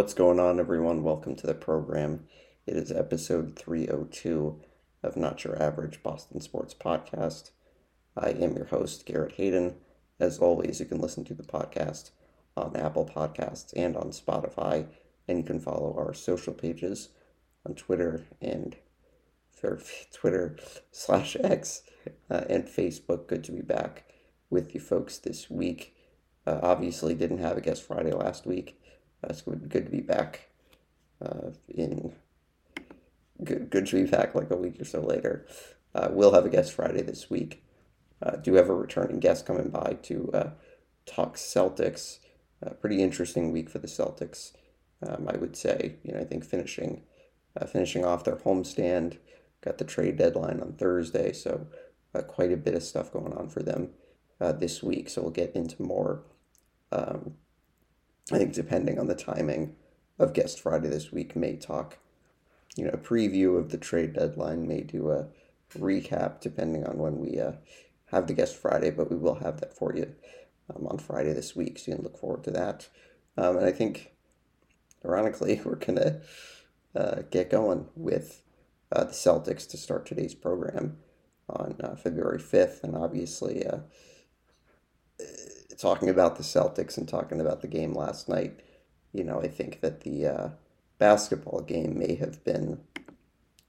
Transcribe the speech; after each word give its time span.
What's 0.00 0.14
going 0.14 0.40
on, 0.40 0.58
everyone? 0.58 1.02
Welcome 1.02 1.36
to 1.36 1.46
the 1.46 1.52
program. 1.52 2.24
It 2.66 2.74
is 2.74 2.90
episode 2.90 3.54
302 3.54 4.58
of 5.02 5.14
Not 5.14 5.44
Your 5.44 5.62
Average 5.62 6.02
Boston 6.02 6.40
Sports 6.40 6.72
Podcast. 6.72 7.50
I 8.16 8.30
am 8.30 8.56
your 8.56 8.64
host, 8.64 9.04
Garrett 9.04 9.32
Hayden. 9.32 9.74
As 10.18 10.38
always, 10.38 10.80
you 10.80 10.86
can 10.86 11.02
listen 11.02 11.26
to 11.26 11.34
the 11.34 11.42
podcast 11.42 12.12
on 12.56 12.76
Apple 12.76 13.04
Podcasts 13.04 13.74
and 13.76 13.94
on 13.94 14.08
Spotify, 14.08 14.86
and 15.28 15.36
you 15.36 15.44
can 15.44 15.60
follow 15.60 15.94
our 15.98 16.14
social 16.14 16.54
pages 16.54 17.10
on 17.66 17.74
Twitter 17.74 18.24
and 18.40 18.76
for 19.52 19.82
Twitter 20.14 20.56
slash 20.90 21.36
X 21.44 21.82
uh, 22.30 22.44
and 22.48 22.64
Facebook. 22.64 23.26
Good 23.26 23.44
to 23.44 23.52
be 23.52 23.60
back 23.60 24.04
with 24.48 24.74
you 24.74 24.80
folks 24.80 25.18
this 25.18 25.50
week. 25.50 25.94
Uh, 26.46 26.58
obviously, 26.62 27.14
didn't 27.14 27.40
have 27.40 27.58
a 27.58 27.60
guest 27.60 27.82
Friday 27.82 28.12
last 28.12 28.46
week 28.46 28.79
it's 29.28 29.42
good, 29.42 29.68
good 29.68 29.86
to 29.86 29.90
be 29.90 30.00
back 30.00 30.48
uh, 31.24 31.50
in 31.68 32.12
good, 33.44 33.70
good 33.70 33.86
to 33.86 34.04
be 34.04 34.10
back 34.10 34.34
like 34.34 34.50
a 34.50 34.56
week 34.56 34.80
or 34.80 34.84
so 34.84 35.00
later. 35.00 35.46
Uh, 35.94 36.08
we'll 36.10 36.32
have 36.32 36.46
a 36.46 36.50
guest 36.50 36.72
Friday 36.72 37.02
this 37.02 37.28
week. 37.28 37.62
Uh, 38.22 38.36
do 38.36 38.54
have 38.54 38.68
a 38.68 38.74
returning 38.74 39.18
guest 39.18 39.46
coming 39.46 39.68
by 39.68 39.96
to 40.02 40.30
uh, 40.32 40.50
talk 41.06 41.36
Celtics. 41.36 42.18
pretty 42.80 43.02
interesting 43.02 43.50
week 43.50 43.68
for 43.68 43.78
the 43.78 43.88
Celtics, 43.88 44.52
um, 45.06 45.26
I 45.28 45.36
would 45.36 45.56
say. 45.56 45.96
You 46.04 46.12
know, 46.12 46.20
I 46.20 46.24
think 46.24 46.44
finishing 46.44 47.02
uh, 47.60 47.66
finishing 47.66 48.04
off 48.04 48.24
their 48.24 48.36
homestand, 48.36 49.18
got 49.60 49.78
the 49.78 49.84
trade 49.84 50.16
deadline 50.16 50.60
on 50.60 50.74
Thursday, 50.74 51.32
so 51.32 51.66
uh, 52.14 52.22
quite 52.22 52.52
a 52.52 52.56
bit 52.56 52.74
of 52.74 52.82
stuff 52.82 53.12
going 53.12 53.32
on 53.32 53.48
for 53.48 53.60
them 53.62 53.90
this 54.58 54.82
week. 54.82 55.10
So 55.10 55.20
we'll 55.20 55.32
get 55.32 55.54
into 55.54 55.82
more 55.82 56.22
um, 56.92 57.34
I 58.32 58.38
think 58.38 58.52
depending 58.52 58.98
on 58.98 59.06
the 59.06 59.14
timing 59.14 59.74
of 60.18 60.34
Guest 60.34 60.60
Friday 60.60 60.88
this 60.88 61.10
week, 61.10 61.34
may 61.34 61.56
talk, 61.56 61.98
you 62.76 62.84
know, 62.84 62.90
a 62.92 62.98
preview 62.98 63.58
of 63.58 63.70
the 63.70 63.78
trade 63.78 64.12
deadline, 64.12 64.68
may 64.68 64.82
do 64.82 65.10
a 65.10 65.26
recap 65.76 66.40
depending 66.40 66.84
on 66.86 66.98
when 66.98 67.18
we 67.18 67.40
uh, 67.40 67.52
have 68.06 68.26
the 68.26 68.34
Guest 68.34 68.56
Friday, 68.56 68.90
but 68.90 69.10
we 69.10 69.16
will 69.16 69.36
have 69.36 69.60
that 69.60 69.76
for 69.76 69.94
you 69.94 70.14
um, 70.74 70.86
on 70.86 70.98
Friday 70.98 71.32
this 71.32 71.56
week, 71.56 71.78
so 71.78 71.90
you 71.90 71.96
can 71.96 72.04
look 72.04 72.18
forward 72.18 72.44
to 72.44 72.50
that. 72.52 72.88
Um, 73.36 73.56
and 73.56 73.66
I 73.66 73.72
think, 73.72 74.12
ironically, 75.04 75.60
we're 75.64 75.76
going 75.76 75.96
to 75.96 76.20
uh, 76.94 77.22
get 77.30 77.50
going 77.50 77.86
with 77.96 78.42
uh, 78.92 79.04
the 79.04 79.12
Celtics 79.12 79.68
to 79.70 79.76
start 79.76 80.06
today's 80.06 80.34
program 80.34 80.98
on 81.48 81.76
uh, 81.82 81.96
February 81.96 82.38
5th, 82.38 82.84
and 82.84 82.96
obviously, 82.96 83.66
uh, 83.66 83.78
talking 85.80 86.10
about 86.10 86.36
the 86.36 86.42
Celtics 86.42 86.98
and 86.98 87.08
talking 87.08 87.40
about 87.40 87.62
the 87.62 87.68
game 87.68 87.94
last 87.94 88.28
night, 88.28 88.60
you 89.12 89.24
know, 89.24 89.40
I 89.40 89.48
think 89.48 89.80
that 89.80 90.02
the 90.02 90.26
uh, 90.26 90.48
basketball 90.98 91.62
game 91.62 91.98
may 91.98 92.16
have 92.16 92.44
been 92.44 92.80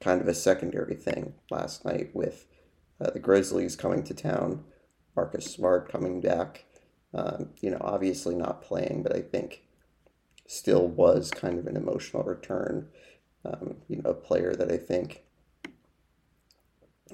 kind 0.02 0.20
of 0.22 0.28
a 0.28 0.34
secondary 0.34 0.96
thing 0.96 1.34
last 1.50 1.86
night 1.86 2.10
with 2.14 2.48
uh, 3.00 3.12
the 3.12 3.20
Grizzlies 3.20 3.76
coming 3.76 4.04
to 4.04 4.14
town, 4.14 4.66
Marcus 5.16 5.46
Smart 5.46 5.92
coming 5.92 6.20
back. 6.20 6.66
Um, 7.14 7.50
you 7.60 7.70
know, 7.70 7.78
obviously 7.82 8.36
not 8.36 8.62
playing, 8.62 9.04
but 9.04 9.16
I 9.16 9.22
think 9.22 9.64
still 10.48 10.88
was 10.88 11.32
kind 11.32 11.60
of 11.60 11.68
an 11.68 11.78
emotional 11.78 12.24
return. 12.24 12.88
Um, 13.46 13.78
you 13.88 14.02
know, 14.02 14.12
a 14.12 14.14
player 14.14 14.54
that 14.54 14.72
I 14.72 14.78
think, 14.78 15.24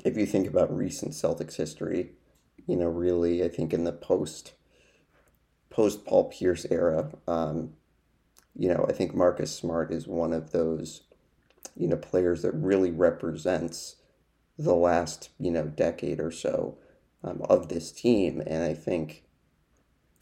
if 0.03 0.17
you 0.17 0.25
think 0.25 0.47
about 0.47 0.75
recent 0.75 1.13
Celtics 1.13 1.55
history, 1.55 2.11
you 2.67 2.75
know, 2.75 2.87
really, 2.87 3.43
I 3.43 3.47
think 3.47 3.73
in 3.73 3.85
the 3.85 3.93
post 3.93 4.53
post 5.69 6.05
Paul 6.05 6.25
Pierce 6.25 6.65
era. 6.69 7.11
Um, 7.27 7.73
you 8.55 8.69
know, 8.69 8.85
I 8.89 8.93
think 8.93 9.13
Marcus 9.13 9.55
Smart 9.55 9.91
is 9.91 10.07
one 10.07 10.33
of 10.33 10.51
those, 10.51 11.03
you 11.75 11.87
know, 11.87 11.97
players 11.97 12.41
that 12.41 12.53
really 12.53 12.91
represents 12.91 13.97
the 14.57 14.73
last, 14.73 15.29
you 15.39 15.51
know, 15.51 15.65
decade 15.65 16.19
or 16.19 16.31
so 16.31 16.77
um, 17.23 17.41
of 17.49 17.69
this 17.69 17.91
team. 17.91 18.41
And 18.45 18.63
I 18.63 18.73
think 18.73 19.23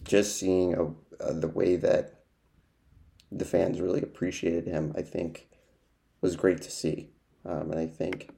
just 0.03 0.37
seeing 0.37 0.73
a, 0.73 1.23
a, 1.23 1.33
the 1.33 1.47
way 1.47 1.77
that 1.77 2.21
the 3.31 3.45
fans 3.45 3.79
really 3.81 4.01
appreciated 4.01 4.65
him, 4.65 4.93
I 4.97 5.01
think 5.01 5.47
was 6.21 6.35
great 6.35 6.61
to 6.63 6.71
see. 6.71 7.09
Um, 7.45 7.71
and 7.71 7.79
I 7.79 7.85
think 7.85 8.29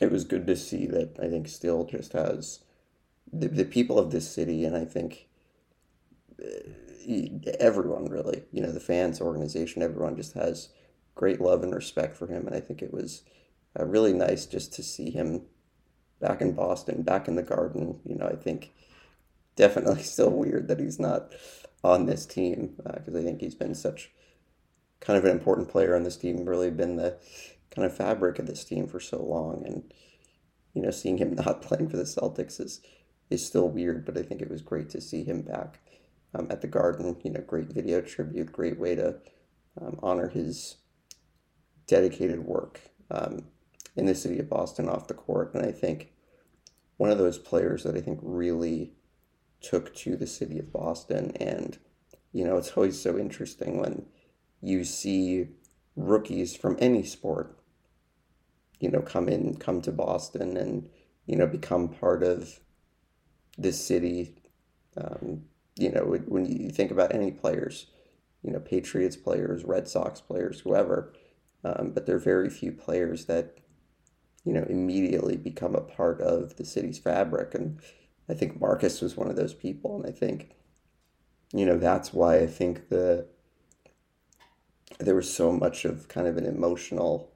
it 0.00 0.10
was 0.10 0.24
good 0.24 0.46
to 0.46 0.56
see 0.56 0.86
that 0.86 1.18
I 1.22 1.28
think 1.28 1.48
still 1.48 1.84
just 1.84 2.12
has 2.12 2.60
the, 3.32 3.48
the 3.48 3.64
people 3.64 3.98
of 3.98 4.10
this 4.10 4.30
city, 4.30 4.64
and 4.64 4.76
I 4.76 4.84
think 4.84 5.26
everyone 7.60 8.06
really, 8.06 8.42
you 8.52 8.62
know, 8.62 8.72
the 8.72 8.80
fans, 8.80 9.20
organization, 9.20 9.82
everyone 9.82 10.16
just 10.16 10.32
has 10.34 10.70
great 11.14 11.40
love 11.40 11.62
and 11.62 11.74
respect 11.74 12.16
for 12.16 12.26
him. 12.26 12.46
And 12.46 12.54
I 12.54 12.60
think 12.60 12.82
it 12.82 12.92
was 12.92 13.22
uh, 13.78 13.84
really 13.84 14.12
nice 14.12 14.46
just 14.46 14.72
to 14.74 14.82
see 14.82 15.10
him 15.10 15.42
back 16.20 16.40
in 16.40 16.52
Boston, 16.52 17.02
back 17.02 17.28
in 17.28 17.36
the 17.36 17.42
garden. 17.42 18.00
You 18.04 18.16
know, 18.16 18.26
I 18.26 18.36
think 18.36 18.72
definitely 19.54 20.02
still 20.02 20.30
weird 20.30 20.68
that 20.68 20.80
he's 20.80 20.98
not 20.98 21.32
on 21.84 22.06
this 22.06 22.26
team 22.26 22.74
because 22.76 23.14
uh, 23.14 23.18
I 23.18 23.22
think 23.22 23.40
he's 23.40 23.54
been 23.54 23.74
such 23.74 24.10
kind 25.00 25.18
of 25.18 25.24
an 25.24 25.30
important 25.30 25.68
player 25.68 25.94
on 25.94 26.02
this 26.02 26.16
team, 26.16 26.44
really 26.44 26.70
been 26.70 26.96
the 26.96 27.16
kind 27.70 27.86
of 27.86 27.96
fabric 27.96 28.38
of 28.38 28.46
this 28.46 28.64
team 28.64 28.86
for 28.86 28.98
so 28.98 29.22
long. 29.22 29.62
And, 29.64 29.92
you 30.74 30.82
know, 30.82 30.90
seeing 30.90 31.18
him 31.18 31.34
not 31.46 31.62
playing 31.62 31.88
for 31.88 31.96
the 31.96 32.04
Celtics 32.04 32.60
is, 32.60 32.80
is 33.30 33.44
still 33.44 33.68
weird, 33.68 34.04
but 34.04 34.16
I 34.16 34.22
think 34.22 34.40
it 34.40 34.50
was 34.50 34.62
great 34.62 34.88
to 34.90 35.00
see 35.00 35.24
him 35.24 35.42
back 35.42 35.80
um, 36.34 36.46
at 36.50 36.60
the 36.60 36.66
Garden. 36.68 37.16
You 37.22 37.32
know, 37.32 37.40
great 37.40 37.72
video 37.72 38.00
tribute, 38.00 38.52
great 38.52 38.78
way 38.78 38.94
to 38.94 39.16
um, 39.80 39.98
honor 40.02 40.28
his 40.28 40.76
dedicated 41.86 42.44
work 42.44 42.80
um, 43.10 43.44
in 43.94 44.06
the 44.06 44.14
city 44.14 44.38
of 44.38 44.48
Boston 44.48 44.88
off 44.88 45.08
the 45.08 45.14
court. 45.14 45.54
And 45.54 45.64
I 45.64 45.72
think 45.72 46.12
one 46.96 47.10
of 47.10 47.18
those 47.18 47.38
players 47.38 47.82
that 47.82 47.96
I 47.96 48.00
think 48.00 48.18
really 48.22 48.92
took 49.60 49.94
to 49.96 50.16
the 50.16 50.26
city 50.26 50.58
of 50.58 50.72
Boston. 50.72 51.32
And, 51.40 51.78
you 52.32 52.44
know, 52.44 52.56
it's 52.56 52.72
always 52.72 53.00
so 53.00 53.18
interesting 53.18 53.80
when 53.80 54.06
you 54.60 54.84
see 54.84 55.48
rookies 55.94 56.54
from 56.54 56.76
any 56.78 57.02
sport, 57.02 57.58
you 58.80 58.90
know, 58.90 59.00
come 59.00 59.28
in, 59.28 59.56
come 59.56 59.80
to 59.82 59.92
Boston 59.92 60.56
and, 60.56 60.88
you 61.26 61.36
know, 61.36 61.46
become 61.46 61.88
part 61.88 62.22
of 62.22 62.60
this 63.58 63.84
city. 63.84 64.34
Um, 64.96 65.42
you 65.76 65.90
know, 65.90 66.02
when 66.26 66.46
you 66.46 66.70
think 66.70 66.90
about 66.90 67.14
any 67.14 67.30
players, 67.30 67.86
you 68.42 68.50
know, 68.50 68.60
Patriots 68.60 69.16
players, 69.16 69.64
Red 69.64 69.88
Sox 69.88 70.20
players, 70.20 70.60
whoever, 70.60 71.12
um, 71.64 71.90
but 71.90 72.06
there 72.06 72.16
are 72.16 72.20
very 72.20 72.48
few 72.48 72.72
players 72.72 73.24
that, 73.26 73.58
you 74.44 74.52
know, 74.52 74.64
immediately 74.68 75.36
become 75.36 75.74
a 75.74 75.80
part 75.80 76.20
of 76.20 76.56
the 76.56 76.64
city's 76.64 76.98
fabric. 76.98 77.54
And 77.54 77.80
I 78.28 78.34
think 78.34 78.60
Marcus 78.60 79.00
was 79.00 79.16
one 79.16 79.28
of 79.28 79.36
those 79.36 79.54
people. 79.54 79.96
And 79.96 80.06
I 80.06 80.16
think, 80.16 80.50
you 81.52 81.66
know, 81.66 81.76
that's 81.76 82.12
why 82.14 82.38
I 82.38 82.46
think 82.46 82.88
the, 82.88 83.26
there 84.98 85.16
was 85.16 85.32
so 85.32 85.50
much 85.52 85.84
of 85.84 86.08
kind 86.08 86.26
of 86.26 86.36
an 86.36 86.46
emotional, 86.46 87.32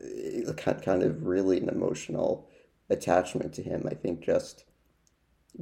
eh, 0.00 0.52
kind 0.52 1.02
of 1.02 1.24
really 1.24 1.58
an 1.58 1.68
emotional 1.68 2.48
attachment 2.88 3.52
to 3.54 3.62
him. 3.62 3.86
I 3.90 3.94
think 3.94 4.20
just 4.20 4.64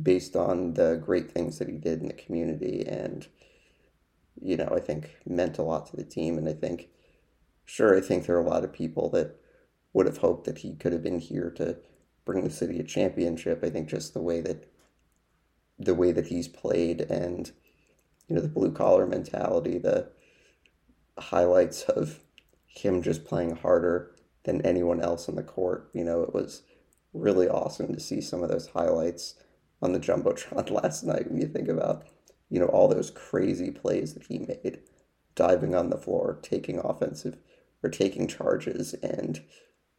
based 0.03 0.35
on 0.35 0.75
the 0.75 1.00
great 1.05 1.31
things 1.31 1.59
that 1.59 1.69
he 1.69 1.76
did 1.76 2.00
in 2.00 2.09
the 2.09 2.15
community 2.15 2.85
and 2.87 3.29
you 4.41 4.56
know 4.56 4.73
i 4.75 4.81
think 4.81 5.17
meant 5.26 5.59
a 5.59 5.62
lot 5.62 5.87
to 5.87 5.97
the 5.97 6.05
team 6.05 6.37
and 6.37 6.49
i 6.49 6.53
think 6.53 6.88
sure 7.65 7.97
i 7.97 8.00
think 8.00 8.26
there 8.26 8.37
are 8.37 8.44
a 8.44 8.49
lot 8.49 8.65
of 8.65 8.73
people 8.73 9.09
that 9.11 9.37
would 9.93 10.06
have 10.06 10.19
hoped 10.19 10.44
that 10.44 10.59
he 10.59 10.75
could 10.75 10.93
have 10.93 11.03
been 11.03 11.21
here 11.21 11.50
to 11.50 11.76
bring 12.25 12.43
the 12.43 12.50
city 12.50 12.81
a 12.81 12.82
championship 12.82 13.62
i 13.62 13.71
think 13.71 13.88
just 13.88 14.15
the 14.15 14.23
way 14.23 14.41
that 14.41 14.69
the 15.79 15.94
way 15.94 16.11
that 16.11 16.26
he's 16.26 16.49
played 16.49 17.00
and 17.03 17.53
you 18.26 18.35
know 18.35 18.43
the 18.43 18.49
blue 18.49 18.73
collar 18.73 19.06
mentality 19.06 19.79
the 19.79 20.09
highlights 21.19 21.85
of 21.85 22.19
him 22.67 23.00
just 23.00 23.25
playing 23.25 23.55
harder 23.55 24.11
than 24.43 24.61
anyone 24.62 25.00
else 25.00 25.29
on 25.29 25.37
the 25.37 25.43
court 25.43 25.88
you 25.93 26.03
know 26.03 26.23
it 26.23 26.35
was 26.35 26.62
really 27.14 27.49
awesome 27.49 27.94
to 27.94 28.00
see 28.00 28.20
some 28.20 28.43
of 28.43 28.50
those 28.50 28.69
highlights 28.69 29.34
on 29.81 29.93
the 29.93 30.00
jumbotron 30.00 30.70
last 30.82 31.05
night 31.05 31.31
when 31.31 31.40
you 31.40 31.46
think 31.46 31.69
about 31.69 32.06
you 32.50 32.61
know 32.61 32.66
all 32.66 32.88
those 32.88 33.11
crazy 33.11 33.70
plays 33.70 34.14
that 34.14 34.25
he 34.25 34.38
made 34.38 34.81
diving 35.34 35.75
on 35.75 35.90
the 35.90 35.99
floor 35.99 36.38
taking 36.43 36.78
offensive 36.78 37.38
or 37.82 37.90
taking 37.90 38.26
charges 38.26 38.94
and 38.94 39.43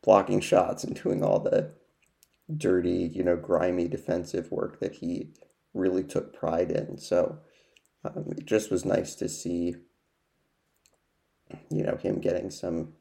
blocking 0.03 0.39
shots 0.39 0.83
and 0.83 1.01
doing 1.01 1.23
all 1.23 1.39
the 1.39 1.71
dirty 2.55 3.09
you 3.13 3.23
know 3.23 3.35
grimy 3.35 3.87
defensive 3.87 4.51
work 4.51 4.79
that 4.79 4.95
he 4.95 5.29
really 5.73 6.03
took 6.03 6.33
pride 6.33 6.71
in. 6.71 6.97
So 6.97 7.39
um, 8.05 8.33
it 8.37 8.45
just 8.45 8.71
was 8.71 8.85
nice 8.85 9.15
to 9.15 9.27
see 9.27 9.75
you 11.69 11.83
know 11.83 11.97
him 11.97 12.19
getting 12.19 12.49
some 12.49 12.93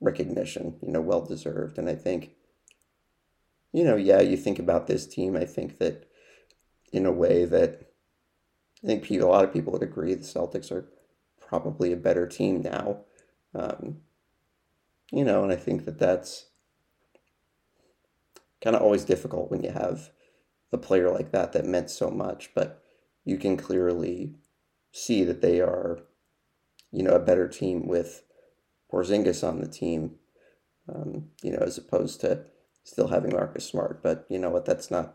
recognition 0.00 0.76
you 0.82 0.92
know 0.92 1.00
well 1.00 1.24
deserved 1.24 1.76
and 1.76 1.88
i 1.88 1.94
think 1.94 2.30
you 3.72 3.84
know 3.84 3.96
yeah 3.96 4.20
you 4.20 4.36
think 4.36 4.58
about 4.58 4.86
this 4.86 5.06
team 5.06 5.36
i 5.36 5.44
think 5.44 5.78
that 5.78 6.08
in 6.92 7.06
a 7.06 7.12
way 7.12 7.44
that 7.44 7.90
I 8.82 8.86
think 8.86 9.10
a 9.10 9.26
lot 9.26 9.44
of 9.44 9.52
people 9.52 9.72
would 9.72 9.82
agree 9.82 10.14
the 10.14 10.22
Celtics 10.22 10.72
are 10.72 10.88
probably 11.40 11.92
a 11.92 11.96
better 11.96 12.26
team 12.26 12.62
now. 12.62 13.00
Um, 13.54 13.98
you 15.12 15.24
know, 15.24 15.42
and 15.42 15.52
I 15.52 15.56
think 15.56 15.84
that 15.84 15.98
that's 15.98 16.46
kind 18.62 18.76
of 18.76 18.82
always 18.82 19.04
difficult 19.04 19.50
when 19.50 19.62
you 19.62 19.70
have 19.70 20.10
a 20.72 20.78
player 20.78 21.10
like 21.10 21.32
that 21.32 21.52
that 21.52 21.66
meant 21.66 21.90
so 21.90 22.10
much, 22.10 22.50
but 22.54 22.82
you 23.24 23.36
can 23.36 23.56
clearly 23.56 24.36
see 24.92 25.24
that 25.24 25.42
they 25.42 25.60
are, 25.60 26.00
you 26.90 27.02
know, 27.02 27.12
a 27.12 27.18
better 27.18 27.48
team 27.48 27.86
with 27.86 28.22
Porzingis 28.90 29.46
on 29.46 29.60
the 29.60 29.68
team, 29.68 30.16
um, 30.88 31.28
you 31.42 31.52
know, 31.52 31.58
as 31.58 31.76
opposed 31.76 32.20
to 32.20 32.44
still 32.90 33.08
having 33.08 33.32
Marcus 33.32 33.64
Smart. 33.64 34.02
But 34.02 34.26
you 34.28 34.38
know 34.38 34.50
what? 34.50 34.64
That's 34.64 34.90
not 34.90 35.14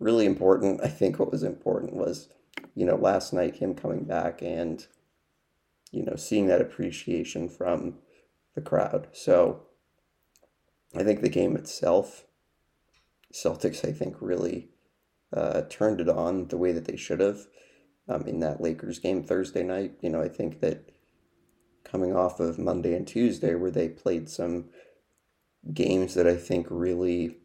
really 0.00 0.26
important. 0.26 0.80
I 0.82 0.88
think 0.88 1.18
what 1.18 1.30
was 1.30 1.42
important 1.42 1.94
was, 1.94 2.28
you 2.74 2.84
know, 2.84 2.96
last 2.96 3.32
night 3.32 3.56
him 3.56 3.74
coming 3.74 4.04
back 4.04 4.42
and, 4.42 4.84
you 5.92 6.04
know, 6.04 6.16
seeing 6.16 6.48
that 6.48 6.60
appreciation 6.60 7.48
from 7.48 7.94
the 8.54 8.60
crowd. 8.60 9.08
So 9.12 9.62
I 10.94 11.04
think 11.04 11.20
the 11.20 11.28
game 11.28 11.56
itself, 11.56 12.24
Celtics, 13.32 13.86
I 13.86 13.92
think, 13.92 14.16
really 14.20 14.70
uh, 15.32 15.62
turned 15.68 16.00
it 16.00 16.08
on 16.08 16.48
the 16.48 16.56
way 16.56 16.72
that 16.72 16.86
they 16.86 16.96
should 16.96 17.20
have 17.20 17.46
um, 18.08 18.22
in 18.26 18.40
that 18.40 18.60
Lakers 18.60 18.98
game 18.98 19.22
Thursday 19.22 19.62
night. 19.62 19.92
You 20.00 20.10
know, 20.10 20.22
I 20.22 20.28
think 20.28 20.60
that 20.60 20.90
coming 21.84 22.14
off 22.14 22.40
of 22.40 22.58
Monday 22.58 22.94
and 22.94 23.06
Tuesday, 23.06 23.54
where 23.54 23.70
they 23.70 23.88
played 23.88 24.28
some 24.28 24.66
games 25.72 26.14
that 26.14 26.26
I 26.26 26.36
think 26.36 26.66
really 26.70 27.36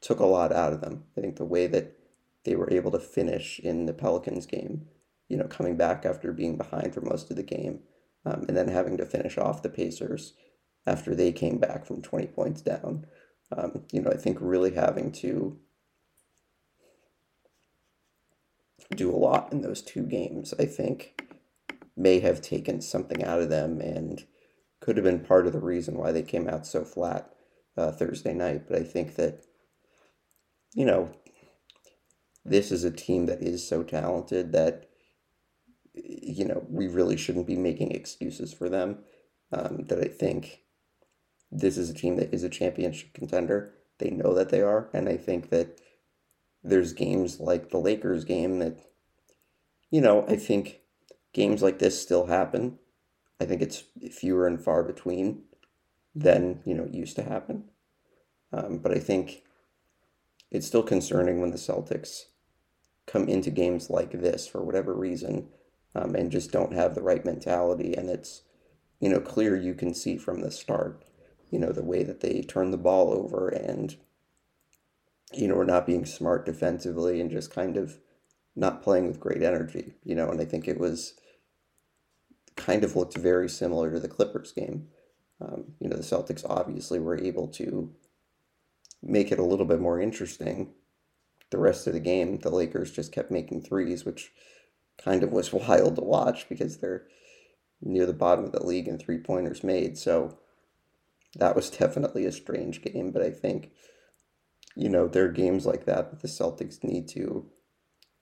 took 0.00 0.20
a 0.20 0.26
lot 0.26 0.52
out 0.52 0.72
of 0.72 0.80
them. 0.80 1.04
I 1.16 1.20
think 1.20 1.36
the 1.36 1.44
way 1.44 1.66
that 1.68 1.96
they 2.44 2.56
were 2.56 2.72
able 2.72 2.90
to 2.90 2.98
finish 2.98 3.60
in 3.60 3.86
the 3.86 3.92
Pelicans 3.92 4.46
game, 4.46 4.88
you 5.28 5.36
know, 5.36 5.46
coming 5.46 5.76
back 5.76 6.04
after 6.04 6.32
being 6.32 6.56
behind 6.56 6.92
for 6.92 7.00
most 7.00 7.30
of 7.30 7.36
the 7.36 7.42
game, 7.42 7.80
um, 8.24 8.44
and 8.48 8.56
then 8.56 8.68
having 8.68 8.96
to 8.96 9.06
finish 9.06 9.38
off 9.38 9.62
the 9.62 9.68
Pacers 9.68 10.34
after 10.86 11.14
they 11.14 11.32
came 11.32 11.58
back 11.58 11.86
from 11.86 12.02
20 12.02 12.26
points 12.28 12.60
down. 12.60 13.06
Um, 13.56 13.84
you 13.92 14.00
know, 14.00 14.10
I 14.10 14.16
think 14.16 14.38
really 14.40 14.74
having 14.74 15.12
to 15.12 15.58
do 18.94 19.10
a 19.10 19.16
lot 19.16 19.52
in 19.52 19.62
those 19.62 19.82
two 19.82 20.02
games, 20.02 20.52
I 20.58 20.64
think 20.64 21.22
may 21.96 22.20
have 22.20 22.40
taken 22.40 22.80
something 22.80 23.22
out 23.24 23.40
of 23.40 23.50
them 23.50 23.80
and 23.80 24.24
could 24.82 24.96
have 24.96 25.04
been 25.04 25.20
part 25.20 25.46
of 25.46 25.52
the 25.52 25.60
reason 25.60 25.96
why 25.96 26.10
they 26.10 26.22
came 26.22 26.48
out 26.48 26.66
so 26.66 26.84
flat 26.84 27.32
uh, 27.76 27.92
Thursday 27.92 28.34
night. 28.34 28.64
But 28.68 28.78
I 28.78 28.82
think 28.82 29.14
that, 29.14 29.44
you 30.74 30.84
know, 30.84 31.10
this 32.44 32.72
is 32.72 32.82
a 32.82 32.90
team 32.90 33.26
that 33.26 33.40
is 33.40 33.66
so 33.66 33.84
talented 33.84 34.50
that, 34.52 34.88
you 35.94 36.44
know, 36.44 36.66
we 36.68 36.88
really 36.88 37.16
shouldn't 37.16 37.46
be 37.46 37.56
making 37.56 37.92
excuses 37.92 38.52
for 38.52 38.68
them. 38.68 38.98
Um, 39.52 39.84
that 39.88 40.00
I 40.00 40.08
think 40.08 40.62
this 41.50 41.76
is 41.78 41.90
a 41.90 41.94
team 41.94 42.16
that 42.16 42.34
is 42.34 42.42
a 42.42 42.48
championship 42.48 43.12
contender. 43.12 43.74
They 43.98 44.10
know 44.10 44.34
that 44.34 44.48
they 44.48 44.62
are. 44.62 44.90
And 44.92 45.08
I 45.08 45.16
think 45.16 45.50
that 45.50 45.78
there's 46.64 46.92
games 46.92 47.38
like 47.38 47.70
the 47.70 47.78
Lakers 47.78 48.24
game 48.24 48.58
that, 48.58 48.80
you 49.90 50.00
know, 50.00 50.24
I 50.26 50.36
think 50.36 50.80
games 51.32 51.62
like 51.62 51.78
this 51.78 52.00
still 52.00 52.26
happen. 52.26 52.78
I 53.42 53.44
think 53.44 53.60
it's 53.60 53.84
fewer 54.12 54.46
and 54.46 54.62
far 54.62 54.84
between 54.84 55.42
than 56.14 56.62
you 56.64 56.74
know 56.74 56.88
used 56.90 57.16
to 57.16 57.24
happen. 57.24 57.64
Um, 58.52 58.78
but 58.78 58.92
I 58.92 58.98
think 58.98 59.42
it's 60.50 60.66
still 60.66 60.82
concerning 60.82 61.40
when 61.40 61.50
the 61.50 61.56
Celtics 61.56 62.26
come 63.06 63.28
into 63.28 63.50
games 63.50 63.90
like 63.90 64.12
this 64.12 64.46
for 64.46 64.62
whatever 64.62 64.94
reason 64.94 65.48
um, 65.94 66.14
and 66.14 66.30
just 66.30 66.52
don't 66.52 66.74
have 66.74 66.94
the 66.94 67.02
right 67.02 67.24
mentality. 67.24 67.94
And 67.94 68.08
it's 68.08 68.42
you 69.00 69.08
know 69.08 69.20
clear 69.20 69.56
you 69.56 69.74
can 69.74 69.92
see 69.92 70.16
from 70.16 70.40
the 70.40 70.52
start, 70.52 71.04
you 71.50 71.58
know 71.58 71.72
the 71.72 71.82
way 71.82 72.04
that 72.04 72.20
they 72.20 72.42
turn 72.42 72.70
the 72.70 72.78
ball 72.78 73.12
over 73.12 73.48
and 73.48 73.96
you 75.32 75.48
know 75.48 75.56
we're 75.56 75.64
not 75.64 75.86
being 75.86 76.04
smart 76.04 76.46
defensively 76.46 77.20
and 77.20 77.30
just 77.30 77.52
kind 77.52 77.76
of 77.76 77.98
not 78.54 78.82
playing 78.82 79.08
with 79.08 79.18
great 79.18 79.42
energy. 79.42 79.94
You 80.04 80.14
know, 80.14 80.28
and 80.28 80.40
I 80.40 80.44
think 80.44 80.68
it 80.68 80.78
was 80.78 81.14
kind 82.56 82.84
of 82.84 82.96
looked 82.96 83.16
very 83.16 83.48
similar 83.48 83.90
to 83.90 84.00
the 84.00 84.08
Clippers 84.08 84.52
game. 84.52 84.88
Um, 85.40 85.72
you 85.80 85.88
know, 85.88 85.96
the 85.96 86.02
Celtics 86.02 86.44
obviously 86.48 86.98
were 86.98 87.18
able 87.18 87.48
to 87.48 87.92
make 89.02 89.32
it 89.32 89.38
a 89.38 89.44
little 89.44 89.66
bit 89.66 89.80
more 89.80 90.00
interesting. 90.00 90.72
The 91.50 91.58
rest 91.58 91.86
of 91.86 91.92
the 91.92 92.00
game, 92.00 92.38
the 92.38 92.50
Lakers 92.50 92.92
just 92.92 93.12
kept 93.12 93.30
making 93.30 93.62
threes, 93.62 94.04
which 94.04 94.32
kind 95.02 95.22
of 95.22 95.32
was 95.32 95.52
wild 95.52 95.96
to 95.96 96.02
watch 96.02 96.48
because 96.48 96.78
they're 96.78 97.06
near 97.80 98.06
the 98.06 98.12
bottom 98.12 98.44
of 98.44 98.52
the 98.52 98.64
league 98.64 98.88
in 98.88 98.98
three 98.98 99.18
pointers 99.18 99.64
made. 99.64 99.98
So 99.98 100.38
that 101.36 101.56
was 101.56 101.70
definitely 101.78 102.24
a 102.26 102.32
strange 102.32 102.82
game. 102.82 103.10
But 103.10 103.22
I 103.22 103.30
think, 103.30 103.70
you 104.76 104.88
know, 104.88 105.08
there 105.08 105.24
are 105.24 105.32
games 105.32 105.66
like 105.66 105.84
that 105.86 106.10
that 106.10 106.20
the 106.20 106.28
Celtics 106.28 106.84
need 106.84 107.08
to 107.08 107.46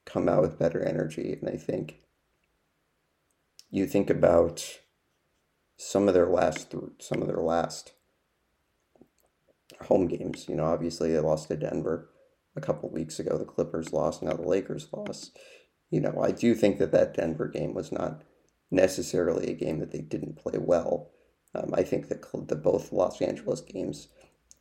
come 0.06 0.29
out 0.29 0.43
with 0.43 0.59
better 0.59 0.83
energy. 0.83 1.38
And 1.41 1.50
I 1.50 1.56
think 1.56 2.00
you 3.71 3.87
think 3.87 4.11
about 4.11 4.79
some 5.77 6.09
of 6.09 6.15
their 6.15 6.27
last 6.27 6.75
some 6.99 7.23
of 7.23 7.29
their 7.29 7.39
last 7.39 7.93
home 9.83 10.07
games. 10.07 10.47
You 10.49 10.57
know, 10.57 10.67
obviously 10.67 11.12
they 11.12 11.21
lost 11.21 11.49
to 11.49 11.57
Denver 11.57 12.11
a 12.57 12.61
couple 12.61 12.91
weeks 12.91 13.19
ago. 13.19 13.39
The 13.39 13.45
Clippers 13.45 13.93
lost. 13.93 14.23
Now 14.23 14.35
the 14.35 14.43
Lakers 14.43 14.89
lost. 14.93 15.39
You 15.91 16.00
know, 16.00 16.21
I 16.23 16.31
do 16.31 16.55
think 16.55 16.79
that 16.79 16.93
that 16.93 17.15
Denver 17.15 17.49
game 17.49 17.75
was 17.75 17.91
not 17.91 18.23
necessarily 18.71 19.49
a 19.49 19.55
game 19.55 19.81
that 19.81 19.91
they 19.91 20.00
didn't 20.00 20.37
play 20.37 20.59
well. 20.59 21.11
Um, 21.55 21.73
I 21.75 21.83
think 21.83 22.09
that 22.09 22.25
the 22.49 22.57
both 22.57 22.93
Los 22.93 23.21
Angeles 23.21 23.61
games 23.61 24.09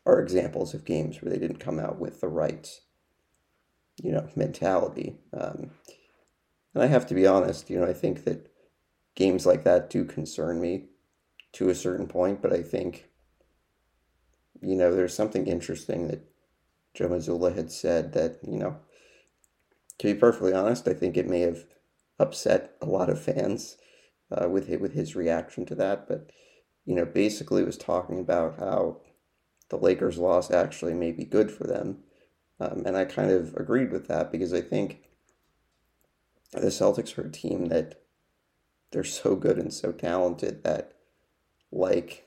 are 0.06 0.20
examples 0.20 0.74
of 0.74 0.86
games 0.86 1.22
where 1.22 1.32
they 1.32 1.38
didn't 1.38 1.60
come 1.60 1.80
out 1.80 2.00
with 2.00 2.22
the 2.22 2.28
right, 2.28 2.68
you 4.02 4.12
know, 4.12 4.28
mentality. 4.36 5.18
Um, 5.34 5.72
and 6.74 6.84
I 6.84 6.88
have 6.88 7.06
to 7.08 7.14
be 7.14 7.28
honest. 7.28 7.70
You 7.70 7.80
know, 7.80 7.86
I 7.86 7.94
think 7.94 8.24
that 8.24 8.49
games 9.16 9.46
like 9.46 9.64
that 9.64 9.90
do 9.90 10.06
concern 10.06 10.62
me 10.62 10.86
to 11.54 11.70
a 11.70 11.76
certain 11.76 12.08
point, 12.08 12.42
but 12.42 12.54
I 12.54 12.62
think, 12.62 13.10
you 14.62 14.76
know, 14.76 14.96
there's 14.96 15.16
something 15.16 15.48
interesting 15.48 16.08
that 16.08 16.30
Joe 16.94 17.10
Mazzulla 17.10 17.56
had 17.56 17.72
said 17.72 18.14
that, 18.14 18.38
you 18.48 18.58
know, 18.58 18.78
to 20.00 20.08
be 20.08 20.20
perfectly 20.20 20.54
honest, 20.54 20.88
I 20.88 20.94
think 20.94 21.18
it 21.18 21.28
may 21.28 21.42
have 21.42 21.66
upset 22.18 22.76
a 22.82 22.86
lot 22.86 23.10
of 23.10 23.22
fans 23.22 23.78
uh, 24.32 24.48
with 24.50 24.70
with 24.80 24.94
his 24.94 25.16
reaction 25.16 25.66
to 25.68 25.76
that. 25.76 26.08
But 26.08 26.32
you 26.86 26.96
know, 26.96 27.06
basically 27.06 27.64
was 27.64 27.78
talking 27.78 28.20
about 28.20 28.60
how 28.60 29.02
the 29.70 29.78
Lakers' 29.78 30.18
loss 30.18 30.50
actually 30.50 30.94
may 30.94 31.12
be 31.12 31.26
good 31.26 31.52
for 31.52 31.66
them, 31.66 32.00
um, 32.60 32.84
and 32.86 32.98
I 32.98 33.06
kind 33.06 33.32
of 33.32 33.56
agreed 33.56 33.92
with 33.92 34.08
that 34.08 34.32
because 34.32 34.54
I 34.54 34.62
think 34.62 35.04
the 36.52 36.68
Celtics 36.68 37.18
are 37.18 37.28
a 37.28 37.32
team 37.32 37.68
that 37.68 38.02
they're 38.92 39.04
so 39.04 39.36
good 39.36 39.58
and 39.58 39.74
so 39.74 39.92
talented 39.92 40.64
that 40.64 40.94
like 41.72 42.26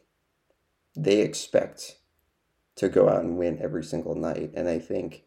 they 0.97 1.21
expect 1.21 1.99
to 2.76 2.88
go 2.88 3.09
out 3.09 3.23
and 3.23 3.37
win 3.37 3.59
every 3.61 3.85
single 3.85 4.14
night. 4.14 4.52
And 4.54 4.69
i 4.69 4.78
think 4.78 5.25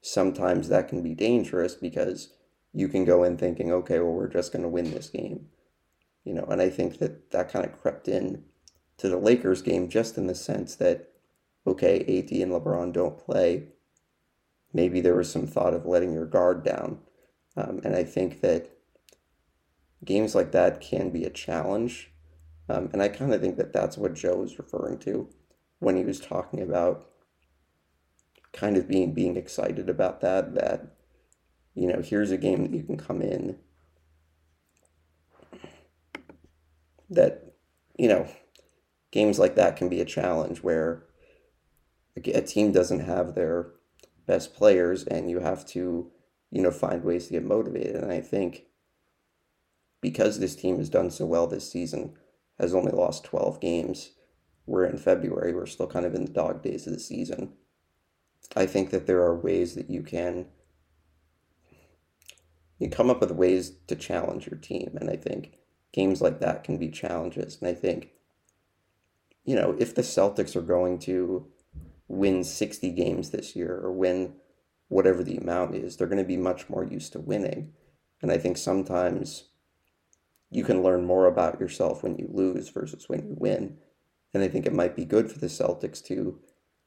sometimes 0.00 0.68
that 0.68 0.88
can 0.88 1.02
be 1.02 1.14
dangerous 1.14 1.74
because 1.74 2.30
you 2.72 2.88
can 2.88 3.04
go 3.04 3.24
in 3.24 3.36
thinking 3.36 3.72
okay 3.72 3.98
well 4.00 4.12
we're 4.12 4.28
just 4.28 4.52
going 4.52 4.62
to 4.62 4.68
win 4.68 4.90
this 4.90 5.08
game 5.08 5.46
you 6.24 6.32
know? 6.32 6.44
And 6.44 6.60
i 6.60 6.68
think 6.68 6.98
that 6.98 7.30
that 7.30 7.50
kind 7.50 7.64
of 7.64 7.80
crept 7.80 8.08
in 8.08 8.44
to 8.96 9.08
the 9.08 9.18
lakers 9.18 9.62
game 9.62 9.88
just 9.88 10.16
in 10.16 10.26
the 10.26 10.34
sense 10.34 10.74
that 10.76 11.10
okay 11.66 12.00
ad 12.00 12.30
and 12.32 12.52
lebron 12.52 12.92
don't 12.92 13.18
play. 13.18 13.68
Maybe 14.72 15.00
there 15.00 15.16
was 15.16 15.30
some 15.30 15.46
thought 15.46 15.74
of 15.74 15.86
letting 15.86 16.12
your 16.12 16.26
guard 16.26 16.64
down. 16.64 16.98
Um, 17.56 17.80
and 17.84 17.94
i 17.94 18.02
think 18.02 18.40
that 18.40 18.73
games 20.04 20.34
like 20.34 20.52
that 20.52 20.80
can 20.80 21.10
be 21.10 21.24
a 21.24 21.30
challenge. 21.30 22.10
Um, 22.68 22.90
and 22.92 23.02
I 23.02 23.08
kind 23.08 23.32
of 23.32 23.40
think 23.40 23.56
that 23.56 23.72
that's 23.72 23.98
what 23.98 24.14
Joe 24.14 24.36
was 24.36 24.58
referring 24.58 24.98
to 25.00 25.28
when 25.80 25.96
he 25.96 26.04
was 26.04 26.20
talking 26.20 26.62
about 26.62 27.10
kind 28.52 28.76
of 28.76 28.88
being 28.88 29.12
being 29.12 29.36
excited 29.36 29.88
about 29.88 30.20
that. 30.20 30.54
That 30.54 30.96
you 31.74 31.88
know, 31.88 32.00
here's 32.00 32.30
a 32.30 32.38
game 32.38 32.62
that 32.62 32.74
you 32.74 32.82
can 32.82 32.96
come 32.96 33.20
in 33.20 33.58
that 37.10 37.54
you 37.98 38.08
know, 38.08 38.26
games 39.10 39.38
like 39.38 39.54
that 39.54 39.76
can 39.76 39.88
be 39.88 40.00
a 40.00 40.06
challenge 40.06 40.62
where 40.62 41.04
a 42.16 42.42
team 42.42 42.72
doesn't 42.72 43.00
have 43.00 43.34
their 43.34 43.72
best 44.26 44.54
players 44.54 45.04
and 45.04 45.30
you 45.30 45.40
have 45.40 45.66
to 45.66 46.10
you 46.50 46.62
know 46.62 46.70
find 46.70 47.04
ways 47.04 47.26
to 47.26 47.32
get 47.32 47.44
motivated. 47.44 47.96
And 47.96 48.12
I 48.12 48.20
think 48.20 48.64
because 50.04 50.38
this 50.38 50.54
team 50.54 50.76
has 50.76 50.90
done 50.90 51.10
so 51.10 51.24
well 51.24 51.46
this 51.46 51.72
season, 51.72 52.12
has 52.60 52.74
only 52.74 52.92
lost 52.92 53.24
12 53.24 53.58
games. 53.58 54.10
We're 54.66 54.84
in 54.84 54.98
February, 54.98 55.54
we're 55.54 55.64
still 55.64 55.86
kind 55.86 56.04
of 56.04 56.14
in 56.14 56.26
the 56.26 56.30
dog 56.30 56.62
days 56.62 56.86
of 56.86 56.92
the 56.92 57.00
season. 57.00 57.54
I 58.54 58.66
think 58.66 58.90
that 58.90 59.06
there 59.06 59.22
are 59.22 59.34
ways 59.34 59.74
that 59.76 59.88
you 59.88 60.02
can 60.02 60.44
you 62.78 62.90
come 62.90 63.08
up 63.08 63.22
with 63.22 63.30
ways 63.30 63.72
to 63.86 63.96
challenge 63.96 64.46
your 64.46 64.58
team. 64.58 64.98
And 65.00 65.08
I 65.08 65.16
think 65.16 65.54
games 65.92 66.20
like 66.20 66.40
that 66.40 66.64
can 66.64 66.76
be 66.76 66.90
challenges. 66.90 67.56
And 67.60 67.70
I 67.70 67.72
think, 67.72 68.10
you 69.46 69.56
know, 69.56 69.74
if 69.78 69.94
the 69.94 70.02
Celtics 70.02 70.54
are 70.54 70.60
going 70.60 70.98
to 71.00 71.46
win 72.08 72.44
60 72.44 72.90
games 72.90 73.30
this 73.30 73.56
year 73.56 73.80
or 73.82 73.90
win 73.90 74.34
whatever 74.88 75.22
the 75.22 75.38
amount 75.38 75.74
is, 75.74 75.96
they're 75.96 76.08
going 76.08 76.22
to 76.22 76.28
be 76.28 76.36
much 76.36 76.68
more 76.68 76.84
used 76.84 77.12
to 77.12 77.20
winning. 77.20 77.72
And 78.20 78.30
I 78.30 78.36
think 78.36 78.58
sometimes 78.58 79.44
you 80.54 80.62
can 80.62 80.84
learn 80.84 81.04
more 81.04 81.26
about 81.26 81.58
yourself 81.58 82.04
when 82.04 82.16
you 82.16 82.28
lose 82.32 82.68
versus 82.68 83.08
when 83.08 83.26
you 83.26 83.34
win. 83.36 83.76
And 84.32 84.40
I 84.40 84.46
think 84.46 84.66
it 84.66 84.72
might 84.72 84.94
be 84.94 85.04
good 85.04 85.28
for 85.30 85.40
the 85.40 85.48
Celtics 85.48 86.02
to 86.06 86.38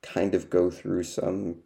kind 0.02 0.34
of 0.34 0.50
go 0.50 0.72
through 0.72 1.04
some, 1.04 1.58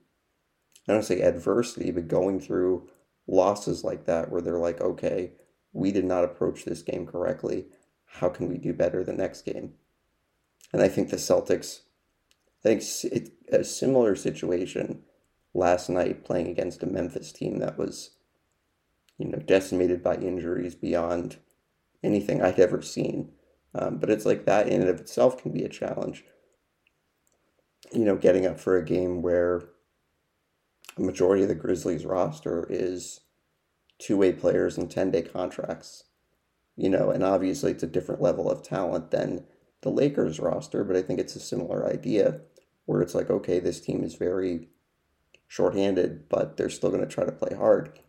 I 0.87 0.93
don't 0.93 1.05
say 1.05 1.21
adversity, 1.21 1.91
but 1.91 2.07
going 2.07 2.39
through 2.39 2.89
losses 3.27 3.83
like 3.83 4.05
that 4.07 4.31
where 4.31 4.41
they're 4.41 4.57
like, 4.57 4.81
okay, 4.81 5.33
we 5.73 5.91
did 5.91 6.03
not 6.03 6.23
approach 6.23 6.65
this 6.65 6.81
game 6.81 7.05
correctly. 7.05 7.65
How 8.05 8.29
can 8.29 8.49
we 8.49 8.57
do 8.57 8.73
better 8.73 9.03
the 9.03 9.13
next 9.13 9.43
game? 9.43 9.73
And 10.73 10.81
I 10.81 10.87
think 10.87 11.11
the 11.11 11.17
Celtics, 11.17 11.81
I 12.65 12.69
think 12.69 12.81
it's 12.81 13.29
a 13.51 13.63
similar 13.63 14.15
situation 14.15 15.03
last 15.53 15.87
night 15.87 16.25
playing 16.25 16.47
against 16.47 16.81
a 16.81 16.87
Memphis 16.87 17.31
team 17.31 17.59
that 17.59 17.77
was, 17.77 18.09
you 19.19 19.27
know, 19.27 19.37
decimated 19.37 20.01
by 20.01 20.15
injuries 20.15 20.73
beyond 20.73 21.37
anything 22.03 22.41
I'd 22.41 22.59
ever 22.59 22.81
seen. 22.81 23.31
Um, 23.73 23.97
but 23.97 24.09
it's 24.09 24.25
like 24.25 24.45
that 24.45 24.67
in 24.67 24.81
and 24.81 24.89
of 24.89 24.99
itself 24.99 25.41
can 25.41 25.51
be 25.51 25.63
a 25.63 25.69
challenge. 25.69 26.23
You 27.93 28.05
know, 28.05 28.15
getting 28.15 28.45
up 28.45 28.59
for 28.59 28.77
a 28.77 28.85
game 28.85 29.21
where 29.21 29.63
a 30.97 31.01
majority 31.01 31.43
of 31.43 31.49
the 31.49 31.55
Grizzlies 31.55 32.05
roster 32.05 32.67
is 32.69 33.21
two 33.97 34.17
way 34.17 34.31
players 34.33 34.77
and 34.77 34.89
10 34.89 35.11
day 35.11 35.21
contracts. 35.21 36.05
You 36.75 36.89
know, 36.89 37.11
and 37.11 37.23
obviously 37.23 37.71
it's 37.71 37.83
a 37.83 37.87
different 37.87 38.21
level 38.21 38.49
of 38.49 38.63
talent 38.63 39.11
than 39.11 39.45
the 39.81 39.89
Lakers 39.89 40.39
roster, 40.39 40.83
but 40.83 40.95
I 40.95 41.01
think 41.01 41.19
it's 41.19 41.35
a 41.35 41.39
similar 41.39 41.87
idea 41.87 42.41
where 42.85 43.01
it's 43.01 43.15
like, 43.15 43.29
okay, 43.29 43.59
this 43.59 43.81
team 43.81 44.03
is 44.03 44.15
very 44.15 44.69
shorthanded, 45.47 46.29
but 46.29 46.57
they're 46.57 46.69
still 46.69 46.89
going 46.89 47.01
to 47.01 47.13
try 47.13 47.25
to 47.25 47.31
play 47.31 47.55
hard. 47.55 47.99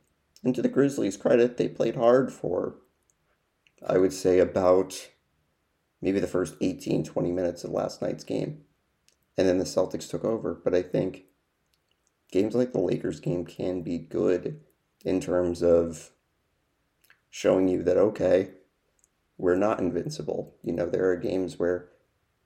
And 0.44 0.54
to 0.54 0.62
the 0.62 0.68
Grizzlies' 0.68 1.16
credit, 1.16 1.56
they 1.56 1.68
played 1.68 1.96
hard 1.96 2.32
for, 2.32 2.76
I 3.86 3.98
would 3.98 4.12
say, 4.12 4.38
about 4.38 5.08
maybe 6.00 6.20
the 6.20 6.26
first 6.26 6.56
18, 6.60 7.04
20 7.04 7.32
minutes 7.32 7.64
of 7.64 7.70
last 7.70 8.02
night's 8.02 8.24
game. 8.24 8.62
And 9.38 9.48
then 9.48 9.58
the 9.58 9.64
Celtics 9.64 10.08
took 10.08 10.24
over. 10.24 10.54
But 10.54 10.74
I 10.74 10.82
think 10.82 11.24
games 12.30 12.54
like 12.54 12.72
the 12.72 12.80
Lakers 12.80 13.20
game 13.20 13.44
can 13.44 13.82
be 13.82 13.98
good 13.98 14.60
in 15.04 15.20
terms 15.20 15.62
of 15.62 16.10
showing 17.30 17.68
you 17.68 17.82
that, 17.82 17.96
okay, 17.96 18.50
we're 19.38 19.56
not 19.56 19.80
invincible. 19.80 20.56
You 20.62 20.72
know, 20.72 20.86
there 20.86 21.10
are 21.10 21.16
games 21.16 21.58
where 21.58 21.88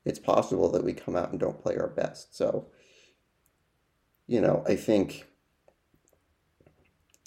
it's 0.05 0.19
possible 0.19 0.71
that 0.71 0.85
we 0.85 0.93
come 0.93 1.17
out 1.17 1.31
and 1.31 1.41
don't 1.41 1.61
play 1.61 1.77
our 1.77 1.89
best. 1.89 2.37
So, 2.37 2.69
you 4.27 4.41
know, 4.41 4.63
I 4.67 4.77
think, 4.77 5.27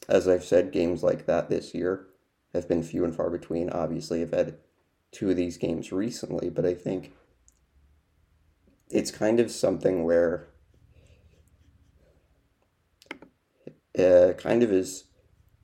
as 0.07 0.27
I've 0.27 0.45
said, 0.45 0.71
games 0.71 1.03
like 1.03 1.25
that 1.25 1.49
this 1.49 1.73
year 1.73 2.08
have 2.53 2.67
been 2.67 2.83
few 2.83 3.03
and 3.03 3.15
far 3.15 3.29
between. 3.29 3.69
Obviously, 3.69 4.21
I've 4.21 4.33
had 4.33 4.57
two 5.11 5.29
of 5.29 5.35
these 5.35 5.57
games 5.57 5.91
recently, 5.91 6.49
but 6.49 6.65
I 6.65 6.73
think 6.73 7.13
it's 8.89 9.11
kind 9.11 9.39
of 9.39 9.51
something 9.51 10.03
where 10.03 10.47
uh, 13.97 14.33
kind 14.37 14.63
of 14.63 14.71
is 14.71 15.05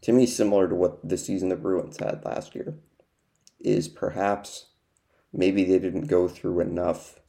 to 0.01 0.12
me 0.12 0.25
similar 0.25 0.68
to 0.68 0.75
what 0.75 1.08
the 1.08 1.18
season 1.18 1.50
the 1.50 1.56
Bruins 1.56 1.98
had 1.98 2.24
last 2.25 2.54
year 2.54 2.75
is 3.60 3.88
perhaps 3.88 4.68
maybe 5.34 5.63
they 5.63 5.80
didn't 5.80 6.08
go 6.08 6.27
through 6.27 6.60
enough 6.60 7.20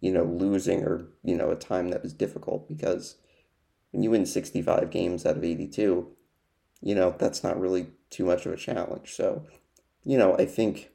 you 0.00 0.12
know 0.12 0.24
losing 0.24 0.84
or 0.84 1.06
you 1.24 1.34
know 1.34 1.50
a 1.50 1.56
time 1.56 1.88
that 1.88 2.02
was 2.02 2.12
difficult 2.12 2.68
because 2.68 3.16
when 3.90 4.02
you 4.02 4.10
win 4.10 4.26
65 4.26 4.90
games 4.90 5.24
out 5.24 5.36
of 5.36 5.44
82 5.44 6.08
you 6.84 6.94
know 6.94 7.14
that's 7.18 7.42
not 7.42 7.58
really 7.58 7.86
too 8.10 8.26
much 8.26 8.44
of 8.44 8.52
a 8.52 8.56
challenge. 8.56 9.14
So 9.14 9.46
you 10.04 10.18
know 10.18 10.36
I 10.36 10.44
think 10.44 10.90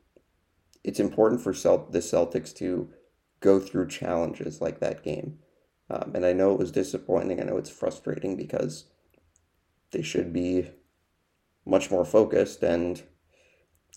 it's 0.83 0.99
important 0.99 1.41
for 1.41 1.51
Celt- 1.51 1.91
the 1.91 1.99
Celtics 1.99 2.55
to 2.57 2.89
go 3.41 3.59
through 3.59 3.87
challenges 3.87 4.61
like 4.61 4.79
that 4.79 5.03
game. 5.03 5.39
Um, 5.89 6.11
and 6.13 6.25
I 6.25 6.33
know 6.33 6.53
it 6.53 6.59
was 6.59 6.71
disappointing. 6.71 7.41
I 7.41 7.43
know 7.43 7.57
it's 7.57 7.71
frustrating 7.71 8.37
because 8.37 8.85
they 9.91 10.03
should 10.03 10.31
be 10.31 10.69
much 11.65 11.89
more 11.89 12.05
focused 12.05 12.61
and 12.61 13.01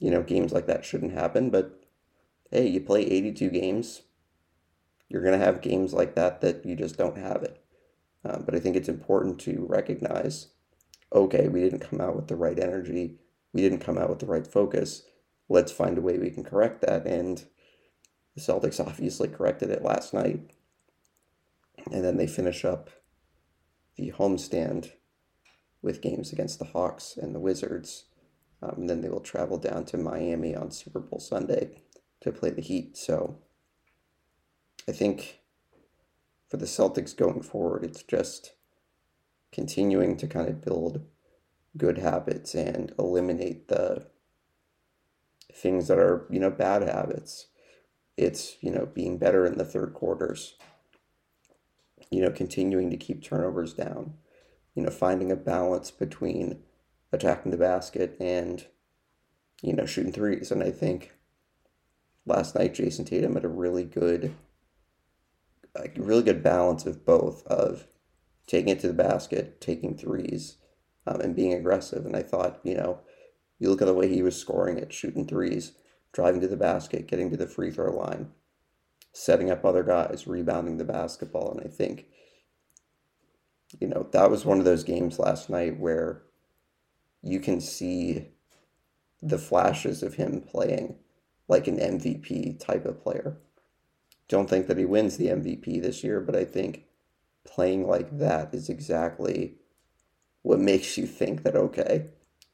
you 0.00 0.10
know 0.10 0.22
games 0.22 0.52
like 0.52 0.66
that 0.66 0.86
shouldn't 0.86 1.12
happen. 1.12 1.50
But 1.50 1.84
hey 2.50 2.66
you 2.66 2.80
play 2.80 3.02
82 3.02 3.50
games 3.50 4.02
you're 5.10 5.22
going 5.22 5.38
to 5.38 5.44
have 5.44 5.60
games 5.60 5.92
like 5.92 6.14
that 6.14 6.40
that 6.40 6.64
you 6.64 6.74
just 6.74 6.96
don't 6.96 7.18
have 7.18 7.42
it. 7.42 7.62
Um, 8.24 8.44
but 8.46 8.54
i 8.54 8.60
think 8.60 8.76
it's 8.76 8.88
important 8.88 9.40
to 9.40 9.66
recognize 9.68 10.46
okay 11.12 11.48
we 11.48 11.60
didn't 11.60 11.80
come 11.80 12.00
out 12.00 12.16
with 12.16 12.28
the 12.28 12.36
right 12.36 12.58
energy 12.58 13.16
we 13.52 13.60
didn't 13.60 13.80
come 13.80 13.98
out 13.98 14.08
with 14.08 14.18
the 14.18 14.26
right 14.26 14.46
focus 14.46 15.02
let's 15.48 15.72
find 15.72 15.98
a 15.98 16.02
way 16.02 16.18
we 16.18 16.30
can 16.30 16.44
correct 16.44 16.80
that 16.80 17.06
and 17.06 17.44
the 18.34 18.40
celtics 18.40 18.84
obviously 18.86 19.28
corrected 19.28 19.70
it 19.70 19.82
last 19.82 20.14
night 20.14 20.40
and 21.90 22.04
then 22.04 22.16
they 22.16 22.26
finish 22.26 22.64
up 22.64 22.90
the 23.96 24.12
homestand 24.12 24.92
with 25.82 26.00
games 26.00 26.32
against 26.32 26.58
the 26.58 26.66
Hawks 26.66 27.16
and 27.16 27.34
the 27.34 27.40
Wizards. 27.40 28.04
Um, 28.62 28.74
and 28.78 28.90
then 28.90 29.00
they 29.00 29.08
will 29.08 29.20
travel 29.20 29.58
down 29.58 29.84
to 29.86 29.98
Miami 29.98 30.54
on 30.54 30.70
Super 30.70 31.00
Bowl 31.00 31.18
Sunday 31.18 31.70
to 32.20 32.30
play 32.30 32.50
the 32.50 32.62
Heat. 32.62 32.96
So 32.96 33.38
I 34.88 34.92
think 34.92 35.40
for 36.48 36.56
the 36.56 36.66
Celtics 36.66 37.16
going 37.16 37.42
forward, 37.42 37.84
it's 37.84 38.04
just 38.04 38.52
continuing 39.52 40.16
to 40.16 40.26
kind 40.26 40.48
of 40.48 40.60
build 40.60 41.04
good 41.76 41.98
habits 41.98 42.54
and 42.54 42.92
eliminate 42.98 43.68
the 43.68 44.06
things 45.52 45.88
that 45.88 45.98
are, 45.98 46.26
you 46.30 46.40
know, 46.40 46.50
bad 46.50 46.82
habits. 46.82 47.46
It's, 48.16 48.56
you 48.60 48.70
know, 48.70 48.86
being 48.86 49.18
better 49.18 49.46
in 49.46 49.58
the 49.58 49.64
third 49.64 49.94
quarters, 49.94 50.54
you 52.10 52.20
know, 52.20 52.30
continuing 52.30 52.90
to 52.90 52.96
keep 52.96 53.22
turnovers 53.22 53.72
down 53.72 54.14
you 54.74 54.82
know, 54.82 54.90
finding 54.90 55.30
a 55.30 55.36
balance 55.36 55.90
between 55.90 56.62
attacking 57.12 57.50
the 57.50 57.58
basket 57.58 58.16
and, 58.20 58.66
you 59.60 59.72
know, 59.72 59.86
shooting 59.86 60.12
threes. 60.12 60.50
And 60.50 60.62
I 60.62 60.70
think 60.70 61.12
last 62.24 62.54
night 62.54 62.74
Jayson 62.74 63.04
Tatum 63.04 63.34
had 63.34 63.44
a 63.44 63.48
really 63.48 63.84
good, 63.84 64.34
a 65.76 65.88
really 65.96 66.22
good 66.22 66.42
balance 66.42 66.86
of 66.86 67.04
both 67.04 67.46
of 67.46 67.86
taking 68.46 68.70
it 68.70 68.80
to 68.80 68.88
the 68.88 68.94
basket, 68.94 69.60
taking 69.60 69.96
threes, 69.96 70.56
um, 71.06 71.20
and 71.20 71.36
being 71.36 71.52
aggressive. 71.52 72.04
And 72.06 72.16
I 72.16 72.22
thought, 72.22 72.60
you 72.62 72.74
know, 72.74 73.00
you 73.58 73.70
look 73.70 73.82
at 73.82 73.86
the 73.86 73.94
way 73.94 74.08
he 74.08 74.22
was 74.22 74.36
scoring 74.36 74.78
it, 74.78 74.92
shooting 74.92 75.26
threes, 75.26 75.72
driving 76.12 76.40
to 76.40 76.48
the 76.48 76.56
basket, 76.56 77.06
getting 77.06 77.30
to 77.30 77.36
the 77.36 77.46
free 77.46 77.70
throw 77.70 77.96
line, 77.96 78.30
setting 79.12 79.50
up 79.50 79.64
other 79.64 79.82
guys, 79.82 80.26
rebounding 80.26 80.78
the 80.78 80.84
basketball. 80.84 81.52
And 81.52 81.60
I 81.60 81.68
think 81.68 82.06
you 83.80 83.86
know, 83.86 84.06
that 84.12 84.30
was 84.30 84.44
one 84.44 84.58
of 84.58 84.64
those 84.64 84.84
games 84.84 85.18
last 85.18 85.48
night 85.48 85.78
where 85.78 86.22
you 87.22 87.40
can 87.40 87.60
see 87.60 88.28
the 89.22 89.38
flashes 89.38 90.02
of 90.02 90.14
him 90.14 90.40
playing 90.40 90.96
like 91.48 91.66
an 91.66 91.78
MVP 91.78 92.58
type 92.58 92.84
of 92.84 93.02
player. 93.02 93.38
Don't 94.28 94.48
think 94.48 94.66
that 94.66 94.78
he 94.78 94.84
wins 94.84 95.16
the 95.16 95.28
MVP 95.28 95.82
this 95.82 96.02
year, 96.02 96.20
but 96.20 96.36
I 96.36 96.44
think 96.44 96.84
playing 97.44 97.86
like 97.86 98.18
that 98.18 98.54
is 98.54 98.68
exactly 98.68 99.56
what 100.42 100.58
makes 100.58 100.96
you 100.96 101.06
think 101.06 101.42
that, 101.42 101.56
okay, 101.56 102.06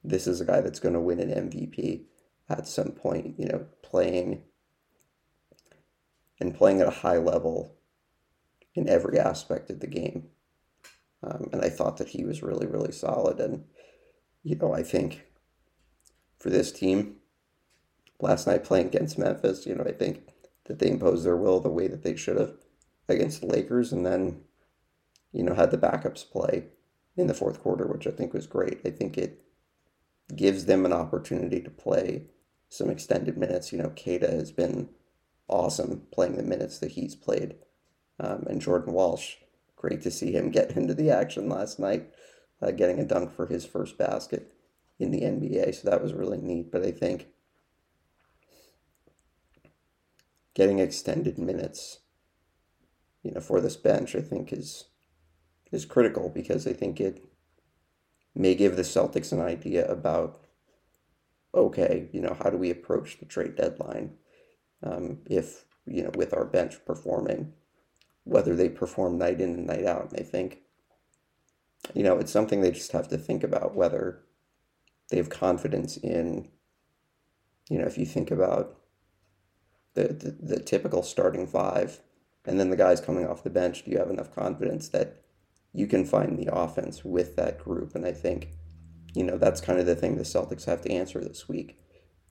this 0.04 0.26
is 0.26 0.40
a 0.40 0.44
guy 0.44 0.60
that's 0.60 0.80
going 0.80 0.94
to 0.94 1.00
win 1.00 1.20
an 1.20 1.50
MVP 1.50 2.04
at 2.48 2.66
some 2.66 2.92
point, 2.92 3.34
you 3.38 3.46
know, 3.46 3.66
playing 3.82 4.42
and 6.40 6.54
playing 6.54 6.80
at 6.80 6.86
a 6.86 7.02
high 7.02 7.16
level 7.16 7.76
in 8.74 8.88
every 8.88 9.18
aspect 9.18 9.70
of 9.70 9.80
the 9.80 9.86
game. 9.86 10.28
Um, 11.22 11.48
and 11.52 11.62
I 11.62 11.68
thought 11.68 11.96
that 11.96 12.08
he 12.08 12.24
was 12.24 12.42
really, 12.42 12.66
really 12.66 12.92
solid. 12.92 13.40
And, 13.40 13.64
you 14.44 14.56
know, 14.56 14.72
I 14.72 14.82
think 14.82 15.24
for 16.38 16.50
this 16.50 16.70
team, 16.70 17.16
last 18.20 18.46
night 18.46 18.64
playing 18.64 18.86
against 18.86 19.18
Memphis, 19.18 19.66
you 19.66 19.74
know, 19.74 19.84
I 19.84 19.92
think 19.92 20.28
that 20.66 20.78
they 20.78 20.88
imposed 20.88 21.24
their 21.24 21.36
will 21.36 21.60
the 21.60 21.68
way 21.68 21.88
that 21.88 22.04
they 22.04 22.14
should 22.14 22.38
have 22.38 22.54
against 23.08 23.40
the 23.40 23.46
Lakers 23.46 23.92
and 23.92 24.06
then, 24.06 24.42
you 25.32 25.42
know, 25.42 25.54
had 25.54 25.70
the 25.70 25.78
backups 25.78 26.28
play 26.28 26.64
in 27.16 27.26
the 27.26 27.34
fourth 27.34 27.60
quarter, 27.60 27.86
which 27.86 28.06
I 28.06 28.10
think 28.10 28.32
was 28.32 28.46
great. 28.46 28.80
I 28.84 28.90
think 28.90 29.18
it 29.18 29.42
gives 30.34 30.66
them 30.66 30.84
an 30.84 30.92
opportunity 30.92 31.60
to 31.60 31.70
play 31.70 32.24
some 32.68 32.90
extended 32.90 33.36
minutes. 33.36 33.72
You 33.72 33.78
know, 33.78 33.90
Queta 33.90 34.30
has 34.30 34.52
been 34.52 34.90
awesome 35.48 36.02
playing 36.12 36.36
the 36.36 36.42
minutes 36.42 36.78
that 36.78 36.92
he's 36.92 37.14
played. 37.14 37.56
Um, 38.20 38.44
and 38.48 38.60
Jordan 38.60 38.92
Walsh 38.92 39.36
great 39.76 40.02
to 40.02 40.10
see 40.10 40.32
him 40.32 40.50
get 40.52 40.76
into 40.76 40.94
the 40.94 41.10
action 41.10 41.48
last 41.48 41.78
night, 41.78 42.10
uh, 42.60 42.70
getting 42.70 42.98
a 42.98 43.04
dunk 43.04 43.32
for 43.32 43.46
his 43.46 43.64
first 43.64 43.96
basket. 43.96 44.52
in 44.98 45.12
the 45.12 45.20
NBA. 45.20 45.74
So 45.74 45.88
that 45.88 46.02
was 46.02 46.12
really 46.12 46.38
neat. 46.38 46.72
But 46.72 46.84
I 46.84 46.90
think 46.90 47.28
getting 50.54 50.80
extended 50.80 51.38
minutes, 51.38 52.00
you 53.22 53.30
know, 53.30 53.40
for 53.40 53.60
this 53.60 53.76
bench, 53.76 54.16
I 54.16 54.20
think 54.20 54.52
is 54.52 54.86
is 55.72 55.84
critical 55.84 56.28
because 56.28 56.66
I 56.66 56.72
think 56.72 57.00
it 57.00 57.24
may 58.34 58.54
give 58.54 58.76
the 58.76 58.82
Celtics 58.82 59.32
an 59.32 59.40
idea 59.40 59.86
about 59.90 60.40
okay, 61.54 62.08
you 62.12 62.20
know, 62.20 62.36
how 62.42 62.50
do 62.50 62.56
we 62.56 62.70
approach 62.70 63.18
the 63.18 63.24
trade 63.24 63.56
deadline 63.56 64.12
um, 64.82 65.18
if 65.26 65.64
you 65.86 66.02
know 66.02 66.10
with 66.14 66.32
our 66.32 66.44
bench 66.44 66.84
performing, 66.84 67.52
whether 68.24 68.54
they 68.54 68.68
perform 68.68 69.18
night 69.18 69.40
in 69.40 69.54
and 69.54 69.66
night 69.66 69.84
out. 69.84 70.10
And 70.10 70.20
I 70.20 70.22
think 70.22 70.60
you 71.94 72.02
know 72.02 72.18
it's 72.18 72.32
something 72.32 72.60
they 72.60 72.70
just 72.70 72.92
have 72.92 73.08
to 73.08 73.18
think 73.18 73.42
about 73.42 73.74
whether 73.74 74.22
they 75.10 75.16
have 75.16 75.30
confidence 75.30 75.96
in. 75.96 76.48
You 77.68 77.78
know, 77.78 77.86
if 77.86 77.98
you 77.98 78.06
think 78.06 78.30
about 78.30 78.78
the, 79.92 80.04
the, 80.04 80.54
the 80.54 80.60
typical 80.60 81.02
starting 81.02 81.46
five, 81.46 82.00
and 82.46 82.58
then 82.58 82.70
the 82.70 82.76
guys 82.76 83.00
coming 83.00 83.26
off 83.26 83.42
the 83.42 83.50
bench, 83.50 83.84
do 83.84 83.90
you 83.90 83.98
have 83.98 84.08
enough 84.08 84.34
confidence 84.34 84.88
that 84.90 85.22
you 85.72 85.86
can 85.86 86.04
find 86.04 86.38
the 86.38 86.54
offense 86.54 87.04
with 87.04 87.36
that 87.36 87.58
group? 87.58 87.94
And 87.94 88.04
I 88.04 88.12
think 88.12 88.50
you 89.14 89.24
know, 89.24 89.38
that's 89.38 89.60
kind 89.60 89.78
of 89.78 89.86
the 89.86 89.96
thing 89.96 90.16
the 90.16 90.22
Celtics 90.22 90.66
have 90.66 90.82
to 90.82 90.92
answer 90.92 91.20
this 91.20 91.48
week. 91.48 91.78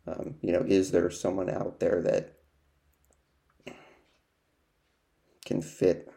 Um, 0.07 0.35
you 0.41 0.51
know, 0.51 0.63
is 0.65 0.91
there 0.91 1.09
someone 1.09 1.49
out 1.49 1.79
there 1.79 2.01
that 2.01 2.37
can 5.45 5.61
fit, 5.61 6.11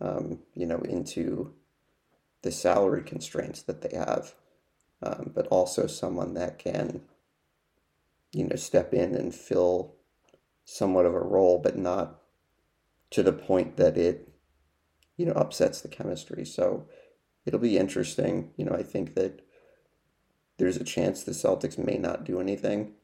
um, 0.00 0.40
you 0.54 0.66
know, 0.66 0.78
into 0.78 1.54
the 2.42 2.52
salary 2.52 3.02
constraints 3.02 3.62
that 3.62 3.82
they 3.82 3.96
have, 3.96 4.34
um, 5.02 5.32
but 5.34 5.46
also 5.48 5.86
someone 5.86 6.34
that 6.34 6.58
can, 6.58 7.00
you 8.32 8.46
know, 8.46 8.56
step 8.56 8.94
in 8.94 9.14
and 9.14 9.34
fill 9.34 9.96
somewhat 10.64 11.06
of 11.06 11.14
a 11.14 11.20
role, 11.20 11.58
but 11.58 11.76
not 11.76 12.20
to 13.10 13.22
the 13.22 13.32
point 13.32 13.76
that 13.78 13.96
it, 13.96 14.28
you 15.16 15.26
know, 15.26 15.32
upsets 15.32 15.80
the 15.80 15.88
chemistry. 15.88 16.44
So 16.44 16.86
it'll 17.44 17.60
be 17.60 17.78
interesting. 17.78 18.52
You 18.56 18.64
know, 18.66 18.72
I 18.72 18.82
think 18.82 19.14
that 19.14 19.40
there's 20.58 20.76
a 20.76 20.84
chance 20.84 21.22
the 21.22 21.32
Celtics 21.32 21.78
may 21.78 21.98
not 21.98 22.24
do 22.24 22.40
anything. 22.40 22.94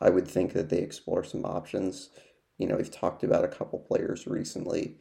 I 0.00 0.10
would 0.10 0.26
think 0.26 0.52
that 0.52 0.70
they 0.70 0.78
explore 0.78 1.24
some 1.24 1.44
options. 1.44 2.10
You 2.58 2.66
know, 2.66 2.76
we've 2.76 2.90
talked 2.90 3.22
about 3.22 3.44
a 3.44 3.48
couple 3.48 3.78
players 3.78 4.26
recently, 4.26 4.96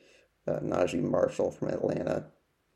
uh, 0.47 0.59
Naji 0.59 1.01
Marshall 1.01 1.51
from 1.51 1.69
Atlanta, 1.69 2.27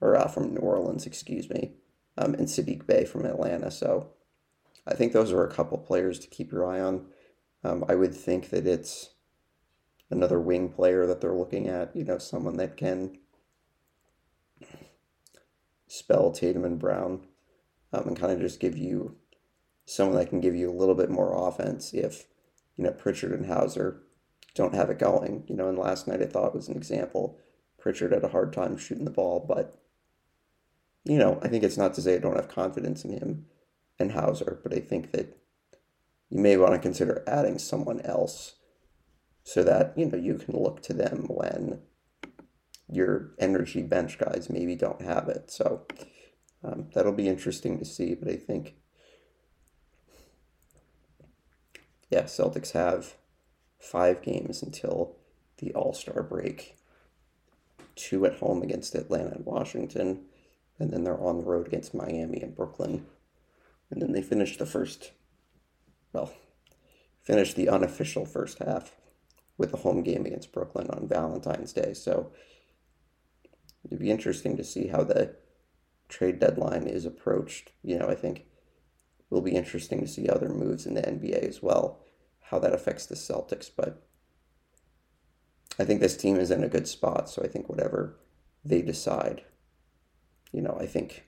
or 0.02 0.16
uh, 0.16 0.28
from 0.28 0.54
New 0.54 0.62
Orleans, 0.62 1.06
excuse 1.06 1.50
me, 1.50 1.74
um, 2.18 2.34
and 2.36 2.48
Saddiq 2.48 2.86
Bey 2.86 3.06
from 3.06 3.26
Atlanta. 3.26 3.72
So 3.72 4.12
I 4.86 4.94
think 4.94 5.14
those 5.14 5.32
are 5.32 5.46
a 5.46 5.54
couple 5.54 5.78
players 5.78 6.20
to 6.20 6.28
keep 6.28 6.52
your 6.52 6.66
eye 6.66 6.82
on. 6.82 7.08
Um, 7.64 7.86
I 7.88 7.96
would 7.96 8.14
think 8.14 8.50
that 8.50 8.68
it's 8.68 9.12
another 10.10 10.40
wing 10.40 10.70
player 10.70 11.06
that 11.08 11.22
they're 11.22 11.34
looking 11.34 11.68
at, 11.68 11.96
you 11.96 12.04
know, 12.04 12.18
someone 12.18 12.58
that 12.58 12.78
can 12.78 13.18
spell 15.94 16.32
Tatum 16.32 16.66
and 16.66 16.80
Brown 16.80 17.22
um, 17.92 18.08
and 18.08 18.20
kind 18.20 18.34
of 18.34 18.40
just 18.40 18.60
give 18.60 18.76
you 18.76 19.16
someone 19.86 20.18
that 20.18 20.30
can 20.30 20.42
give 20.42 20.56
you 20.56 20.68
a 20.68 20.74
little 20.74 20.96
bit 20.96 21.12
more 21.12 21.48
offense 21.48 21.94
if, 21.94 22.26
you 22.76 22.84
know, 22.84 22.92
Pritchard 22.92 23.32
and 23.32 23.46
Hauser 23.46 24.02
don't 24.56 24.74
have 24.74 24.90
it 24.90 24.98
going. 24.98 25.44
You 25.48 25.56
know, 25.56 25.68
and 25.68 25.78
last 25.78 26.08
night 26.08 26.24
I 26.24 26.26
thought 26.26 26.56
was 26.56 26.68
an 26.68 26.76
example. 26.76 27.38
Pritchard 27.78 28.12
had 28.12 28.24
a 28.24 28.30
hard 28.30 28.54
time 28.54 28.76
shooting 28.76 29.06
the 29.06 29.12
ball, 29.12 29.46
but, 29.48 29.80
you 31.04 31.20
know, 31.20 31.40
I 31.44 31.48
think 31.48 31.64
it's 31.64 31.78
not 31.78 31.94
to 31.94 32.02
say 32.02 32.16
I 32.16 32.20
don't 32.20 32.38
have 32.38 32.48
confidence 32.50 33.06
in 33.06 33.12
him 33.12 33.46
and 34.00 34.14
Hauser, 34.14 34.60
but 34.64 34.74
I 34.74 34.80
think 34.80 35.12
that 35.12 35.38
you 36.30 36.40
may 36.40 36.58
want 36.58 36.74
to 36.74 36.80
consider 36.80 37.24
adding 37.28 37.60
someone 37.60 38.02
else 38.02 38.56
so 39.44 39.64
that, 39.64 39.94
you 39.96 40.08
know, 40.08 40.18
you 40.18 40.40
can 40.40 40.60
look 40.60 40.82
to 40.84 40.94
them 40.94 41.28
when 41.30 41.82
your 42.90 43.32
energy 43.40 43.82
bench 43.82 44.18
guys 44.18 44.50
maybe 44.50 44.76
don't 44.76 45.02
have 45.02 45.28
it. 45.30 45.52
So 45.52 45.86
um, 46.64 46.90
that'll 46.94 47.14
be 47.14 47.28
interesting 47.28 47.80
to 47.80 47.86
see, 47.86 48.14
but 48.16 48.30
I 48.30 48.36
think 48.36 48.76
yeah, 52.14 52.24
Celtics 52.24 52.74
have 52.74 53.16
five 53.80 54.22
games 54.22 54.62
until 54.62 55.16
the 55.58 55.74
All 55.74 55.94
Star 55.94 56.22
break. 56.22 56.78
Two 57.96 58.26
at 58.26 58.36
home 58.36 58.62
against 58.62 58.96
Atlanta 58.96 59.32
and 59.32 59.46
Washington, 59.46 60.26
and 60.80 60.92
then 60.92 61.04
they're 61.04 61.20
on 61.20 61.38
the 61.38 61.44
road 61.44 61.68
against 61.68 61.94
Miami 61.94 62.40
and 62.42 62.56
Brooklyn. 62.56 63.06
And 63.90 64.02
then 64.02 64.12
they 64.12 64.22
finish 64.22 64.58
the 64.58 64.66
first, 64.66 65.12
well, 66.12 66.34
finish 67.22 67.54
the 67.54 67.70
unofficial 67.70 68.26
first 68.26 68.60
half 68.60 68.96
with 69.58 69.74
a 69.74 69.78
home 69.78 70.02
game 70.02 70.26
against 70.26 70.52
Brooklyn 70.52 70.90
on 70.90 71.08
Valentine's 71.08 71.74
Day. 71.74 71.94
So 71.94 72.32
it'd 73.86 74.00
be 74.00 74.12
interesting 74.12 74.58
to 74.58 74.64
see 74.64 74.88
how 74.88 75.04
the 75.04 75.36
trade 76.10 76.40
deadline 76.40 76.88
is 76.88 77.06
approached. 77.06 77.72
You 77.84 77.98
know, 78.00 78.08
I 78.08 78.16
think 78.16 78.46
will 79.30 79.42
be 79.42 79.56
interesting 79.56 80.00
to 80.02 80.08
see 80.08 80.30
other 80.30 80.50
moves 80.50 80.86
in 80.86 80.94
the 80.94 81.02
NBA 81.02 81.48
as 81.48 81.62
well, 81.62 82.00
how 82.42 82.60
that 82.60 82.74
affects 82.74 83.06
the 83.06 83.16
Celtics. 83.16 83.70
But 83.76 84.04
I 85.80 85.84
think 85.86 86.02
this 86.02 86.16
team 86.16 86.38
is 86.38 86.52
in 86.52 86.64
a 86.64 86.70
good 86.70 86.88
spot. 86.88 87.30
So 87.30 87.42
I 87.44 87.48
think 87.48 87.68
whatever 87.68 88.20
they 88.64 88.82
decide, 88.82 89.44
you 90.52 90.62
know, 90.62 90.78
I 90.80 90.86
think 90.86 91.28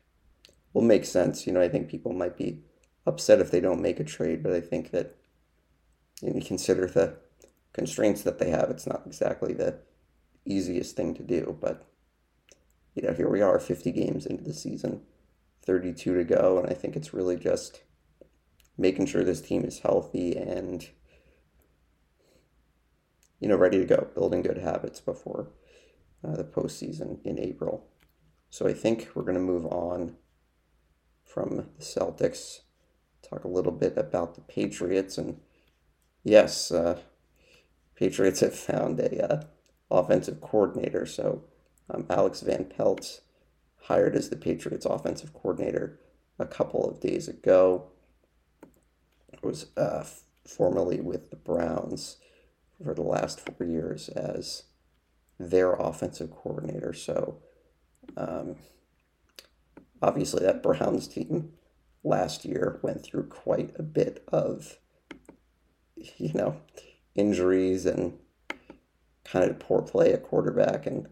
will 0.74 0.84
make 0.84 1.06
sense. 1.06 1.48
You 1.48 1.54
know, 1.54 1.62
I 1.62 1.70
think 1.70 1.90
people 1.90 2.14
might 2.14 2.38
be 2.38 2.62
upset 3.08 3.40
if 3.40 3.52
they 3.52 3.60
don't 3.60 3.82
make 3.82 4.00
a 4.00 4.04
trade, 4.04 4.44
but 4.44 4.54
I 4.54 4.62
think 4.62 4.92
that 4.92 5.16
you, 6.22 6.30
know, 6.30 6.36
you 6.36 6.46
consider 6.46 6.88
the 6.88 7.18
constraints 7.74 8.22
that 8.22 8.40
they 8.40 8.50
have, 8.50 8.70
it's 8.70 8.88
not 8.88 9.04
exactly 9.06 9.54
the 9.54 9.80
easiest 10.46 10.96
thing 10.96 11.14
to 11.16 11.24
do. 11.24 11.58
But, 11.60 11.86
you 12.96 13.02
know, 13.04 13.14
here 13.14 13.30
we 13.30 13.42
are 13.42 13.60
50 13.60 13.92
games 13.92 14.26
into 14.26 14.44
the 14.44 14.54
season, 14.54 15.02
32 15.66 16.16
to 16.16 16.24
go, 16.24 16.58
and 16.58 16.70
I 16.70 16.74
think 16.74 16.96
it's 16.96 17.14
really 17.14 17.36
just 17.36 17.84
making 18.78 19.06
sure 19.06 19.24
this 19.24 19.42
team 19.42 19.64
is 19.64 19.80
healthy 19.80 20.36
and 20.36 20.90
you 23.40 23.48
know 23.48 23.56
ready 23.56 23.80
to 23.80 23.86
go, 23.86 24.08
building 24.16 24.42
good 24.42 24.58
habits 24.58 25.02
before 25.02 25.50
uh, 26.24 26.36
the 26.36 26.44
postseason 26.44 27.20
in 27.26 27.38
April. 27.38 27.86
So 28.50 28.66
I 28.66 28.74
think 28.74 29.10
we're 29.14 29.24
going 29.24 29.36
to 29.36 29.42
move 29.42 29.66
on 29.66 30.16
from 31.26 31.58
the 31.58 31.84
Celtics, 31.84 32.62
talk 33.22 33.44
a 33.44 33.50
little 33.50 33.74
bit 33.74 33.98
about 33.98 34.36
the 34.36 34.42
Patriots, 34.42 35.18
and 35.18 35.42
yes, 36.24 36.72
uh, 36.72 37.00
Patriots 37.96 38.40
have 38.40 38.56
found 38.56 39.00
a 39.02 39.34
uh, 39.34 39.44
offensive 39.92 40.40
coordinator. 40.40 41.06
So 41.06 41.44
um, 41.90 42.06
Alex 42.10 42.42
Van 42.42 42.66
Pelt 42.66 43.22
hired 43.84 44.16
as 44.16 44.30
the 44.30 44.36
Patriots 44.36 44.86
offensive 44.86 45.34
coordinator 45.34 46.00
a 46.40 46.46
couple 46.46 46.90
of 46.90 47.00
days 47.00 47.28
ago 47.28 47.92
was 49.42 49.68
uh, 49.78 50.04
formerly 50.46 51.00
with 51.00 51.30
the 51.30 51.36
Browns 51.36 52.18
for 52.84 52.94
the 52.94 53.02
last 53.02 53.40
four 53.40 53.66
years 53.66 54.10
as 54.10 54.64
their 55.40 55.74
offensive 55.74 56.32
coordinator. 56.32 56.94
So, 56.94 57.38
um, 58.18 58.56
obviously, 60.02 60.44
that 60.44 60.64
Browns 60.64 61.08
team 61.08 61.54
last 62.04 62.46
year 62.46 62.80
went 62.82 63.04
through 63.04 63.28
quite 63.28 63.74
a 63.78 63.84
bit 63.84 64.24
of, 64.32 64.80
you 66.18 66.34
know, 66.34 66.58
injuries 67.16 67.86
and 67.86 68.18
kind 69.24 69.50
of 69.50 69.60
poor 69.60 69.82
play 69.82 70.14
at 70.14 70.24
quarterback. 70.24 70.86
And, 70.86 71.08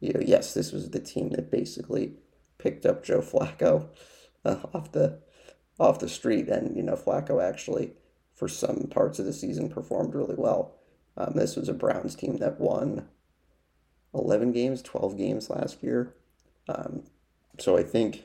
you 0.00 0.12
know, 0.12 0.20
yes, 0.24 0.54
this 0.54 0.72
was 0.72 0.90
the 0.90 0.98
team 0.98 1.30
that 1.30 1.50
basically 1.50 2.14
picked 2.58 2.86
up 2.86 3.04
Joe 3.04 3.20
Flacco 3.20 3.88
uh, 4.44 4.56
off 4.74 4.92
the 4.92 5.20
off 5.78 5.98
the 5.98 6.08
street. 6.08 6.48
And, 6.48 6.76
you 6.76 6.82
know, 6.82 6.94
Flacco 6.94 7.42
actually, 7.42 7.92
for 8.34 8.48
some 8.48 8.88
parts 8.90 9.18
of 9.18 9.26
the 9.26 9.32
season, 9.32 9.68
performed 9.68 10.14
really 10.14 10.34
well. 10.36 10.74
Um, 11.16 11.34
this 11.34 11.56
was 11.56 11.68
a 11.68 11.74
Browns 11.74 12.14
team 12.14 12.38
that 12.38 12.60
won 12.60 13.08
11 14.14 14.52
games, 14.52 14.82
12 14.82 15.16
games 15.16 15.50
last 15.50 15.82
year. 15.82 16.14
Um, 16.68 17.04
so 17.58 17.76
I 17.76 17.82
think 17.82 18.24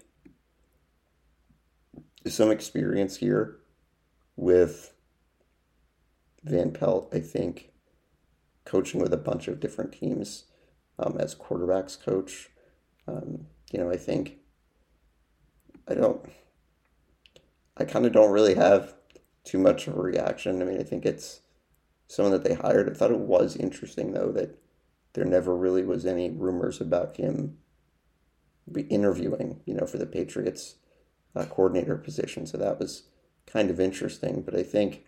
some 2.28 2.52
experience 2.52 3.18
here 3.18 3.58
with 4.36 4.94
Van 6.44 6.72
Pelt, 6.72 7.10
I 7.14 7.20
think 7.20 7.72
coaching 8.66 9.02
with 9.02 9.14
a 9.14 9.18
bunch 9.18 9.48
of 9.48 9.60
different 9.60 9.94
teams 9.94 10.46
um, 11.00 11.18
as 11.20 11.36
quarterbacks 11.36 12.02
coach. 12.02 12.50
Um, 13.08 13.48
you 13.72 13.80
know, 13.80 13.90
I 13.90 13.98
think 13.98 14.38
I 15.88 15.94
don't 15.94 16.26
I 17.78 17.84
kind 17.84 18.06
of 18.06 18.14
don't 18.14 18.32
really 18.32 18.56
have 18.56 18.94
too 19.44 19.60
much 19.60 19.88
of 19.88 19.98
a 19.98 20.02
reaction. 20.02 20.62
I 20.62 20.66
mean, 20.66 20.80
I 20.80 20.84
think 20.84 21.06
it's 21.06 21.42
someone 22.08 22.32
that 22.32 22.44
they 22.44 22.56
hired. 22.56 22.90
I 22.90 22.94
thought 22.94 23.12
it 23.12 23.20
was 23.20 23.56
interesting 23.56 24.14
though 24.14 24.32
that 24.32 24.58
there 25.14 25.26
never 25.26 25.56
really 25.56 25.84
was 25.84 26.06
any 26.06 26.30
rumors 26.30 26.82
about 26.82 27.18
him 27.18 27.58
interviewing, 28.90 29.62
you 29.66 29.74
know, 29.74 29.86
for 29.86 29.98
the 29.98 30.06
Patriots 30.06 30.76
uh, 31.36 31.46
coordinator 31.46 31.98
position. 31.98 32.46
So 32.46 32.58
that 32.58 32.80
was 32.80 33.04
kind 33.46 33.70
of 33.70 33.80
interesting. 33.80 34.42
But 34.42 34.56
I 34.56 34.64
think, 34.64 35.06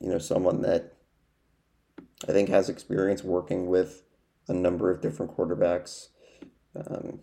you 0.00 0.08
know, 0.08 0.18
someone 0.18 0.62
that 0.62 0.94
I 2.28 2.32
think 2.32 2.48
has 2.48 2.68
experience 2.68 3.24
working 3.24 3.66
with 3.66 4.02
a 4.48 4.52
number 4.52 4.90
of 4.90 5.00
different 5.00 5.36
quarterbacks. 5.36 6.08
Um, 6.76 7.20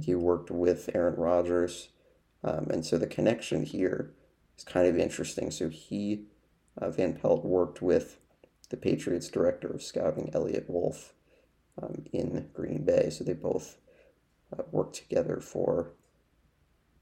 he 0.00 0.14
worked 0.14 0.50
with 0.50 0.90
Aaron 0.94 1.16
Rodgers. 1.16 1.88
Um, 2.44 2.68
and 2.70 2.84
so 2.84 2.98
the 2.98 3.06
connection 3.06 3.64
here 3.64 4.12
is 4.56 4.64
kind 4.64 4.86
of 4.86 4.98
interesting. 4.98 5.50
So 5.50 5.68
he, 5.68 6.24
uh, 6.80 6.90
Van 6.90 7.14
Pelt, 7.14 7.44
worked 7.44 7.82
with 7.82 8.18
the 8.68 8.76
Patriots 8.76 9.28
director 9.28 9.68
of 9.68 9.82
scouting, 9.82 10.30
Eliot 10.34 10.68
Wolf, 10.68 11.14
um, 11.82 12.04
in 12.12 12.48
Green 12.52 12.84
Bay. 12.84 13.10
So 13.10 13.24
they 13.24 13.32
both 13.32 13.78
uh, 14.52 14.62
worked 14.70 14.96
together 14.96 15.40
for 15.40 15.92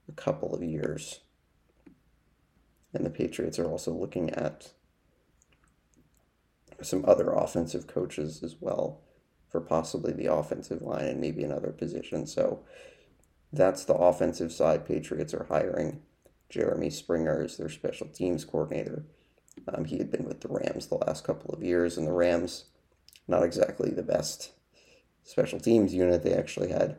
a 0.08 0.12
couple 0.12 0.54
of 0.54 0.62
years. 0.62 1.20
And 2.92 3.04
the 3.04 3.10
Patriots 3.10 3.58
are 3.58 3.68
also 3.68 3.92
looking 3.92 4.30
at 4.30 4.72
some 6.82 7.04
other 7.06 7.30
offensive 7.30 7.86
coaches 7.86 8.42
as 8.42 8.56
well 8.60 9.00
for 9.48 9.60
possibly 9.60 10.12
the 10.12 10.32
offensive 10.32 10.82
line 10.82 11.06
and 11.06 11.20
maybe 11.20 11.44
another 11.44 11.70
position. 11.70 12.26
So 12.26 12.64
that's 13.52 13.84
the 13.84 13.94
offensive 13.94 14.52
side. 14.52 14.86
Patriots 14.86 15.32
are 15.32 15.46
hiring 15.48 16.02
Jeremy 16.48 16.90
Springer 16.90 17.42
as 17.42 17.56
their 17.56 17.68
special 17.68 18.08
teams 18.08 18.44
coordinator. 18.44 19.04
Um, 19.68 19.84
he 19.84 19.98
had 19.98 20.10
been 20.10 20.24
with 20.24 20.40
the 20.40 20.48
Rams 20.48 20.86
the 20.86 20.96
last 20.96 21.24
couple 21.24 21.54
of 21.54 21.62
years, 21.62 21.96
and 21.96 22.06
the 22.06 22.12
Rams, 22.12 22.64
not 23.28 23.44
exactly 23.44 23.90
the 23.90 24.02
best 24.02 24.50
special 25.22 25.60
teams 25.60 25.94
unit. 25.94 26.22
They 26.22 26.34
actually 26.34 26.70
had, 26.70 26.98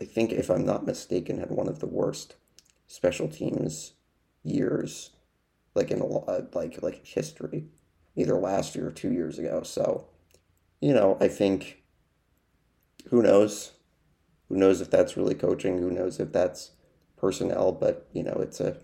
I 0.00 0.04
think, 0.04 0.32
if 0.32 0.50
I'm 0.50 0.64
not 0.64 0.86
mistaken, 0.86 1.38
had 1.38 1.50
one 1.50 1.68
of 1.68 1.80
the 1.80 1.86
worst 1.86 2.36
special 2.86 3.28
teams 3.28 3.92
years, 4.42 5.10
like 5.74 5.90
in 5.90 6.00
a 6.00 6.06
lot, 6.06 6.54
like 6.54 6.82
like 6.82 7.06
history, 7.06 7.66
either 8.16 8.34
last 8.34 8.74
year 8.74 8.88
or 8.88 8.92
two 8.92 9.12
years 9.12 9.38
ago. 9.38 9.62
So, 9.62 10.08
you 10.80 10.92
know, 10.92 11.16
I 11.20 11.28
think, 11.28 11.82
who 13.08 13.22
knows, 13.22 13.72
who 14.48 14.56
knows 14.56 14.80
if 14.80 14.90
that's 14.90 15.16
really 15.16 15.34
coaching? 15.34 15.78
Who 15.78 15.90
knows 15.90 16.20
if 16.20 16.32
that's 16.32 16.72
personnel? 17.16 17.72
But 17.72 18.08
you 18.12 18.22
know, 18.22 18.36
it's 18.40 18.60
a 18.60 18.76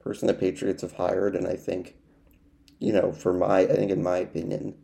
person 0.00 0.26
the 0.26 0.34
Patriots 0.34 0.82
have 0.82 0.92
hired, 0.92 1.36
and 1.36 1.46
I 1.46 1.56
think, 1.56 1.96
you 2.78 2.92
know, 2.92 3.12
for 3.12 3.32
my, 3.32 3.60
I 3.60 3.76
think 3.76 3.90
in 3.90 4.02
my 4.02 4.18
opinion 4.18 4.74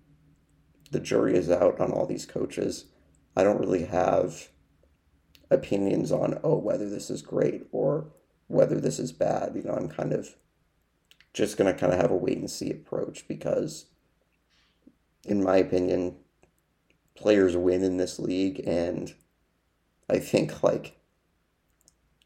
the 0.92 1.00
jury 1.00 1.36
is 1.36 1.50
out 1.50 1.80
on 1.80 1.90
all 1.90 2.06
these 2.06 2.26
coaches. 2.26 2.86
I 3.36 3.42
don't 3.42 3.60
really 3.60 3.84
have 3.84 4.48
opinions 5.50 6.12
on 6.12 6.38
oh 6.42 6.56
whether 6.56 6.88
this 6.88 7.10
is 7.10 7.22
great 7.22 7.66
or 7.72 8.12
whether 8.46 8.80
this 8.80 8.98
is 8.98 9.12
bad. 9.12 9.52
You 9.54 9.62
know, 9.62 9.74
I'm 9.74 9.88
kind 9.88 10.12
of 10.12 10.36
just 11.36 11.56
gonna 11.56 11.74
kind 11.74 11.92
of 11.92 12.00
have 12.00 12.10
a 12.10 12.16
wait 12.16 12.38
and 12.38 12.50
see 12.50 12.70
approach 12.70 13.28
because, 13.28 13.86
in 15.24 15.42
my 15.44 15.58
opinion, 15.58 16.16
players 17.14 17.56
win 17.56 17.82
in 17.82 17.98
this 17.98 18.18
league, 18.18 18.66
and 18.66 19.14
I 20.08 20.18
think 20.18 20.62
like 20.62 20.96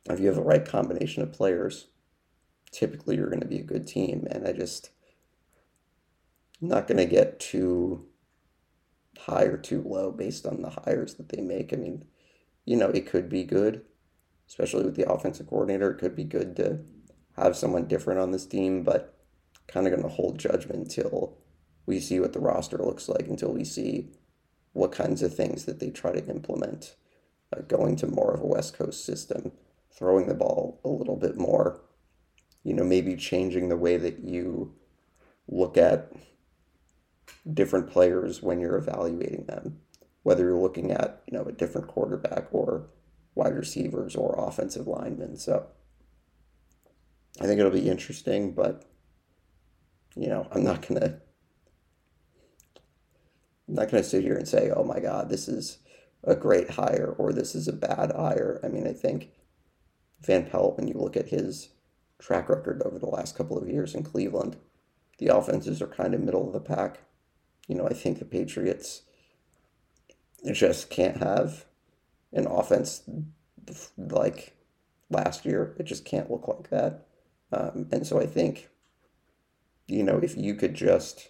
if 0.08 0.20
you 0.20 0.26
have 0.26 0.36
the 0.36 0.42
right 0.42 0.64
combination 0.64 1.22
of 1.22 1.32
players, 1.32 1.88
typically 2.70 3.16
you're 3.16 3.28
going 3.28 3.40
to 3.40 3.46
be 3.46 3.58
a 3.58 3.64
good 3.64 3.86
team. 3.86 4.26
And 4.30 4.46
I 4.46 4.52
just 4.52 4.90
not 6.60 6.86
going 6.86 6.98
to 6.98 7.06
get 7.06 7.40
too 7.40 8.06
high 9.18 9.44
or 9.44 9.56
too 9.56 9.82
low 9.82 10.10
based 10.10 10.46
on 10.46 10.62
the 10.62 10.70
hires 10.70 11.14
that 11.14 11.28
they 11.28 11.42
make. 11.42 11.72
I 11.72 11.76
mean, 11.76 12.04
you 12.64 12.76
know, 12.76 12.88
it 12.88 13.06
could 13.06 13.28
be 13.28 13.44
good, 13.44 13.82
especially 14.48 14.84
with 14.84 14.96
the 14.96 15.10
offensive 15.10 15.48
coordinator. 15.48 15.90
It 15.90 15.98
could 15.98 16.14
be 16.14 16.24
good 16.24 16.56
to 16.56 16.80
have 17.44 17.56
someone 17.56 17.86
different 17.86 18.20
on 18.20 18.30
this 18.30 18.46
team, 18.46 18.82
but 18.82 19.14
kind 19.66 19.86
of 19.86 19.92
going 19.92 20.02
to 20.02 20.08
hold 20.08 20.38
judgment 20.38 20.80
until 20.80 21.38
we 21.86 22.00
see 22.00 22.20
what 22.20 22.32
the 22.32 22.40
roster 22.40 22.78
looks 22.78 23.08
like, 23.08 23.28
until 23.28 23.52
we 23.52 23.64
see 23.64 24.10
what 24.72 24.92
kinds 24.92 25.22
of 25.22 25.34
things 25.34 25.64
that 25.64 25.80
they 25.80 25.90
try 25.90 26.12
to 26.12 26.26
implement. 26.26 26.94
Uh, 27.56 27.62
going 27.62 27.96
to 27.96 28.06
more 28.06 28.32
of 28.32 28.40
a 28.40 28.46
West 28.46 28.74
Coast 28.74 29.04
system, 29.04 29.50
throwing 29.90 30.28
the 30.28 30.34
ball 30.34 30.80
a 30.84 30.88
little 30.88 31.16
bit 31.16 31.36
more, 31.36 31.80
you 32.62 32.72
know, 32.72 32.84
maybe 32.84 33.16
changing 33.16 33.68
the 33.68 33.76
way 33.76 33.96
that 33.96 34.20
you 34.20 34.72
look 35.48 35.76
at 35.76 36.12
different 37.52 37.90
players 37.90 38.42
when 38.42 38.60
you're 38.60 38.76
evaluating 38.76 39.46
them, 39.46 39.80
whether 40.22 40.44
you're 40.44 40.58
looking 40.58 40.92
at 40.92 41.22
you 41.26 41.36
know 41.36 41.44
a 41.44 41.52
different 41.52 41.88
quarterback 41.88 42.46
or 42.52 42.88
wide 43.34 43.54
receivers 43.56 44.14
or 44.14 44.34
offensive 44.38 44.86
linemen. 44.86 45.36
So 45.36 45.66
I 47.38 47.46
think 47.46 47.58
it'll 47.58 47.70
be 47.70 47.88
interesting, 47.88 48.52
but 48.52 48.84
you 50.16 50.28
know 50.28 50.46
I'm 50.50 50.64
not 50.64 50.86
gonna 50.86 51.20
I'm 53.68 53.74
not 53.74 53.90
gonna 53.90 54.02
sit 54.02 54.24
here 54.24 54.36
and 54.36 54.48
say, 54.48 54.70
oh 54.74 54.84
my 54.84 55.00
God, 55.00 55.28
this 55.28 55.48
is 55.48 55.78
a 56.24 56.34
great 56.34 56.70
hire 56.70 57.14
or 57.18 57.32
this 57.32 57.54
is 57.54 57.68
a 57.68 57.72
bad 57.72 58.12
hire. 58.12 58.60
I 58.64 58.68
mean, 58.68 58.86
I 58.86 58.92
think 58.92 59.30
Van 60.20 60.44
Pelt, 60.46 60.76
when 60.76 60.88
you 60.88 60.94
look 60.94 61.16
at 61.16 61.28
his 61.28 61.70
track 62.18 62.48
record 62.48 62.82
over 62.84 62.98
the 62.98 63.06
last 63.06 63.36
couple 63.36 63.56
of 63.56 63.68
years 63.68 63.94
in 63.94 64.02
Cleveland, 64.02 64.56
the 65.18 65.28
offenses 65.28 65.80
are 65.80 65.86
kind 65.86 66.14
of 66.14 66.20
middle 66.20 66.46
of 66.46 66.52
the 66.52 66.60
pack 66.60 67.00
you 67.70 67.76
know, 67.76 67.86
I 67.86 67.94
think 67.94 68.18
the 68.18 68.24
Patriots 68.24 69.02
just 70.52 70.90
can't 70.90 71.18
have 71.18 71.66
an 72.32 72.48
offense 72.48 73.08
like 73.96 74.56
last 75.08 75.46
year. 75.46 75.76
It 75.78 75.84
just 75.84 76.04
can't 76.04 76.28
look 76.28 76.48
like 76.48 76.70
that. 76.70 77.06
Um, 77.52 77.88
and 77.90 78.06
so 78.06 78.20
I 78.20 78.26
think, 78.26 78.68
you 79.86 80.02
know, 80.02 80.18
if 80.18 80.36
you 80.36 80.54
could 80.54 80.74
just, 80.74 81.28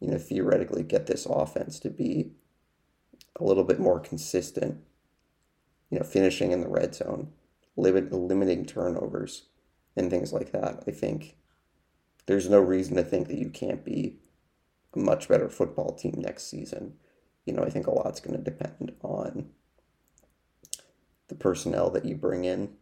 you 0.00 0.10
know, 0.10 0.18
theoretically 0.18 0.82
get 0.82 1.06
this 1.06 1.26
offense 1.26 1.78
to 1.80 1.90
be 1.90 2.32
a 3.38 3.44
little 3.44 3.64
bit 3.64 3.80
more 3.80 4.00
consistent, 4.00 4.78
you 5.90 5.98
know, 5.98 6.04
finishing 6.04 6.52
in 6.52 6.60
the 6.60 6.68
red 6.68 6.94
zone, 6.94 7.32
limit, 7.76 8.12
limiting 8.12 8.66
turnovers, 8.66 9.46
and 9.96 10.10
things 10.10 10.32
like 10.32 10.52
that, 10.52 10.84
I 10.86 10.90
think 10.90 11.36
there's 12.26 12.50
no 12.50 12.60
reason 12.60 12.96
to 12.96 13.02
think 13.02 13.28
that 13.28 13.38
you 13.38 13.48
can't 13.48 13.84
be 13.84 14.18
a 14.94 14.98
much 14.98 15.28
better 15.28 15.48
football 15.48 15.94
team 15.94 16.16
next 16.18 16.50
season. 16.50 16.94
You 17.44 17.54
know, 17.54 17.62
I 17.62 17.70
think 17.70 17.86
a 17.86 17.92
lot's 17.92 18.20
going 18.20 18.36
to 18.36 18.42
depend 18.42 18.92
on 19.02 19.50
the 21.28 21.34
personnel 21.34 21.90
that 21.90 22.04
you 22.04 22.16
bring 22.16 22.44
in. 22.44 22.74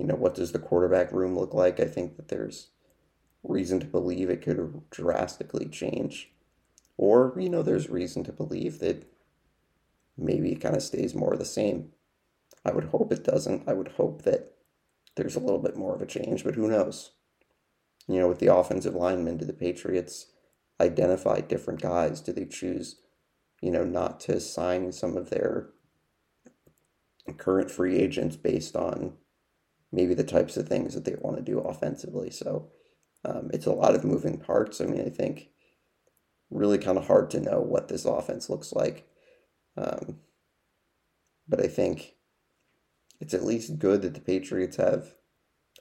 You 0.00 0.06
know, 0.06 0.14
what 0.14 0.34
does 0.34 0.52
the 0.52 0.58
quarterback 0.58 1.12
room 1.12 1.38
look 1.38 1.52
like? 1.52 1.78
I 1.78 1.84
think 1.84 2.16
that 2.16 2.28
there's 2.28 2.68
reason 3.42 3.80
to 3.80 3.86
believe 3.86 4.30
it 4.30 4.40
could 4.40 4.80
drastically 4.90 5.66
change. 5.66 6.30
Or, 6.96 7.34
you 7.38 7.50
know, 7.50 7.62
there's 7.62 7.90
reason 7.90 8.24
to 8.24 8.32
believe 8.32 8.78
that 8.78 9.06
maybe 10.16 10.52
it 10.52 10.62
kind 10.62 10.74
of 10.74 10.82
stays 10.82 11.14
more 11.14 11.36
the 11.36 11.44
same. 11.44 11.90
I 12.64 12.72
would 12.72 12.84
hope 12.84 13.12
it 13.12 13.24
doesn't. 13.24 13.68
I 13.68 13.74
would 13.74 13.88
hope 13.88 14.22
that 14.22 14.54
there's 15.16 15.36
a 15.36 15.40
little 15.40 15.58
bit 15.58 15.76
more 15.76 15.94
of 15.94 16.00
a 16.00 16.06
change, 16.06 16.44
but 16.44 16.54
who 16.54 16.68
knows? 16.68 17.10
You 18.08 18.20
know, 18.20 18.28
with 18.28 18.38
the 18.38 18.54
offensive 18.54 18.94
linemen, 18.94 19.36
do 19.36 19.44
the 19.44 19.52
Patriots 19.52 20.28
identify 20.80 21.42
different 21.42 21.82
guys? 21.82 22.22
Do 22.22 22.32
they 22.32 22.46
choose, 22.46 22.96
you 23.60 23.70
know, 23.70 23.84
not 23.84 24.18
to 24.20 24.40
sign 24.40 24.92
some 24.92 25.18
of 25.18 25.28
their 25.28 25.68
current 27.36 27.70
free 27.70 27.98
agents 27.98 28.36
based 28.36 28.74
on 28.74 29.18
maybe 29.92 30.14
the 30.14 30.24
types 30.24 30.56
of 30.56 30.68
things 30.68 30.94
that 30.94 31.04
they 31.04 31.16
want 31.20 31.36
to 31.36 31.42
do 31.42 31.60
offensively? 31.60 32.30
So 32.30 32.70
um, 33.24 33.50
it's 33.52 33.66
a 33.66 33.72
lot 33.72 33.94
of 33.94 34.04
moving 34.04 34.38
parts. 34.38 34.80
I 34.80 34.86
mean, 34.86 35.02
I 35.02 35.10
think 35.10 35.48
really 36.50 36.78
kind 36.78 36.98
of 36.98 37.06
hard 37.06 37.30
to 37.30 37.40
know 37.40 37.60
what 37.60 37.88
this 37.88 38.04
offense 38.04 38.50
looks 38.50 38.72
like. 38.72 39.06
Um, 39.76 40.18
but 41.48 41.60
I 41.60 41.68
think 41.68 42.14
it's 43.20 43.34
at 43.34 43.44
least 43.44 43.78
good 43.78 44.02
that 44.02 44.14
the 44.14 44.20
Patriots 44.20 44.76
have, 44.76 45.14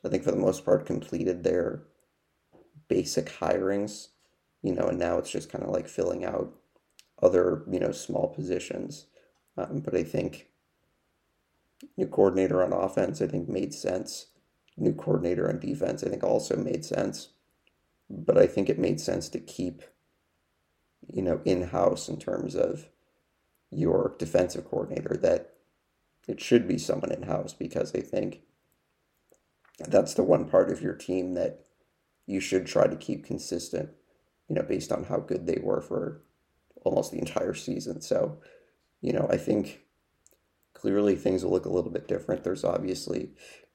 I 0.05 0.09
think 0.09 0.23
for 0.23 0.31
the 0.31 0.37
most 0.37 0.65
part, 0.65 0.85
completed 0.85 1.43
their 1.43 1.83
basic 2.87 3.27
hirings 3.27 4.07
you 4.61 4.73
know, 4.73 4.87
and 4.87 4.99
now 4.99 5.17
it's 5.17 5.31
just 5.31 5.51
kind 5.51 5.63
of 5.63 5.71
like 5.71 5.87
filling 5.87 6.25
out 6.25 6.53
other, 7.21 7.63
you 7.69 7.79
know, 7.79 7.91
small 7.91 8.27
positions. 8.27 9.05
Um, 9.57 9.79
but 9.79 9.95
I 9.95 10.03
think 10.03 10.47
new 11.97 12.07
coordinator 12.07 12.63
on 12.63 12.73
offense, 12.73 13.21
I 13.21 13.27
think 13.27 13.49
made 13.49 13.73
sense. 13.73 14.27
New 14.77 14.93
coordinator 14.93 15.49
on 15.49 15.59
defense, 15.59 16.03
I 16.03 16.09
think 16.09 16.23
also 16.23 16.55
made 16.55 16.85
sense. 16.85 17.29
But 18.09 18.37
I 18.37 18.47
think 18.47 18.69
it 18.69 18.79
made 18.79 18.99
sense 18.99 19.29
to 19.29 19.39
keep, 19.39 19.83
you 21.07 21.21
know, 21.21 21.41
in 21.45 21.63
house 21.63 22.09
in 22.09 22.17
terms 22.17 22.55
of 22.55 22.89
your 23.71 24.15
defensive 24.17 24.65
coordinator 24.65 25.15
that 25.17 25.53
it 26.27 26.41
should 26.41 26.67
be 26.67 26.77
someone 26.77 27.11
in 27.11 27.23
house 27.23 27.53
because 27.53 27.93
I 27.93 28.01
think 28.01 28.41
that's 29.87 30.13
the 30.13 30.23
one 30.23 30.45
part 30.45 30.71
of 30.71 30.81
your 30.81 30.93
team 30.93 31.33
that 31.35 31.65
you 32.25 32.39
should 32.39 32.65
try 32.65 32.87
to 32.87 32.95
keep 32.95 33.25
consistent 33.25 33.89
you 34.49 34.55
know, 34.55 34.63
based 34.63 34.91
on 34.91 35.05
how 35.05 35.19
good 35.19 35.45
they 35.45 35.59
were 35.61 35.79
for 35.79 36.21
almost 36.83 37.11
the 37.11 37.19
entire 37.19 37.53
season. 37.53 38.01
So, 38.01 38.39
you 38.99 39.13
know, 39.13 39.27
I 39.31 39.37
think 39.37 39.81
clearly 40.79 41.15
things 41.15 41.43
will 41.43 41.51
look 41.51 41.65
a 41.65 41.71
little 41.71 41.91
bit 41.91 42.07
different. 42.07 42.43
There's 42.43 42.63
obviously 42.63 43.31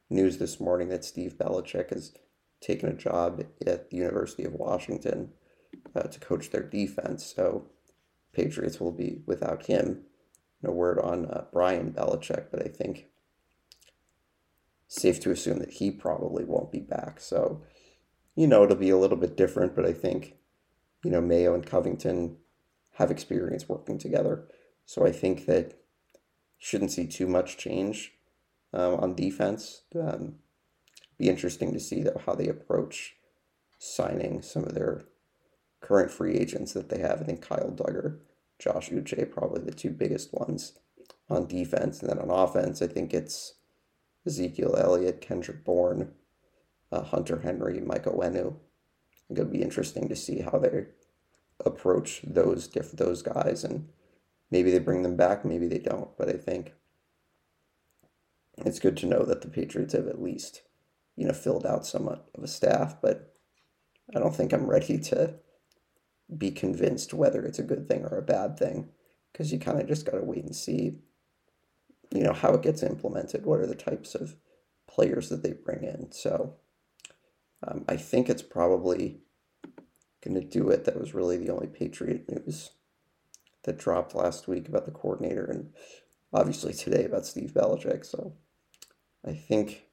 news 0.08 0.38
this 0.38 0.58
morning 0.58 0.88
that 0.88 1.04
Steve 1.04 1.36
Belichick 1.38 1.90
has 1.90 2.12
taken 2.60 2.88
a 2.88 2.94
job 2.94 3.44
at 3.66 3.90
the 3.90 3.96
University 3.96 4.44
of 4.44 4.54
Washington 4.54 5.32
uh, 5.94 6.02
to 6.02 6.20
coach 6.20 6.50
their 6.50 6.62
defense. 6.62 7.34
So 7.36 7.66
Patriots 8.32 8.80
will 8.80 8.92
be 8.92 9.22
without 9.26 9.66
him. 9.66 10.04
No 10.62 10.70
word 10.70 10.98
on 10.98 11.26
uh, 11.26 11.44
Brian 11.52 11.92
Belichick, 11.92 12.46
but 12.50 12.64
I 12.64 12.68
think 12.68 13.06
safe 14.88 15.20
to 15.20 15.30
assume 15.30 15.58
that 15.58 15.72
he 15.72 15.90
probably 15.90 16.44
won't 16.44 16.72
be 16.72 16.80
back. 16.80 17.20
So, 17.20 17.62
you 18.34 18.46
know, 18.46 18.64
it'll 18.64 18.76
be 18.76 18.90
a 18.90 18.96
little 18.96 19.18
bit 19.18 19.36
different, 19.36 19.76
but 19.76 19.84
I 19.84 19.92
think, 19.92 20.36
you 21.04 21.10
know, 21.10 21.20
Mayo 21.20 21.54
and 21.54 21.66
Covington 21.66 22.38
have 22.94 23.10
experience 23.10 23.68
working 23.68 23.98
together. 23.98 24.46
So 24.86 25.06
I 25.06 25.12
think 25.12 25.46
that 25.46 25.83
shouldn't 26.58 26.92
see 26.92 27.06
too 27.06 27.26
much 27.26 27.56
change 27.56 28.12
um, 28.72 28.94
on 28.94 29.14
defense. 29.14 29.82
Um, 29.94 30.36
be 31.18 31.28
interesting 31.28 31.72
to 31.72 31.80
see 31.80 32.02
though 32.02 32.20
how 32.26 32.34
they 32.34 32.48
approach 32.48 33.14
signing 33.78 34.42
some 34.42 34.64
of 34.64 34.74
their 34.74 35.04
current 35.80 36.10
free 36.10 36.36
agents 36.36 36.72
that 36.72 36.88
they 36.88 36.98
have. 36.98 37.20
I 37.20 37.24
think 37.24 37.42
Kyle 37.42 37.70
Dugger, 37.70 38.18
Josh 38.58 38.90
Uche, 38.90 39.30
probably 39.30 39.62
the 39.62 39.72
two 39.72 39.90
biggest 39.90 40.32
ones 40.32 40.78
on 41.28 41.46
defense, 41.46 42.00
and 42.00 42.10
then 42.10 42.18
on 42.18 42.30
offense, 42.30 42.82
I 42.82 42.86
think 42.86 43.12
it's 43.12 43.54
Ezekiel 44.26 44.76
Elliott, 44.76 45.20
Kendrick 45.20 45.64
Bourne, 45.64 46.12
uh, 46.90 47.02
Hunter 47.02 47.40
Henry, 47.40 47.80
Mike 47.80 48.04
Onwenu. 48.04 48.54
It'll 49.30 49.44
be 49.44 49.62
interesting 49.62 50.08
to 50.08 50.16
see 50.16 50.40
how 50.40 50.58
they 50.58 50.86
approach 51.64 52.22
those 52.24 52.66
diff- 52.66 52.92
those 52.92 53.22
guys, 53.22 53.64
and 53.64 53.88
maybe 54.54 54.70
they 54.70 54.78
bring 54.78 55.02
them 55.02 55.16
back, 55.16 55.44
maybe 55.44 55.66
they 55.66 55.78
don't. 55.78 56.16
But 56.16 56.28
I 56.28 56.34
think 56.34 56.72
it's 58.58 58.78
good 58.78 58.96
to 58.98 59.06
know 59.06 59.24
that 59.24 59.42
the 59.42 59.48
Patriots 59.48 59.94
have 59.94 60.06
at 60.06 60.22
least, 60.22 60.62
you 61.16 61.26
know, 61.26 61.34
filled 61.34 61.66
out 61.66 61.86
somewhat 61.86 62.28
of 62.34 62.44
a 62.44 62.48
staff. 62.48 62.96
But 63.02 63.34
I 64.14 64.20
don't 64.20 64.34
think 64.34 64.52
I'm 64.52 64.70
ready 64.70 64.98
to 64.98 65.34
be 66.38 66.50
convinced 66.50 67.12
whether 67.12 67.44
it's 67.44 67.58
a 67.58 67.64
good 67.64 67.88
thing 67.88 68.04
or 68.04 68.16
a 68.16 68.22
bad 68.22 68.58
thing, 68.58 68.90
because 69.32 69.52
you 69.52 69.58
kind 69.58 69.80
of 69.80 69.88
just 69.88 70.06
got 70.06 70.18
to 70.18 70.24
wait 70.24 70.44
and 70.44 70.54
see 70.54 71.00
you 72.14 72.22
know 72.22 72.32
how 72.32 72.54
it 72.54 72.62
gets 72.62 72.82
implemented 72.82 73.44
what 73.44 73.60
are 73.60 73.66
the 73.66 73.74
types 73.74 74.14
of 74.14 74.36
players 74.86 75.28
that 75.28 75.42
they 75.42 75.52
bring 75.52 75.82
in 75.82 76.10
so 76.12 76.54
um, 77.66 77.84
i 77.88 77.96
think 77.96 78.28
it's 78.28 78.42
probably 78.42 79.18
going 80.24 80.34
to 80.34 80.46
do 80.46 80.70
it 80.70 80.84
that 80.84 80.98
was 80.98 81.12
really 81.12 81.36
the 81.36 81.50
only 81.50 81.66
patriot 81.66 82.24
news 82.28 82.70
that 83.64 83.79
dropped 83.79 84.14
last 84.14 84.48
week 84.48 84.68
about 84.68 84.85
the 84.85 84.90
coordinator 84.90 85.44
and 85.44 85.72
obviously 86.33 86.72
today 86.72 87.05
about 87.05 87.27
steve 87.27 87.53
Belichick. 87.55 88.05
so 88.05 88.35
i 89.27 89.33
think 89.33 89.87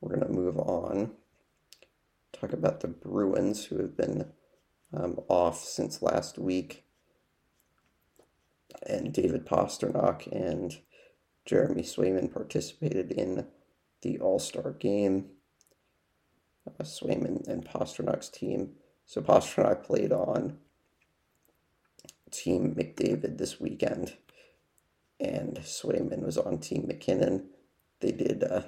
we're 0.00 0.14
going 0.14 0.26
to 0.26 0.32
move 0.32 0.58
on 0.58 1.12
talk 2.32 2.52
about 2.52 2.80
the 2.80 2.88
bruins 2.88 3.66
who 3.66 3.78
have 3.78 3.96
been 3.96 4.26
um, 4.92 5.18
off 5.28 5.62
since 5.62 6.02
last 6.02 6.38
week 6.38 6.84
and 8.86 9.12
David 9.12 9.46
Pastrnak 9.46 10.26
and 10.32 10.78
Jeremy 11.44 11.82
Swayman 11.82 12.32
participated 12.32 13.10
in 13.10 13.46
the 14.02 14.18
All 14.18 14.38
Star 14.38 14.72
game. 14.72 15.30
Uh, 16.66 16.84
Swayman 16.84 17.46
and 17.48 17.64
Pastrnak's 17.64 18.28
team. 18.28 18.72
So 19.06 19.22
Pastrnak 19.22 19.82
played 19.82 20.12
on 20.12 20.58
Team 22.30 22.74
McDavid 22.74 23.38
this 23.38 23.60
weekend, 23.60 24.16
and 25.20 25.56
Swayman 25.58 26.22
was 26.24 26.38
on 26.38 26.58
Team 26.58 26.86
MacKinnon. 26.86 27.48
They 28.00 28.12
did 28.12 28.44
uh, 28.44 28.62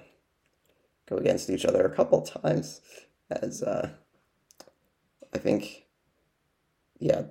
go 1.09 1.17
against 1.17 1.51
each 1.51 1.65
other 1.65 1.85
a 1.85 1.95
couple 1.95 2.23
times, 2.23 2.81
as 3.31 3.63
uh, 3.63 3.91
I 5.33 5.39
think, 5.39 5.87
yeah, 6.99 7.23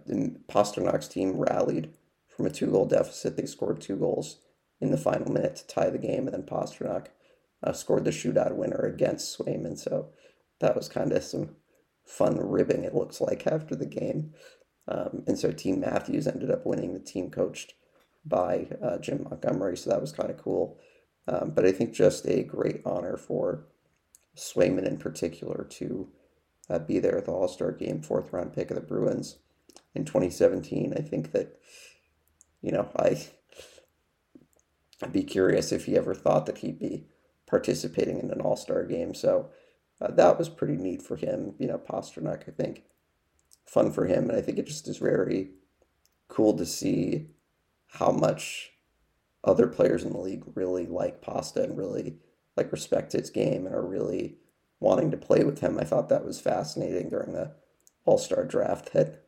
Pastrnak's 0.47 1.07
team 1.07 1.37
rallied 1.37 1.93
from 2.27 2.45
a 2.45 2.49
two 2.49 2.71
goal 2.71 2.85
deficit. 2.85 3.35
They 3.35 3.45
scored 3.45 3.81
two 3.81 3.97
goals 3.97 4.37
in 4.79 4.91
the 4.91 4.97
final 4.97 5.31
minute 5.31 5.57
to 5.57 5.67
tie 5.67 5.89
the 5.89 5.97
game, 5.97 6.27
and 6.27 6.33
then 6.33 6.43
Pastrnak 6.43 7.07
uh, 7.61 7.73
scored 7.73 8.05
the 8.05 8.11
shootout 8.11 8.55
winner 8.55 8.79
against 8.79 9.37
Swayman. 9.37 9.77
So 9.77 10.09
that 10.59 10.75
was 10.75 10.87
kind 10.87 11.11
of 11.11 11.23
some 11.23 11.55
fun 12.05 12.37
ribbing, 12.39 12.83
it 12.83 12.95
looks 12.95 13.19
like, 13.19 13.45
after 13.45 13.75
the 13.75 13.85
game. 13.85 14.33
Um, 14.89 15.23
and 15.27 15.37
so 15.37 15.51
Team 15.51 15.79
Matthews 15.79 16.27
ended 16.27 16.51
up 16.51 16.65
winning 16.65 16.93
the 16.93 16.99
team 16.99 17.29
coached 17.29 17.73
by 18.25 18.67
uh, 18.83 18.97
Jim 18.97 19.25
Montgomery. 19.29 19.77
So 19.77 19.89
that 19.89 20.01
was 20.01 20.11
kind 20.11 20.29
of 20.29 20.37
cool. 20.37 20.77
Um, 21.27 21.51
but 21.51 21.65
I 21.65 21.71
think 21.71 21.93
just 21.93 22.25
a 22.27 22.43
great 22.43 22.81
honor 22.85 23.15
for 23.15 23.67
Swayman 24.35 24.87
in 24.87 24.97
particular 24.97 25.67
to 25.71 26.09
uh, 26.69 26.79
be 26.79 26.99
there 26.99 27.17
at 27.17 27.25
the 27.25 27.31
All 27.31 27.47
Star 27.47 27.71
game, 27.71 28.01
fourth 28.01 28.33
round 28.33 28.53
pick 28.53 28.71
of 28.71 28.75
the 28.75 28.81
Bruins 28.81 29.37
in 29.93 30.05
2017. 30.05 30.93
I 30.97 31.01
think 31.01 31.31
that 31.31 31.59
you 32.61 32.71
know, 32.71 32.89
I, 32.95 33.27
I'd 35.01 35.13
be 35.13 35.23
curious 35.23 35.71
if 35.71 35.85
he 35.85 35.97
ever 35.97 36.13
thought 36.13 36.45
that 36.45 36.59
he'd 36.59 36.79
be 36.79 37.05
participating 37.47 38.19
in 38.19 38.31
an 38.31 38.41
All 38.41 38.57
Star 38.57 38.83
game. 38.83 39.13
So 39.13 39.49
uh, 40.01 40.11
that 40.11 40.37
was 40.37 40.49
pretty 40.49 40.75
neat 40.75 41.01
for 41.01 41.15
him. 41.15 41.53
You 41.57 41.67
know, 41.67 41.77
Pastrnak, 41.77 42.47
I 42.47 42.51
think, 42.51 42.83
fun 43.69 43.91
for 43.91 44.05
him, 44.05 44.29
and 44.29 44.37
I 44.37 44.41
think 44.41 44.57
it 44.57 44.65
just 44.65 44.87
is 44.87 44.97
very 44.97 45.51
cool 46.27 46.57
to 46.57 46.65
see 46.65 47.27
how 47.87 48.11
much 48.11 48.71
other 49.43 49.67
players 49.67 50.03
in 50.03 50.11
the 50.11 50.19
league 50.19 50.43
really 50.55 50.85
like 50.85 51.21
Pasta 51.21 51.63
and 51.63 51.77
really 51.77 52.17
like 52.57 52.71
respect 52.71 53.13
his 53.13 53.29
game 53.29 53.65
and 53.65 53.75
are 53.75 53.85
really 53.85 54.37
wanting 54.79 55.11
to 55.11 55.17
play 55.17 55.43
with 55.43 55.59
him. 55.59 55.77
I 55.79 55.83
thought 55.83 56.09
that 56.09 56.25
was 56.25 56.39
fascinating 56.39 57.09
during 57.09 57.33
the 57.33 57.51
All 58.05 58.17
Star 58.17 58.43
draft 58.43 58.91
that 58.93 59.23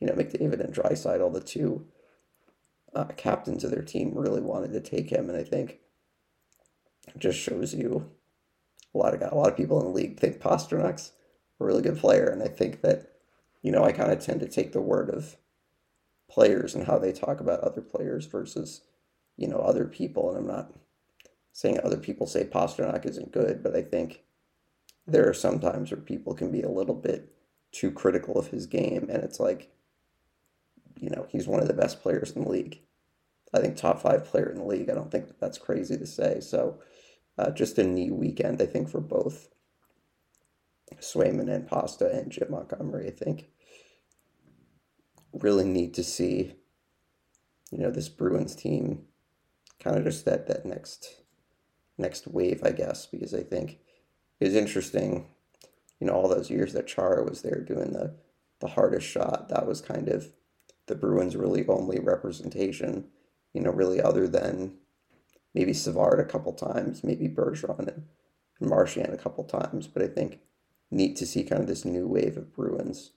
you 0.00 0.06
know 0.06 0.14
McDavid 0.14 0.60
and 0.60 0.74
Draisaitl, 0.74 1.32
the 1.32 1.40
two 1.40 1.86
uh, 2.94 3.04
captains 3.16 3.62
of 3.62 3.70
their 3.70 3.82
team 3.82 4.12
really 4.14 4.42
wanted 4.42 4.72
to 4.72 4.80
take 4.80 5.10
him, 5.10 5.28
and 5.28 5.38
I 5.38 5.44
think 5.44 5.78
it 7.08 7.18
just 7.18 7.38
shows 7.38 7.74
you 7.74 8.10
a 8.92 8.98
lot 8.98 9.14
of 9.14 9.22
a 9.22 9.36
lot 9.36 9.50
of 9.50 9.56
people 9.56 9.78
in 9.80 9.86
the 9.86 9.92
league 9.92 10.18
think 10.18 10.40
Pastrnak's 10.40 11.12
a 11.60 11.64
really 11.64 11.82
good 11.82 11.98
player, 11.98 12.26
and 12.26 12.42
I 12.42 12.48
think 12.48 12.82
that 12.82 13.13
you 13.64 13.72
know 13.72 13.84
I 13.84 13.90
kind 13.90 14.12
of 14.12 14.20
tend 14.20 14.40
to 14.40 14.48
take 14.48 14.72
the 14.72 14.80
word 14.80 15.10
of 15.10 15.36
players 16.30 16.76
and 16.76 16.86
how 16.86 16.98
they 16.98 17.12
talk 17.12 17.40
about 17.40 17.60
other 17.60 17.82
players 17.82 18.26
versus 18.26 18.82
you 19.36 19.48
know 19.48 19.58
other 19.58 19.86
people, 19.86 20.30
and 20.30 20.38
I'm 20.38 20.46
not 20.46 20.72
saying 21.52 21.80
other 21.82 21.98
people 21.98 22.28
say 22.28 22.44
Pastrnak 22.44 23.06
isn't 23.06 23.32
good, 23.32 23.62
but 23.62 23.74
I 23.74 23.82
think 23.82 24.22
there 25.06 25.28
are 25.28 25.34
some 25.34 25.60
times 25.60 25.90
where 25.90 26.00
people 26.00 26.34
can 26.34 26.52
be 26.52 26.62
a 26.62 26.70
little 26.70 26.94
bit 26.94 27.32
too 27.72 27.90
critical 27.90 28.38
of 28.38 28.48
his 28.48 28.66
game, 28.66 29.08
and 29.10 29.24
it's 29.24 29.40
like 29.40 29.70
you 31.00 31.10
know, 31.10 31.26
he's 31.30 31.46
one 31.46 31.60
of 31.60 31.68
the 31.68 31.74
best 31.74 32.02
players 32.02 32.32
in 32.32 32.44
the 32.44 32.48
league. 32.48 32.80
I 33.52 33.60
think 33.60 33.76
top 33.76 34.00
five 34.00 34.24
player 34.24 34.50
in 34.50 34.58
the 34.58 34.64
league. 34.64 34.90
I 34.90 34.94
don't 34.94 35.10
think 35.10 35.28
that 35.28 35.40
that's 35.40 35.58
crazy 35.58 35.96
to 35.96 36.06
say. 36.06 36.40
So, 36.40 36.78
uh, 37.38 37.50
just 37.50 37.78
a 37.78 37.84
neat 37.84 38.12
weekend, 38.12 38.60
I 38.62 38.66
think, 38.66 38.88
for 38.88 39.00
both 39.00 39.48
Swayman 41.00 41.52
and 41.52 41.66
Pasta 41.66 42.10
and 42.10 42.30
Jim 42.32 42.48
Montgomery. 42.50 43.06
I 43.06 43.10
think 43.10 43.50
really 45.40 45.64
neat 45.64 45.94
to 45.94 46.04
see, 46.04 46.54
you 47.70 47.78
know, 47.78 47.90
this 47.90 48.08
Bruins 48.08 48.54
team 48.54 49.04
kind 49.80 49.96
of 49.96 50.04
just 50.04 50.24
that 50.24 50.46
that 50.46 50.64
next 50.64 51.22
next 51.98 52.26
wave, 52.26 52.62
I 52.64 52.72
guess, 52.72 53.06
because 53.06 53.34
I 53.34 53.42
think 53.42 53.78
it's 54.40 54.54
interesting, 54.54 55.26
you 56.00 56.06
know, 56.06 56.14
all 56.14 56.28
those 56.28 56.50
years 56.50 56.72
that 56.72 56.86
Chara 56.86 57.24
was 57.24 57.42
there 57.42 57.60
doing 57.60 57.92
the 57.92 58.14
the 58.60 58.68
hardest 58.68 59.06
shot. 59.06 59.48
That 59.48 59.66
was 59.66 59.80
kind 59.80 60.08
of 60.08 60.32
the 60.86 60.94
Bruins' 60.94 61.36
really 61.36 61.66
only 61.66 61.98
representation, 61.98 63.06
you 63.52 63.60
know, 63.60 63.70
really 63.70 64.00
other 64.00 64.28
than 64.28 64.74
maybe 65.54 65.72
Savard 65.72 66.20
a 66.20 66.24
couple 66.24 66.52
times, 66.52 67.04
maybe 67.04 67.28
Bergeron 67.28 67.78
and, 67.78 68.06
and 68.60 68.70
Marchand 68.70 69.12
a 69.12 69.18
couple 69.18 69.44
times. 69.44 69.86
But 69.86 70.02
I 70.02 70.08
think 70.08 70.40
neat 70.90 71.16
to 71.16 71.26
see 71.26 71.44
kind 71.44 71.62
of 71.62 71.68
this 71.68 71.84
new 71.84 72.06
wave 72.06 72.36
of 72.36 72.54
Bruins. 72.54 73.12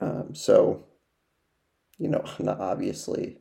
Um, 0.00 0.34
so, 0.34 0.84
you 1.98 2.08
know, 2.08 2.24
not 2.38 2.60
obviously 2.60 3.38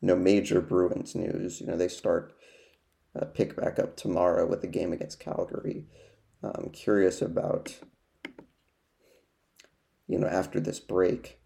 no 0.00 0.16
major 0.16 0.60
Bruins 0.60 1.14
news. 1.14 1.60
You 1.60 1.66
know, 1.66 1.76
they 1.76 1.88
start 1.88 2.34
uh, 3.18 3.24
pick 3.26 3.56
back 3.56 3.78
up 3.78 3.96
tomorrow 3.96 4.46
with 4.46 4.62
a 4.64 4.68
game 4.68 4.92
against 4.92 5.20
Calgary. 5.20 5.86
I'm 6.42 6.70
curious 6.70 7.22
about, 7.22 7.74
you 10.06 10.18
know, 10.18 10.26
after 10.26 10.60
this 10.60 10.78
break, 10.78 11.38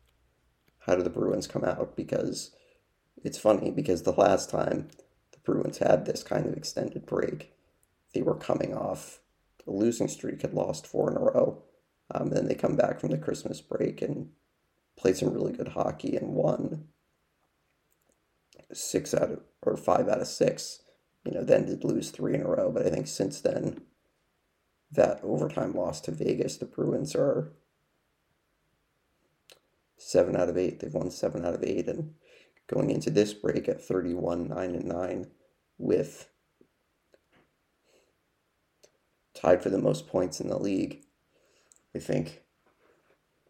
how 0.81 0.97
do 0.97 1.03
the 1.03 1.11
Bruins 1.11 1.47
come 1.47 1.65
out? 1.65 1.95
Because 1.95 2.51
it's 3.23 3.39
funny 3.39 3.71
because 3.71 4.03
the 4.03 4.13
last 4.13 4.51
time 4.51 4.89
the 5.33 5.39
Bruins 5.45 5.79
had 5.79 6.05
this 6.05 6.25
kind 6.25 6.47
of 6.47 6.55
extended 6.55 7.07
break, 7.07 7.53
they 8.15 8.23
were 8.23 8.35
coming 8.35 8.75
off 8.75 9.21
a 9.67 9.71
losing 9.71 10.09
streak, 10.09 10.43
had 10.43 10.55
lost 10.55 10.87
four 10.87 11.11
in 11.11 11.17
a 11.17 11.21
row. 11.21 11.63
Um, 12.15 12.31
then 12.31 12.47
they 12.47 12.55
come 12.55 12.77
back 12.77 13.01
from 13.01 13.11
the 13.11 13.19
Christmas 13.19 13.61
break 13.61 14.01
and 14.03 14.31
played 14.97 15.17
some 15.17 15.33
really 15.33 15.53
good 15.53 15.69
hockey 15.69 16.17
and 16.17 16.35
won 16.35 16.89
six 18.73 19.15
out 19.15 19.31
of 19.31 19.41
or 19.63 19.77
five 19.77 20.09
out 20.09 20.21
of 20.21 20.27
six. 20.27 20.81
You 21.25 21.33
know, 21.33 21.45
then 21.45 21.67
did 21.67 21.85
lose 21.85 22.11
three 22.11 22.35
in 22.35 22.43
a 22.43 22.49
row, 22.49 22.71
but 22.71 22.87
I 22.87 22.91
think 22.91 23.07
since 23.07 23.41
then, 23.41 23.83
that 24.91 25.21
overtime 25.23 25.75
loss 25.75 26.01
to 26.03 26.11
Vegas, 26.11 26.57
the 26.57 26.65
Bruins 26.65 27.15
are 27.15 27.53
seven 29.99 30.37
out 30.37 30.49
of 30.49 30.57
eight. 30.57 30.81
They've 30.81 30.95
won 30.95 31.11
seven 31.11 31.45
out 31.45 31.55
of 31.55 31.63
eight, 31.63 31.89
and 31.89 32.15
going 32.67 32.91
into 32.91 33.11
this 33.11 33.35
break 33.35 33.69
at 33.69 33.83
31, 33.83 34.49
9 34.49 34.75
and 34.75 34.85
9, 34.85 35.27
with 35.77 36.31
tied 39.35 39.63
for 39.63 39.71
the 39.71 39.79
most 39.79 40.07
points 40.07 40.41
in 40.41 40.49
the 40.49 40.59
league. 40.59 41.03
I 41.99 42.01
think 42.01 42.43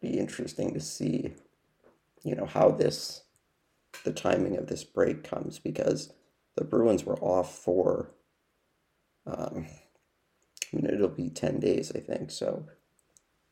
be 0.01 0.17
interesting 0.17 0.73
to 0.73 0.79
see, 0.79 1.35
you 2.23 2.35
know, 2.35 2.45
how 2.45 2.71
this 2.71 3.23
the 4.03 4.11
timing 4.11 4.57
of 4.57 4.67
this 4.67 4.83
break 4.83 5.23
comes 5.23 5.59
because 5.59 6.13
the 6.55 6.63
Bruins 6.63 7.05
were 7.05 7.19
off 7.19 7.57
for 7.57 8.11
um, 9.27 9.67
I 10.73 10.75
mean 10.75 10.85
it'll 10.85 11.09
be 11.09 11.29
10 11.29 11.59
days 11.59 11.91
I 11.95 11.99
think 11.99 12.31
so 12.31 12.65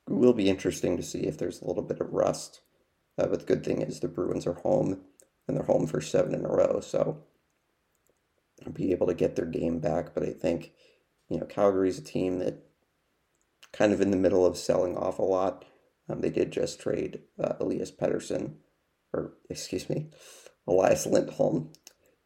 it 0.08 0.14
will 0.14 0.34
be 0.34 0.50
interesting 0.50 0.98
to 0.98 1.04
see 1.04 1.22
if 1.22 1.38
there's 1.38 1.62
a 1.62 1.66
little 1.66 1.84
bit 1.84 2.00
of 2.00 2.14
rust 2.14 2.62
uh, 3.18 3.28
but 3.28 3.40
the 3.40 3.46
good 3.46 3.64
thing 3.64 3.82
is 3.82 4.00
the 4.00 4.08
Bruins 4.08 4.46
are 4.46 4.54
home 4.54 5.02
and 5.48 5.58
they're 5.58 5.66
home 5.66 5.88
for 5.88 6.02
seven 6.02 6.34
in 6.36 6.46
a 6.46 6.50
row. 6.50 6.80
So 6.82 7.24
be 8.74 8.92
able 8.92 9.08
to 9.08 9.14
get 9.14 9.36
their 9.36 9.46
game 9.46 9.80
back. 9.80 10.14
But 10.14 10.24
I 10.24 10.32
think, 10.32 10.72
you 11.30 11.40
know, 11.40 11.46
Calgary's 11.46 11.98
a 11.98 12.04
team 12.04 12.40
that 12.40 12.64
kind 13.78 13.94
of 13.94 14.02
in 14.02 14.12
the 14.12 14.18
middle 14.18 14.46
of 14.46 14.58
selling 14.58 14.98
off 14.98 15.20
a 15.20 15.24
lot. 15.24 15.66
Um, 16.10 16.22
they 16.22 16.30
did 16.30 16.52
just 16.52 16.80
trade 16.80 17.22
uh, 17.42 17.54
Elias 17.60 17.92
Pettersson, 17.92 18.56
or 19.14 19.34
excuse 19.50 19.90
me, 19.90 20.10
Elias 20.68 21.06
Lindholm. 21.06 21.72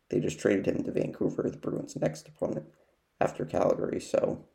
They 0.10 0.20
just 0.20 0.40
traded 0.40 0.68
him 0.68 0.84
to 0.84 0.92
Vancouver, 0.92 1.50
the 1.50 1.58
Bruins' 1.58 1.96
next 1.96 2.28
opponent 2.28 2.66
after 3.20 3.46
Calgary. 3.46 4.00
So 4.00 4.46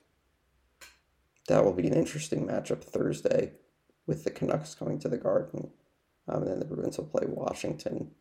that 1.48 1.64
will 1.64 1.72
be 1.72 1.86
an 1.86 1.94
interesting 1.94 2.46
matchup 2.46 2.82
Thursday 2.82 3.52
with 4.06 4.24
the 4.24 4.30
Canucks 4.30 4.74
coming 4.74 4.98
to 5.00 5.08
the 5.08 5.18
Garden. 5.18 5.70
Um, 6.28 6.42
and 6.42 6.50
then 6.50 6.58
the 6.58 6.64
Bruins 6.64 6.98
will 6.98 7.06
play 7.06 7.26
Washington 7.26 8.12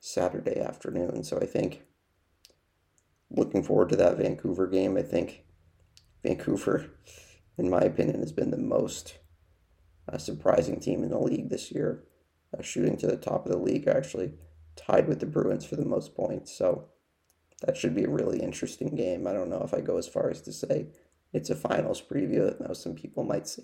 Saturday 0.00 0.58
afternoon. 0.58 1.22
So 1.24 1.38
I 1.38 1.46
think 1.46 1.82
looking 3.30 3.62
forward 3.62 3.88
to 3.90 3.96
that 3.96 4.16
Vancouver 4.16 4.66
game. 4.66 4.96
I 4.96 5.02
think 5.02 5.44
Vancouver, 6.22 6.90
in 7.58 7.70
my 7.70 7.80
opinion, 7.80 8.20
has 8.20 8.32
been 8.32 8.50
the 8.50 8.58
most 8.58 9.18
uh, 10.10 10.18
surprising 10.18 10.80
team 10.80 11.02
in 11.02 11.10
the 11.10 11.18
league 11.18 11.50
this 11.50 11.70
year, 11.70 12.04
uh, 12.56 12.62
shooting 12.62 12.96
to 12.98 13.06
the 13.06 13.16
top 13.16 13.46
of 13.46 13.52
the 13.52 13.58
league, 13.58 13.86
actually 13.86 14.34
tied 14.76 15.06
with 15.08 15.20
the 15.20 15.26
Bruins 15.26 15.64
for 15.64 15.76
the 15.76 15.84
most 15.84 16.14
points. 16.14 16.56
So 16.56 16.88
that 17.62 17.76
should 17.76 17.94
be 17.94 18.04
a 18.04 18.10
really 18.10 18.40
interesting 18.40 18.96
game. 18.96 19.26
I 19.26 19.32
don't 19.32 19.50
know 19.50 19.62
if 19.62 19.74
I 19.74 19.80
go 19.80 19.98
as 19.98 20.08
far 20.08 20.30
as 20.30 20.40
to 20.42 20.52
say 20.52 20.86
it's 21.32 21.50
a 21.50 21.54
finals 21.54 22.02
preview. 22.02 22.54
I 22.60 22.66
know 22.66 22.74
some 22.74 22.94
people 22.94 23.24
might 23.24 23.46
say 23.46 23.62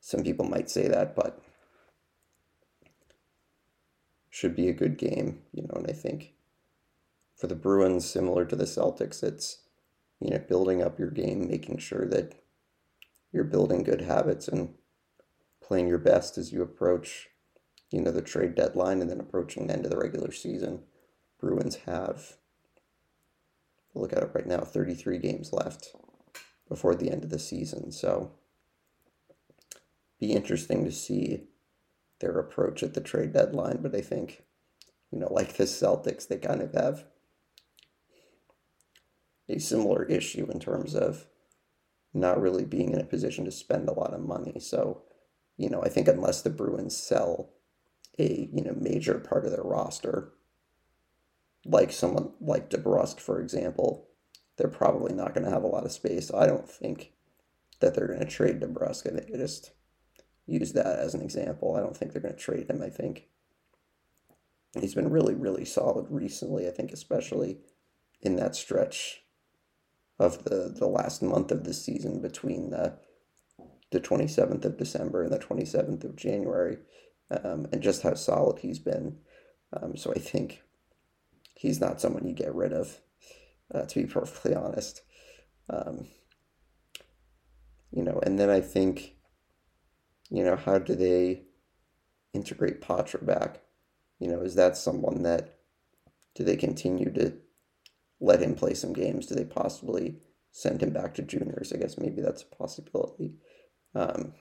some 0.00 0.22
people 0.22 0.46
might 0.46 0.70
say 0.70 0.88
that, 0.88 1.16
but 1.16 1.42
should 4.30 4.54
be 4.54 4.68
a 4.68 4.72
good 4.72 4.96
game, 4.96 5.40
you 5.52 5.62
know, 5.62 5.74
and 5.74 5.86
I 5.88 5.92
think 5.92 6.34
for 7.36 7.48
the 7.48 7.56
Bruins, 7.56 8.08
similar 8.08 8.44
to 8.44 8.56
the 8.56 8.64
Celtics, 8.64 9.22
it's, 9.22 9.62
you 10.20 10.30
know, 10.30 10.38
building 10.38 10.82
up 10.82 10.98
your 10.98 11.10
game, 11.10 11.48
making 11.48 11.78
sure 11.78 12.06
that 12.06 12.34
you're 13.32 13.44
building 13.44 13.82
good 13.82 14.02
habits 14.02 14.48
and 14.48 14.74
playing 15.62 15.88
your 15.88 15.98
best 15.98 16.38
as 16.38 16.52
you 16.52 16.62
approach, 16.62 17.28
you 17.90 18.00
know, 18.00 18.10
the 18.10 18.22
trade 18.22 18.54
deadline 18.54 19.00
and 19.00 19.10
then 19.10 19.20
approaching 19.20 19.66
the 19.66 19.74
end 19.74 19.84
of 19.84 19.90
the 19.90 19.98
regular 19.98 20.32
season. 20.32 20.80
Bruins 21.38 21.76
have, 21.86 22.36
look 23.94 24.12
at 24.12 24.22
it 24.22 24.30
right 24.34 24.46
now, 24.46 24.60
33 24.60 25.18
games 25.18 25.52
left 25.52 25.94
before 26.68 26.94
the 26.94 27.10
end 27.10 27.24
of 27.24 27.30
the 27.30 27.38
season. 27.38 27.92
So 27.92 28.32
be 30.18 30.32
interesting 30.32 30.84
to 30.84 30.92
see 30.92 31.44
their 32.20 32.38
approach 32.38 32.82
at 32.82 32.94
the 32.94 33.00
trade 33.00 33.32
deadline, 33.32 33.78
but 33.80 33.94
I 33.94 34.00
think, 34.00 34.42
you 35.12 35.18
know, 35.18 35.32
like 35.32 35.56
the 35.56 35.64
Celtics, 35.64 36.26
they 36.26 36.38
kind 36.38 36.60
of 36.60 36.72
have 36.72 37.04
a 39.48 39.58
similar 39.58 40.04
issue 40.04 40.48
in 40.50 40.58
terms 40.58 40.94
of 40.94 41.26
not 42.18 42.40
really 42.40 42.64
being 42.64 42.92
in 42.92 43.00
a 43.00 43.04
position 43.04 43.44
to 43.44 43.50
spend 43.50 43.88
a 43.88 43.92
lot 43.92 44.14
of 44.14 44.20
money. 44.20 44.58
So, 44.60 45.02
you 45.56 45.68
know, 45.68 45.82
I 45.82 45.88
think 45.88 46.08
unless 46.08 46.42
the 46.42 46.50
Bruins 46.50 46.96
sell 46.96 47.50
a, 48.18 48.48
you 48.52 48.62
know, 48.62 48.74
major 48.76 49.14
part 49.14 49.44
of 49.44 49.52
their 49.52 49.62
roster, 49.62 50.32
like 51.64 51.92
someone 51.92 52.32
like 52.40 52.70
DeBrusk, 52.70 53.20
for 53.20 53.40
example, 53.40 54.08
they're 54.56 54.68
probably 54.68 55.12
not 55.12 55.34
going 55.34 55.44
to 55.44 55.52
have 55.52 55.62
a 55.62 55.68
lot 55.68 55.84
of 55.84 55.92
space. 55.92 56.32
I 56.32 56.46
don't 56.46 56.68
think 56.68 57.12
that 57.80 57.94
they're 57.94 58.08
going 58.08 58.20
to 58.20 58.26
trade 58.26 58.60
DeBrusk. 58.60 59.06
I 59.06 59.14
think 59.14 59.30
they 59.30 59.38
just 59.38 59.72
use 60.46 60.72
that 60.72 60.98
as 60.98 61.14
an 61.14 61.22
example. 61.22 61.76
I 61.76 61.80
don't 61.80 61.96
think 61.96 62.12
they're 62.12 62.22
going 62.22 62.34
to 62.34 62.40
trade 62.40 62.68
him. 62.68 62.82
I 62.82 62.88
think 62.88 63.28
he's 64.80 64.94
been 64.94 65.10
really, 65.10 65.34
really 65.34 65.64
solid 65.64 66.06
recently. 66.10 66.66
I 66.66 66.70
think, 66.70 66.92
especially 66.92 67.58
in 68.20 68.36
that 68.36 68.56
stretch 68.56 69.22
of 70.18 70.44
the, 70.44 70.74
the 70.76 70.86
last 70.86 71.22
month 71.22 71.50
of 71.50 71.64
the 71.64 71.74
season 71.74 72.20
between 72.20 72.70
the, 72.70 72.98
the 73.90 74.00
27th 74.00 74.64
of 74.64 74.76
December 74.76 75.22
and 75.22 75.32
the 75.32 75.38
27th 75.38 76.04
of 76.04 76.16
January, 76.16 76.78
um, 77.30 77.66
and 77.72 77.82
just 77.82 78.02
how 78.02 78.14
solid 78.14 78.58
he's 78.60 78.78
been. 78.78 79.18
Um, 79.72 79.96
so 79.96 80.12
I 80.14 80.18
think 80.18 80.62
he's 81.54 81.80
not 81.80 82.00
someone 82.00 82.26
you 82.26 82.34
get 82.34 82.54
rid 82.54 82.72
of, 82.72 83.00
uh, 83.74 83.82
to 83.82 84.00
be 84.00 84.06
perfectly 84.12 84.54
honest. 84.54 85.02
Um, 85.70 86.08
you 87.92 88.02
know, 88.02 88.20
and 88.24 88.38
then 88.38 88.50
I 88.50 88.60
think 88.60 89.18
you 90.30 90.44
know, 90.44 90.56
how 90.56 90.78
do 90.78 90.94
they 90.94 91.42
integrate 92.34 92.80
Poitras 92.80 93.24
back? 93.24 93.60
You 94.18 94.28
know, 94.28 94.40
is 94.40 94.54
that 94.56 94.76
someone 94.76 95.22
that 95.22 95.58
do 96.34 96.44
they 96.44 96.56
continue 96.56 97.12
to 97.14 97.34
let 98.20 98.42
him 98.42 98.54
play 98.54 98.74
some 98.74 98.92
games? 98.92 99.26
Do 99.26 99.34
they 99.34 99.44
possibly 99.44 100.16
send 100.50 100.82
him 100.82 100.90
back 100.90 101.14
to 101.14 101.22
juniors? 101.22 101.72
I 101.72 101.78
guess 101.78 101.98
maybe 101.98 102.20
that's 102.20 102.42
a 102.42 102.56
possibility. 102.56 103.34
Um, 103.94 104.34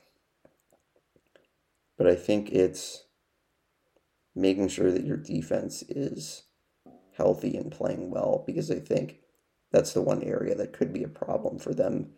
but 1.97 2.07
I 2.07 2.15
think 2.15 2.51
it's 2.51 3.05
making 4.35 4.67
sure 4.67 4.91
that 4.91 5.05
your 5.05 5.17
defense 5.17 5.83
is 5.89 6.43
healthy 7.15 7.57
and 7.57 7.71
playing 7.71 8.11
well 8.11 8.43
because 8.45 8.69
I 8.69 8.79
think 8.79 9.19
that's 9.71 9.93
the 9.93 10.01
one 10.01 10.23
area 10.23 10.55
that 10.55 10.73
could 10.73 10.93
be 10.93 11.03
a 11.03 11.09
problem 11.09 11.57
for 11.57 11.73
them 11.73 12.11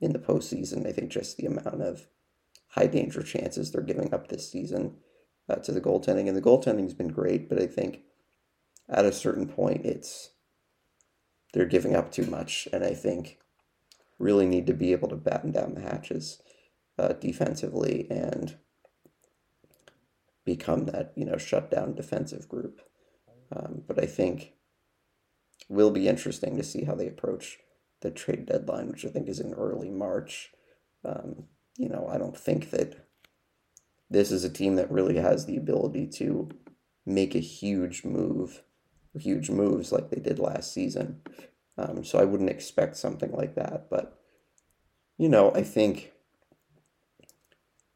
in 0.00 0.12
the 0.12 0.18
postseason. 0.18 0.86
I 0.86 0.92
think 0.92 1.10
just 1.10 1.36
the 1.36 1.46
amount 1.46 1.82
of 1.82 2.06
high 2.68 2.86
danger 2.86 3.22
chances 3.22 3.70
they're 3.70 3.82
giving 3.82 4.12
up 4.12 4.28
this 4.28 4.50
season 4.50 4.96
uh, 5.48 5.56
to 5.56 5.72
the 5.72 5.80
goaltending. 5.80 6.28
And 6.28 6.36
the 6.36 6.42
goaltending's 6.42 6.94
been 6.94 7.08
great, 7.08 7.48
but 7.48 7.60
I 7.60 7.66
think 7.66 8.00
at 8.88 9.04
a 9.04 9.12
certain 9.12 9.46
point, 9.46 9.84
it's 9.84 10.30
they're 11.56 11.64
giving 11.64 11.96
up 11.96 12.12
too 12.12 12.26
much, 12.26 12.68
and 12.70 12.84
I 12.84 12.92
think 12.92 13.38
really 14.18 14.44
need 14.44 14.66
to 14.66 14.74
be 14.74 14.92
able 14.92 15.08
to 15.08 15.16
batten 15.16 15.52
down 15.52 15.72
the 15.72 15.80
hatches 15.80 16.42
uh, 16.98 17.14
defensively 17.14 18.06
and 18.10 18.58
become 20.44 20.84
that 20.84 21.14
you 21.16 21.24
know 21.24 21.38
shut 21.38 21.70
down 21.70 21.94
defensive 21.94 22.46
group. 22.46 22.82
Um, 23.50 23.84
but 23.86 23.98
I 23.98 24.04
think 24.04 24.52
will 25.70 25.90
be 25.90 26.08
interesting 26.08 26.58
to 26.58 26.62
see 26.62 26.84
how 26.84 26.94
they 26.94 27.08
approach 27.08 27.58
the 28.02 28.10
trade 28.10 28.44
deadline, 28.44 28.88
which 28.88 29.06
I 29.06 29.08
think 29.08 29.26
is 29.26 29.40
in 29.40 29.54
early 29.54 29.88
March. 29.88 30.52
Um, 31.06 31.44
you 31.78 31.88
know, 31.88 32.06
I 32.12 32.18
don't 32.18 32.36
think 32.36 32.70
that 32.70 33.06
this 34.10 34.30
is 34.30 34.44
a 34.44 34.50
team 34.50 34.76
that 34.76 34.90
really 34.90 35.16
has 35.16 35.46
the 35.46 35.56
ability 35.56 36.06
to 36.18 36.50
make 37.06 37.34
a 37.34 37.38
huge 37.38 38.04
move, 38.04 38.62
huge 39.18 39.50
moves 39.50 39.92
like 39.92 40.10
they 40.10 40.20
did 40.20 40.38
last 40.38 40.72
season. 40.72 41.20
Um, 41.78 42.04
so 42.04 42.18
I 42.18 42.24
wouldn't 42.24 42.50
expect 42.50 42.96
something 42.96 43.32
like 43.32 43.54
that. 43.54 43.88
But, 43.90 44.18
you 45.18 45.28
know, 45.28 45.52
I 45.54 45.62
think 45.62 46.12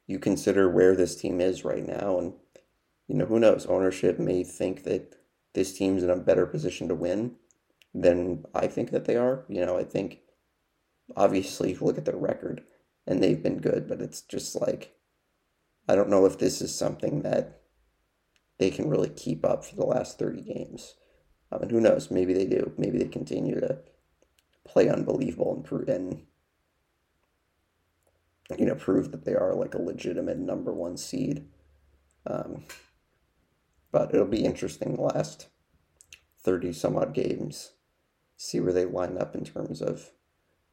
you 0.07 0.19
consider 0.19 0.69
where 0.69 0.95
this 0.95 1.17
team 1.17 1.41
is 1.41 1.65
right 1.65 1.87
now, 1.87 2.19
and, 2.19 2.35
you 3.09 3.15
know, 3.15 3.27
who 3.27 3.39
knows? 3.39 3.67
Ownership 3.67 4.19
may 4.19 4.45
think 4.45 4.85
that 4.85 5.17
this 5.55 5.77
team's 5.77 6.03
in 6.03 6.11
a 6.11 6.17
better 6.17 6.47
position 6.47 6.89
to 6.89 6.95
win 6.95 7.37
than 7.95 8.45
I 8.55 8.67
think 8.67 8.91
that 8.91 9.05
they 9.05 9.17
are. 9.17 9.45
You 9.49 9.65
know, 9.65 9.79
I 9.79 9.85
think 9.85 10.21
obviously, 11.17 11.75
look 11.75 11.99
at 11.99 12.05
their 12.05 12.17
record, 12.17 12.63
and 13.07 13.23
they've 13.23 13.43
been 13.43 13.59
good, 13.59 13.89
but 13.89 14.01
it's 14.01 14.21
just 14.21 14.61
like 14.61 14.95
I 15.89 15.97
don't 15.97 16.09
know 16.09 16.25
if 16.25 16.39
this 16.39 16.63
is 16.63 16.73
something 16.75 17.23
that 17.23 17.63
they 18.59 18.71
can 18.71 18.89
really 18.89 19.09
keep 19.09 19.45
up 19.45 19.65
for 19.65 19.75
the 19.75 19.85
last 19.85 20.19
30 20.19 20.43
games. 20.43 20.95
Um, 21.53 21.63
and 21.63 21.71
who 21.71 21.81
knows? 21.81 22.11
Maybe 22.11 22.33
they 22.33 22.47
do. 22.47 22.73
Maybe 22.79 22.99
they 22.99 23.09
continue 23.09 23.59
to 23.61 23.79
play 24.65 24.89
unbelievable 24.89 25.55
and 25.55 25.65
prove 25.65 25.89
and 25.89 26.23
you 28.59 28.67
know 28.67 28.75
prove 28.75 29.11
that 29.11 29.25
they 29.25 29.35
are 29.35 29.55
like 29.55 29.75
a 29.75 29.83
legitimate 29.83 30.39
number 30.39 30.73
one 30.73 30.97
seed. 30.97 31.47
Um, 32.27 32.65
but 33.93 34.15
it'll 34.15 34.27
be 34.27 34.45
interesting 34.45 34.95
the 34.95 35.03
last 35.03 35.49
30 36.43 36.73
some 36.73 36.97
odd 36.97 37.13
games, 37.13 37.73
see 38.37 38.61
where 38.61 38.73
they 38.73 38.85
line 38.85 39.19
up 39.19 39.35
in 39.35 39.45
terms 39.45 39.83
of 39.83 40.11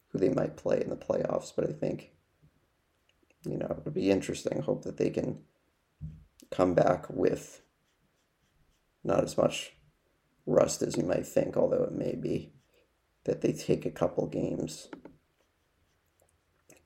who 0.09 0.19
they 0.19 0.29
might 0.29 0.55
play 0.55 0.81
in 0.81 0.89
the 0.89 0.95
playoffs. 0.95 1.51
But 1.55 1.69
I 1.69 1.73
think, 1.73 2.11
you 3.43 3.57
know, 3.57 3.75
it'll 3.79 3.91
be 3.91 4.11
interesting. 4.11 4.61
Hope 4.61 4.83
that 4.83 4.97
they 4.97 5.09
can 5.09 5.39
come 6.51 6.73
back 6.73 7.09
with 7.09 7.61
not 9.03 9.23
as 9.23 9.37
much 9.37 9.73
rust 10.47 10.81
as 10.81 10.97
you 10.97 11.03
might 11.03 11.27
think, 11.27 11.55
although 11.55 11.83
it 11.83 11.93
may 11.93 12.15
be 12.15 12.53
that 13.25 13.41
they 13.41 13.51
take 13.51 13.85
a 13.85 13.91
couple 13.91 14.25
games 14.25 14.87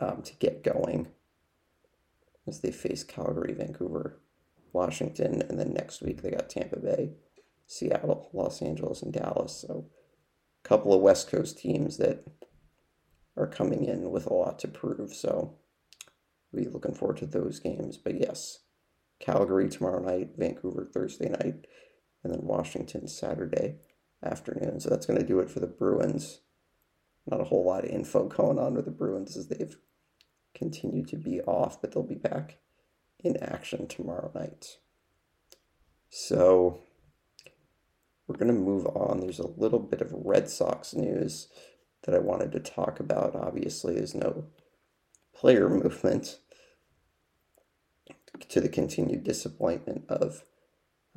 um, 0.02 0.22
to 0.24 0.34
get 0.36 0.64
going 0.64 1.08
as 2.48 2.60
they 2.60 2.72
face 2.72 3.04
Calgary, 3.04 3.54
Vancouver, 3.54 4.20
Washington, 4.74 5.44
and 5.48 5.60
then 5.60 5.74
next 5.74 6.02
week 6.02 6.22
they 6.22 6.32
got 6.32 6.50
Tampa 6.50 6.80
Bay, 6.80 7.12
Seattle, 7.68 8.30
Los 8.34 8.62
Angeles, 8.62 9.04
and 9.04 9.14
Dallas. 9.14 9.64
So 9.68 9.86
a 10.66 10.68
couple 10.68 10.94
of 10.94 11.02
West 11.02 11.30
Coast 11.30 11.60
teams 11.60 11.98
that 11.98 12.26
are 13.38 13.48
coming 13.48 13.86
in 13.86 14.10
with 14.10 14.26
a 14.26 14.34
lot 14.34 14.58
to 14.60 14.68
prove. 14.68 15.14
So 15.14 15.58
we'll 16.52 16.64
be 16.64 16.70
looking 16.70 16.96
forward 16.96 17.18
to 17.18 17.28
those 17.28 17.60
games. 17.60 17.98
But 17.98 18.20
yes, 18.20 18.60
Calgary 19.20 19.70
tomorrow 19.70 20.02
night, 20.02 20.32
Vancouver 20.36 20.90
Thursday 20.92 21.30
night, 21.30 21.68
and 22.24 22.34
then 22.34 22.42
Washington 22.44 23.08
Saturday 23.08 23.76
afternoon. 24.24 24.80
So 24.80 24.90
that's 24.90 25.06
going 25.06 25.20
to 25.20 25.26
do 25.26 25.40
it 25.40 25.50
for 25.50 25.60
the 25.60 25.68
Bruins. 25.68 26.42
Not 27.28 27.42
a 27.42 27.46
whole 27.46 27.66
lot 27.66 27.84
of 27.84 27.90
info 27.90 28.28
going 28.28 28.60
on 28.60 28.76
with 28.76 28.86
the 28.86 28.92
Bruins 28.92 29.38
as 29.38 29.48
they've 29.48 29.76
continued 30.54 31.08
to 31.10 31.18
be 31.18 31.42
off, 31.42 31.82
but 31.82 31.92
they'll 31.92 32.04
be 32.04 32.16
back 32.16 32.58
in 33.24 33.38
action 33.42 33.88
tomorrow 33.88 34.32
night. 34.34 34.78
So 36.10 36.82
we're 38.28 38.38
going 38.38 38.48
to 38.48 38.54
move 38.54 38.86
on. 38.88 39.20
There's 39.20 39.40
a 39.40 39.48
little 39.48 39.80
bit 39.80 40.02
of 40.02 40.12
Red 40.14 40.50
Sox 40.50 40.94
news 40.94 41.48
that 42.04 42.16
I 42.16 42.20
wanted 42.20 42.52
to 42.54 42.60
talk 42.60 43.00
about. 43.00 43.36
Obviously, 43.36 43.96
there's 43.96 44.16
no 44.16 44.46
player 45.34 45.70
movement 45.70 46.40
to 48.50 48.62
the 48.62 48.70
continued 48.70 49.24
disappointment 49.24 50.06
of 50.10 50.44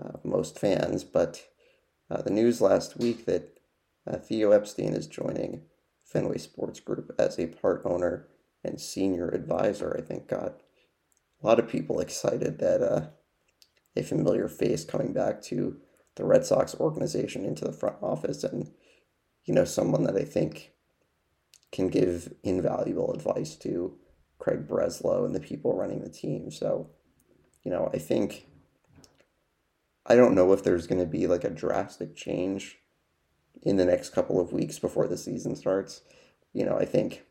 uh, 0.03 0.19
most 0.25 0.59
fans, 0.59 1.05
but 1.05 1.45
uh, 2.11 2.23
the 2.23 2.31
news 2.31 2.61
last 2.61 2.99
week 2.99 3.27
that 3.27 3.59
uh, 4.07 4.17
Theo 4.17 4.51
Epstein 4.51 4.93
is 4.95 5.07
joining 5.07 5.63
Fenway 6.05 6.39
Sports 6.39 6.81
Group 6.81 7.15
as 7.19 7.39
a 7.39 7.47
part 7.47 7.83
owner 7.85 8.29
and 8.63 8.81
senior 8.81 9.29
advisor, 9.29 9.95
I 9.97 10.01
think 10.01 10.29
got 10.29 10.61
a 11.43 11.47
lot 11.47 11.59
of 11.59 11.69
people 11.69 12.01
excited 12.01 12.59
that 12.59 12.83
uh, 12.83 13.09
a 13.97 14.03
familiar 14.03 14.49
face 14.49 14.85
coming 14.85 15.13
back 15.13 15.43
to 15.43 15.77
the 16.17 16.25
Red 16.25 16.45
Sox 16.45 16.75
organization 16.77 17.45
into 17.45 17.65
the 17.65 17.73
front 17.73 17.97
office 18.01 18.45
and, 18.45 18.71
you 19.45 19.55
know, 19.55 19.65
someone 19.65 20.05
that 20.05 20.17
I 20.17 20.25
think 20.25 20.73
can 21.73 21.89
give 21.89 22.33
invaluable 22.43 23.13
advice 23.13 23.57
to 23.57 23.97
Craig 24.39 24.67
Breslow 24.69 25.25
and 25.25 25.35
the 25.35 25.41
people 25.41 25.77
running 25.77 26.03
the 26.03 26.09
team. 26.09 26.51
So, 26.51 26.91
you 27.65 27.71
know, 27.71 27.91
I 27.93 27.99
think 27.99 28.47
I 30.07 30.17
don't 30.17 30.35
know 30.35 30.53
if 30.53 30.63
there's 30.63 30.87
going 30.87 31.01
to 31.01 31.07
be 31.07 31.27
like 31.27 31.45
a 31.45 31.51
drastic 31.51 32.15
change 32.15 32.79
in 33.63 33.77
the 33.77 33.87
next 33.87 34.11
couple 34.11 34.41
of 34.41 34.53
weeks 34.53 34.79
before 34.79 35.09
the 35.09 35.17
season 35.17 35.57
starts. 35.57 36.03
You 36.53 36.65
know, 36.65 36.77
I 36.77 36.85
think 36.85 37.23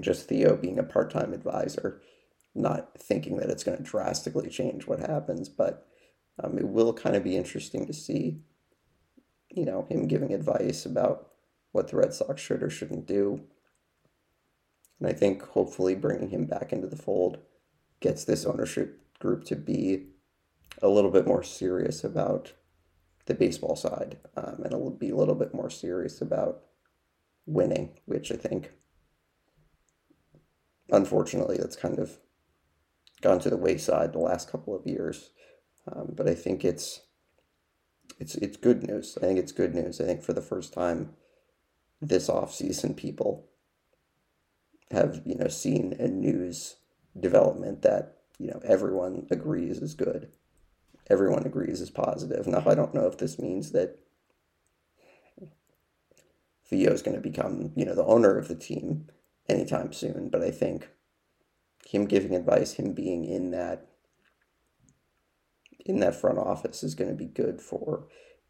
just 0.00 0.28
Theo 0.28 0.56
being 0.56 0.78
a 0.78 0.84
part 0.84 1.10
time 1.10 1.32
advisor, 1.32 2.00
not 2.54 2.96
thinking 2.98 3.36
that 3.38 3.50
it's 3.50 3.64
going 3.64 3.76
to 3.76 3.82
drastically 3.82 4.48
change 4.48 4.86
what 4.86 5.00
happens, 5.00 5.48
but 5.48 5.86
um, 6.42 6.58
it 6.58 6.68
will 6.68 6.92
kind 6.92 7.16
of 7.16 7.24
be 7.24 7.36
interesting 7.36 7.86
to 7.86 7.92
see, 7.92 8.38
you 9.50 9.64
know, 9.64 9.86
him 9.88 10.06
giving 10.06 10.32
advice 10.32 10.86
about 10.86 11.30
what 11.72 11.88
the 11.88 11.96
Red 11.96 12.14
Sox 12.14 12.40
should 12.40 12.62
or 12.62 12.70
shouldn't 12.70 13.06
do. 13.06 13.42
And 15.00 15.08
I 15.08 15.12
think 15.12 15.42
hopefully 15.42 15.94
bringing 15.94 16.30
him 16.30 16.46
back 16.46 16.72
into 16.72 16.86
the 16.86 16.96
fold 16.96 17.38
gets 18.00 18.24
this 18.24 18.44
ownership 18.44 19.00
group 19.18 19.44
to 19.44 19.56
be 19.56 20.06
a 20.82 20.88
little 20.88 21.10
bit 21.10 21.26
more 21.26 21.42
serious 21.42 22.04
about 22.04 22.52
the 23.26 23.34
baseball 23.34 23.76
side 23.76 24.18
um, 24.36 24.56
and 24.56 24.66
it'll 24.66 24.90
be 24.90 25.10
a 25.10 25.16
little 25.16 25.34
bit 25.34 25.54
more 25.54 25.70
serious 25.70 26.20
about 26.20 26.64
winning, 27.46 27.90
which 28.06 28.32
I 28.32 28.36
think, 28.36 28.72
unfortunately, 30.90 31.56
that's 31.58 31.76
kind 31.76 31.98
of 31.98 32.18
gone 33.20 33.40
to 33.40 33.50
the 33.50 33.56
wayside 33.56 34.12
the 34.12 34.18
last 34.18 34.50
couple 34.50 34.74
of 34.74 34.86
years. 34.86 35.30
Um, 35.90 36.12
but 36.14 36.28
I 36.28 36.34
think 36.34 36.64
it's 36.64 37.02
it's 38.18 38.34
it's 38.36 38.56
good 38.56 38.82
news. 38.86 39.18
I 39.18 39.26
think 39.26 39.38
it's 39.38 39.52
good 39.52 39.74
news. 39.74 40.00
I 40.00 40.04
think 40.04 40.22
for 40.22 40.32
the 40.32 40.40
first 40.40 40.72
time 40.72 41.10
this 42.00 42.28
off 42.28 42.54
season, 42.54 42.94
people 42.94 43.48
have 44.90 45.22
you 45.26 45.34
know 45.36 45.48
seen 45.48 45.94
a 45.98 46.08
news 46.08 46.76
development 47.18 47.82
that 47.82 48.18
you 48.38 48.48
know 48.48 48.60
everyone 48.64 49.26
agrees 49.30 49.78
is 49.78 49.94
good 49.94 50.30
everyone 51.08 51.44
agrees 51.46 51.80
is 51.80 51.90
positive. 51.90 52.46
Now, 52.46 52.62
I 52.66 52.74
don't 52.74 52.94
know 52.94 53.06
if 53.06 53.18
this 53.18 53.38
means 53.38 53.72
that 53.72 53.98
Theo 56.66 56.92
is 56.92 57.02
going 57.02 57.16
to 57.16 57.20
become, 57.20 57.72
you 57.76 57.84
know, 57.84 57.94
the 57.94 58.04
owner 58.04 58.38
of 58.38 58.48
the 58.48 58.54
team 58.54 59.08
anytime 59.48 59.92
soon, 59.92 60.30
but 60.30 60.42
I 60.42 60.50
think 60.50 60.88
him 61.86 62.06
giving 62.06 62.34
advice, 62.34 62.74
him 62.74 62.92
being 62.92 63.24
in 63.24 63.50
that 63.50 63.86
in 65.84 66.00
that 66.00 66.14
front 66.14 66.38
office 66.38 66.82
is 66.82 66.94
going 66.94 67.10
to 67.10 67.16
be 67.16 67.26
good 67.26 67.60
for 67.60 68.06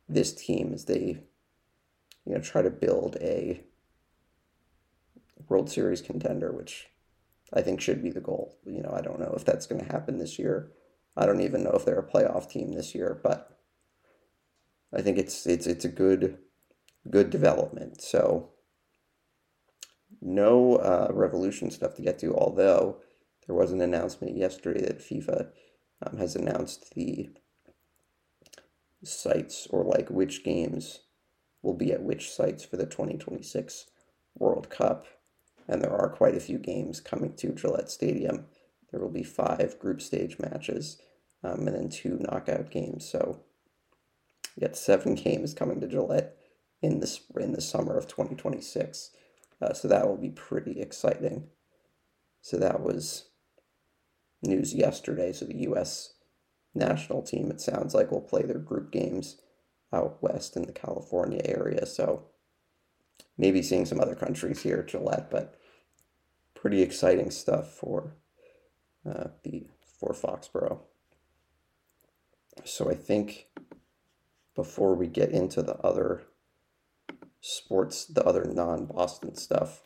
this 0.09 0.33
team 0.33 0.73
as 0.73 0.85
they 0.85 1.19
you 2.25 2.35
know 2.35 2.41
try 2.41 2.63
to 2.63 2.71
build 2.71 3.17
a 3.21 3.61
World 5.49 5.69
Series 5.71 6.01
contender, 6.01 6.53
which 6.53 6.89
I 7.53 7.61
think 7.61 7.81
should 7.81 8.03
be 8.03 8.11
the 8.11 8.21
goal. 8.21 8.57
You 8.65 8.83
know, 8.83 8.93
I 8.95 9.03
don't 9.03 9.21
know 9.21 9.35
if 9.37 9.45
that's 9.45 9.67
going 9.67 9.85
to 9.85 9.93
happen 9.93 10.19
this 10.19 10.39
year. 10.39 10.71
I 11.17 11.27
don't 11.27 11.41
even 11.41 11.62
know 11.62 11.73
if 11.73 11.85
they're 11.85 11.99
a 11.99 12.03
playoff 12.03 12.51
team 12.51 12.73
this 12.73 12.95
year, 12.95 13.19
but 13.23 13.57
I 14.93 15.03
think 15.03 15.19
it's 15.19 15.47
it's 15.47 15.67
it's 15.67 15.85
a 15.85 15.89
good 15.89 16.39
good 17.11 17.31
development. 17.31 18.03
So 18.03 18.51
no 20.21 20.77
uh, 20.77 21.09
revolution 21.12 21.71
stuff 21.71 21.95
to 21.97 22.03
get 22.03 22.19
to, 22.21 22.35
although 22.35 23.01
there 23.47 23.55
was 23.55 23.73
an 23.73 23.81
announcement 23.81 24.37
yesterday 24.37 24.81
that 24.81 25.01
FIFA 25.01 25.49
um, 26.03 26.19
has 26.19 26.35
announced 26.35 26.95
the 26.95 27.31
sites 29.03 29.67
or 29.71 29.85
like 29.85 30.09
which 30.09 30.45
games 30.45 31.01
will 31.62 31.75
be 31.75 31.93
at 31.93 32.03
which 32.03 32.31
sites 32.31 32.65
for 32.65 32.77
the 32.77 32.87
2026 32.87 33.87
World 34.37 34.71
Cup. 34.71 35.07
And 35.67 35.83
there 35.83 35.93
are 35.93 36.09
quite 36.11 36.35
a 36.35 36.41
few 36.41 36.59
games 36.59 37.01
coming 37.01 37.35
to 37.37 37.53
Gillette 37.53 37.91
Stadium. 37.91 38.47
There 38.95 39.03
will 39.03 39.11
be 39.11 39.24
five 39.24 39.76
group 39.80 40.01
stage 40.01 40.38
matches 40.38 40.99
um, 41.42 41.66
and 41.66 41.74
then 41.74 41.88
two 41.88 42.16
knockout 42.20 42.70
games. 42.70 43.05
So 43.05 43.40
you 44.55 44.61
got 44.61 44.76
seven 44.76 45.14
games 45.16 45.53
coming 45.53 45.80
to 45.80 45.88
Gillette 45.88 46.36
in 46.80 47.01
the 47.01 47.18
in 47.40 47.51
the 47.51 47.61
summer 47.61 47.99
of 47.99 48.07
2026. 48.07 49.11
Uh, 49.61 49.72
so 49.72 49.88
that 49.88 50.07
will 50.07 50.16
be 50.16 50.30
pretty 50.30 50.80
exciting. 50.80 51.49
So 52.40 52.57
that 52.59 52.82
was 52.82 53.30
news 54.42 54.72
yesterday. 54.72 55.32
So 55.32 55.45
the 55.45 55.62
U.S. 55.62 56.12
national 56.72 57.22
team, 57.22 57.51
it 57.51 57.61
sounds 57.61 57.95
like, 57.95 58.12
will 58.12 58.20
play 58.20 58.42
their 58.42 58.59
group 58.59 58.92
games 58.92 59.40
out 59.92 60.22
west 60.22 60.57
in 60.57 60.66
the 60.66 60.72
California 60.72 61.40
area. 61.45 61.84
So 61.84 62.26
maybe 63.36 63.61
seeing 63.61 63.86
some 63.86 64.01
other 64.01 64.14
countries 64.14 64.62
here 64.62 64.78
at 64.78 64.88
Gillette, 64.88 65.32
but 65.32 65.59
pretty 66.55 66.80
exciting 66.80 67.32
stuff 67.32 67.72
for 67.72 68.14
uh, 69.09 69.29
for 69.99 70.13
Foxborough. 70.13 70.81
So 72.65 72.91
I 72.91 72.95
think 72.95 73.49
before 74.55 74.95
we 74.95 75.07
get 75.07 75.31
into 75.31 75.63
the 75.63 75.77
other 75.79 76.23
sports, 77.41 78.05
the 78.05 78.25
other 78.25 78.45
non 78.45 78.87
Boston 78.87 79.35
stuff, 79.35 79.83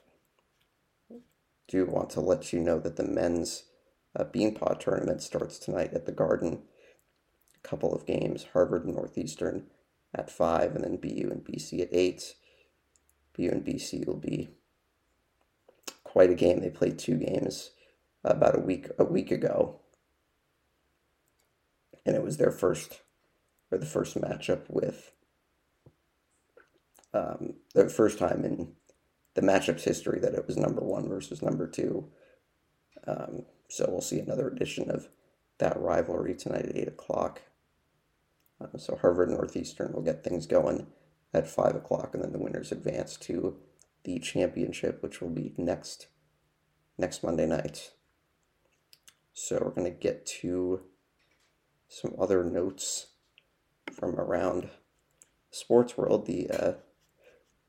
do 1.66 1.85
want 1.85 2.11
to 2.11 2.21
let 2.21 2.53
you 2.53 2.61
know 2.61 2.79
that 2.79 2.97
the 2.97 3.05
men's 3.05 3.64
uh, 4.16 4.25
Beanpot 4.25 4.81
tournament 4.81 5.23
starts 5.23 5.59
tonight 5.59 5.93
at 5.93 6.07
the 6.07 6.12
Garden. 6.12 6.62
A 7.55 7.69
couple 7.69 7.95
of 7.95 8.07
games 8.07 8.47
Harvard 8.53 8.85
and 8.85 8.95
Northeastern 8.95 9.66
at 10.14 10.31
5, 10.31 10.75
and 10.75 10.85
then 10.85 10.97
BU 10.97 11.29
and 11.31 11.45
BC 11.45 11.83
at 11.83 11.89
8. 11.93 12.35
BU 13.37 13.49
and 13.51 13.64
BC 13.64 14.07
will 14.07 14.16
be 14.16 14.49
quite 16.05 16.31
a 16.31 16.35
game. 16.35 16.61
They 16.61 16.71
played 16.71 16.99
two 16.99 17.16
games 17.16 17.71
about 18.25 18.57
a 18.57 18.61
week 18.61 18.89
a 18.99 19.05
week 19.05 19.31
ago 19.31 19.81
and 22.05 22.16
it 22.16 22.23
was 22.23 22.37
their 22.39 22.51
first 22.51 23.03
or 23.71 23.79
the 23.79 23.87
first 23.87 24.19
matchup 24.21 24.62
with 24.69 25.12
um, 27.12 27.55
the 27.75 27.89
first 27.89 28.19
time 28.19 28.45
in 28.45 28.73
the 29.35 29.43
matchup's 29.43 29.85
history 29.85 30.19
that 30.21 30.35
it 30.35 30.47
was 30.47 30.57
number 30.57 30.81
one 30.81 31.09
versus 31.09 31.43
number 31.43 31.66
two. 31.66 32.09
Um, 33.07 33.45
so 33.69 33.87
we'll 33.89 34.01
see 34.01 34.19
another 34.19 34.49
edition 34.49 34.91
of 34.91 35.09
that 35.59 35.79
rivalry 35.79 36.35
tonight 36.35 36.66
at 36.66 36.77
eight 36.77 36.89
o'clock. 36.89 37.43
Uh, 38.61 38.77
so 38.79 38.97
Harvard 38.97 39.31
Northeastern 39.31 39.93
will 39.93 40.03
get 40.03 40.25
things 40.25 40.47
going 40.47 40.87
at 41.33 41.47
5 41.47 41.77
o'clock, 41.77 42.14
and 42.14 42.25
then 42.25 42.33
the 42.33 42.39
winners 42.39 42.73
advance 42.73 43.16
to 43.19 43.57
the 44.05 44.19
championship, 44.19 45.03
which 45.03 45.21
will 45.21 45.29
be 45.29 45.53
next 45.57 46.09
next 46.97 47.23
Monday 47.23 47.47
night. 47.47 47.93
So 49.41 49.62
we're 49.62 49.70
going 49.70 49.84
to 49.84 49.99
get 49.99 50.26
to 50.43 50.82
some 51.89 52.12
other 52.18 52.43
notes 52.43 53.07
from 53.93 54.16
around 54.16 54.68
sports 55.53 55.97
world. 55.97 56.26
The 56.26 56.51
uh, 56.51 56.72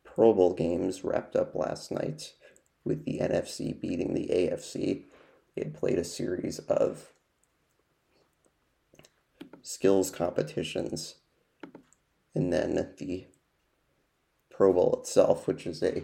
Pro 0.04 0.34
Bowl 0.34 0.56
games 0.56 1.04
wrapped 1.04 1.36
up 1.36 1.54
last 1.54 1.92
night 1.92 2.34
with 2.84 3.06
the 3.06 3.20
NFC 3.20 3.80
beating 3.80 4.16
the 4.16 4.30
AFC. 4.32 5.04
It 5.56 5.76
played 5.76 6.00
a 6.00 6.04
series 6.04 6.58
of 6.58 7.12
skills 9.62 10.10
competitions 10.10 11.16
and 12.34 12.52
then 12.52 12.94
the 12.98 13.28
Pro 14.50 14.74
Bowl 14.74 14.98
itself, 15.00 15.48
which 15.48 15.68
is 15.68 15.84
a 15.84 16.02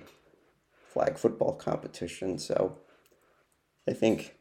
flag 0.93 1.18
football 1.18 1.53
competition. 1.55 2.38
So 2.38 2.78
I 3.88 3.93
think 3.93 4.34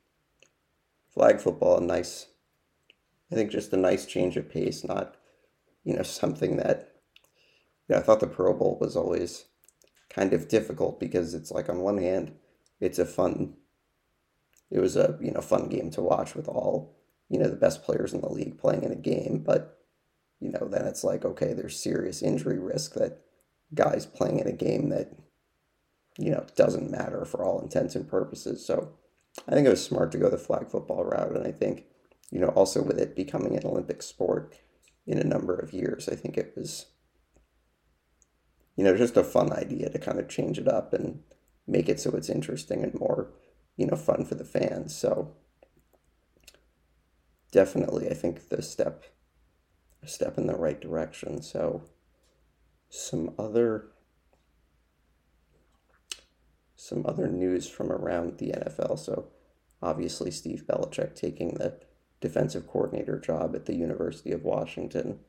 flag 1.15 1.41
football, 1.41 1.79
a 1.79 1.81
nice, 1.81 2.27
I 3.31 3.37
think 3.37 3.51
just 3.51 3.73
a 3.73 3.77
nice 3.77 4.05
change 4.05 4.37
of 4.37 4.51
pace, 4.51 4.85
not, 4.85 5.17
you 5.85 5.95
know, 5.97 6.03
something 6.03 6.57
that, 6.57 6.93
yeah, 7.89 7.99
I 7.99 8.03
thought 8.03 8.21
the 8.21 8.27
Pro 8.27 8.53
Bowl 8.53 8.79
was 8.81 8.97
always 8.97 9.47
kind 10.11 10.33
of 10.33 10.49
difficult 10.49 10.99
because 10.99 11.35
it's 11.35 11.51
like 11.51 11.69
on 11.69 11.79
one 11.79 11.99
hand, 11.99 12.33
it's 12.81 12.99
a 12.99 13.07
fun, 13.07 13.55
it 14.71 14.81
was 14.81 14.97
a, 14.97 15.19
you 15.21 15.31
know, 15.31 15.41
fun 15.41 15.69
game 15.69 15.91
to 15.91 16.03
watch 16.03 16.35
with 16.35 16.49
all, 16.49 16.97
you 17.29 17.39
know, 17.39 17.49
the 17.49 17.57
best 17.57 17.85
players 17.85 18.13
in 18.13 18.21
the 18.21 18.29
league 18.29 18.59
playing 18.59 18.83
in 18.83 18.93
a 18.93 18.97
game. 18.97 19.43
But, 19.45 19.79
you 20.41 20.51
know, 20.51 20.69
then 20.69 20.87
it's 20.87 21.05
like, 21.05 21.25
okay, 21.25 21.53
there's 21.53 21.81
serious 21.81 22.23
injury 22.23 22.59
risk 22.59 22.95
that 22.95 23.21
guys 23.75 24.07
playing 24.07 24.41
in 24.41 24.47
a 24.47 24.53
game 24.53 24.89
that, 24.91 25.13
you 26.19 26.31
know, 26.31 26.45
doesn't 26.57 26.91
matter 26.91 27.25
for 27.25 27.45
all 27.45 27.61
intents 27.61 27.95
and 27.95 28.09
purposes. 28.09 28.67
So 28.67 28.95
I 29.49 29.53
think 29.53 29.67
it 29.67 29.71
was 29.71 29.85
smart 29.85 30.13
to 30.13 30.19
go 30.19 30.31
the 30.31 30.39
flag 30.39 30.71
football 30.71 31.05
route. 31.05 31.37
And 31.37 31.47
I 31.47 31.53
think, 31.53 31.85
you 32.31 32.41
know, 32.41 32.49
also 32.49 32.83
with 32.83 32.99
it 32.99 33.17
becoming 33.17 33.57
an 33.57 33.67
Olympic 33.67 34.03
sport 34.03 34.57
in 35.07 35.19
a 35.19 35.25
number 35.25 35.55
of 35.55 35.73
years, 35.73 36.09
I 36.09 36.15
think 36.15 36.39
it 36.39 36.55
was, 36.57 36.87
you 38.77 38.85
know, 38.85 38.97
just 38.97 39.17
a 39.17 39.25
fun 39.25 39.53
idea 39.53 39.91
to 39.91 39.99
kind 39.99 40.19
of 40.19 40.29
change 40.29 40.59
it 40.59 40.69
up 40.69 40.93
and 40.93 41.23
make 41.67 41.89
it 41.89 42.01
so 42.01 42.11
it's 42.11 42.31
interesting 42.31 42.83
and 42.83 42.95
more, 42.95 43.33
you 43.77 43.87
know, 43.87 43.97
fun 43.97 44.25
for 44.25 44.35
the 44.35 44.45
fans. 44.45 44.95
So 44.95 45.35
definitely, 47.51 48.09
I 48.09 48.15
think 48.15 48.49
the 48.49 48.63
step, 48.63 49.05
a 50.03 50.09
step 50.09 50.39
in 50.39 50.47
the 50.47 50.57
right 50.57 50.81
direction. 50.81 51.43
So 51.43 51.85
some 52.89 53.35
other 53.39 53.89
some 56.85 57.05
other 57.07 57.29
news 57.29 57.67
from 57.67 57.91
around 57.91 58.37
the 58.37 58.49
NFL. 58.49 58.99
So, 58.99 59.29
obviously, 59.83 60.31
Steve 60.31 60.65
Belichick 60.69 61.15
taking 61.15 61.55
the 61.55 61.79
defensive 62.21 62.67
coordinator 62.67 63.19
job 63.19 63.55
at 63.57 63.65
the 63.65 63.75
University 63.75 64.33
of 64.33 64.45
Washington. 64.45 65.21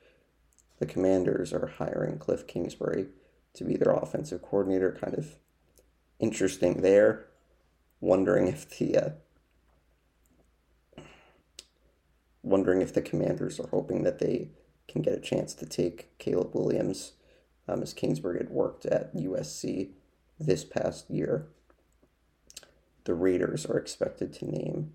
The 0.80 0.86
Commanders 0.86 1.54
are 1.54 1.68
hiring 1.78 2.18
Cliff 2.18 2.46
Kingsbury 2.46 3.08
to 3.54 3.64
be 3.64 3.78
their 3.78 3.94
offensive 3.94 4.42
coordinator. 4.42 4.98
Kind 5.00 5.18
of 5.18 5.36
interesting 6.20 6.82
there. 6.82 7.28
Wondering 8.02 8.48
if 8.48 8.78
the 8.78 8.98
uh, 8.98 9.10
wondering 12.44 12.82
if 12.82 12.94
the 12.94 13.02
Commanders 13.02 13.62
are 13.62 13.70
hoping 13.70 14.04
that 14.04 14.20
they 14.20 14.50
can 14.90 15.02
get 15.02 15.18
a 15.18 15.22
chance 15.22 15.54
to 15.54 15.66
take 15.66 16.18
Caleb 16.18 16.54
Williams, 16.54 17.14
um, 17.66 17.82
as 17.82 17.94
Kingsbury 17.94 18.40
had 18.40 18.50
worked 18.50 18.86
at 18.86 19.16
USC 19.16 19.92
this 20.40 20.64
past 20.64 21.10
year. 21.10 21.48
The 23.06 23.14
Raiders 23.14 23.66
are 23.66 23.78
expected 23.78 24.34
to 24.34 24.46
name 24.46 24.94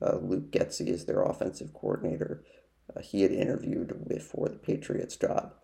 uh, 0.00 0.16
Luke 0.16 0.50
Getsy 0.50 0.90
as 0.90 1.06
their 1.06 1.22
offensive 1.22 1.72
coordinator. 1.72 2.44
Uh, 2.94 3.00
he 3.00 3.22
had 3.22 3.32
interviewed 3.32 3.92
for 4.22 4.48
the 4.48 4.56
Patriots 4.56 5.16
job 5.16 5.54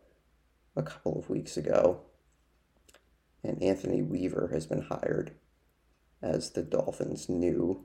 a 0.74 0.82
couple 0.82 1.18
of 1.18 1.28
weeks 1.28 1.56
ago. 1.56 2.00
And 3.44 3.62
Anthony 3.62 4.02
Weaver 4.02 4.50
has 4.52 4.66
been 4.66 4.82
hired 4.82 5.32
as 6.22 6.50
the 6.50 6.62
Dolphins' 6.62 7.28
new 7.28 7.84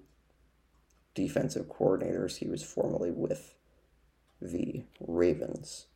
defensive 1.16 1.66
coordinators. 1.68 2.38
He 2.38 2.48
was 2.48 2.64
formerly 2.64 3.12
with 3.12 3.56
the 4.42 4.84
Ravens. 5.00 5.88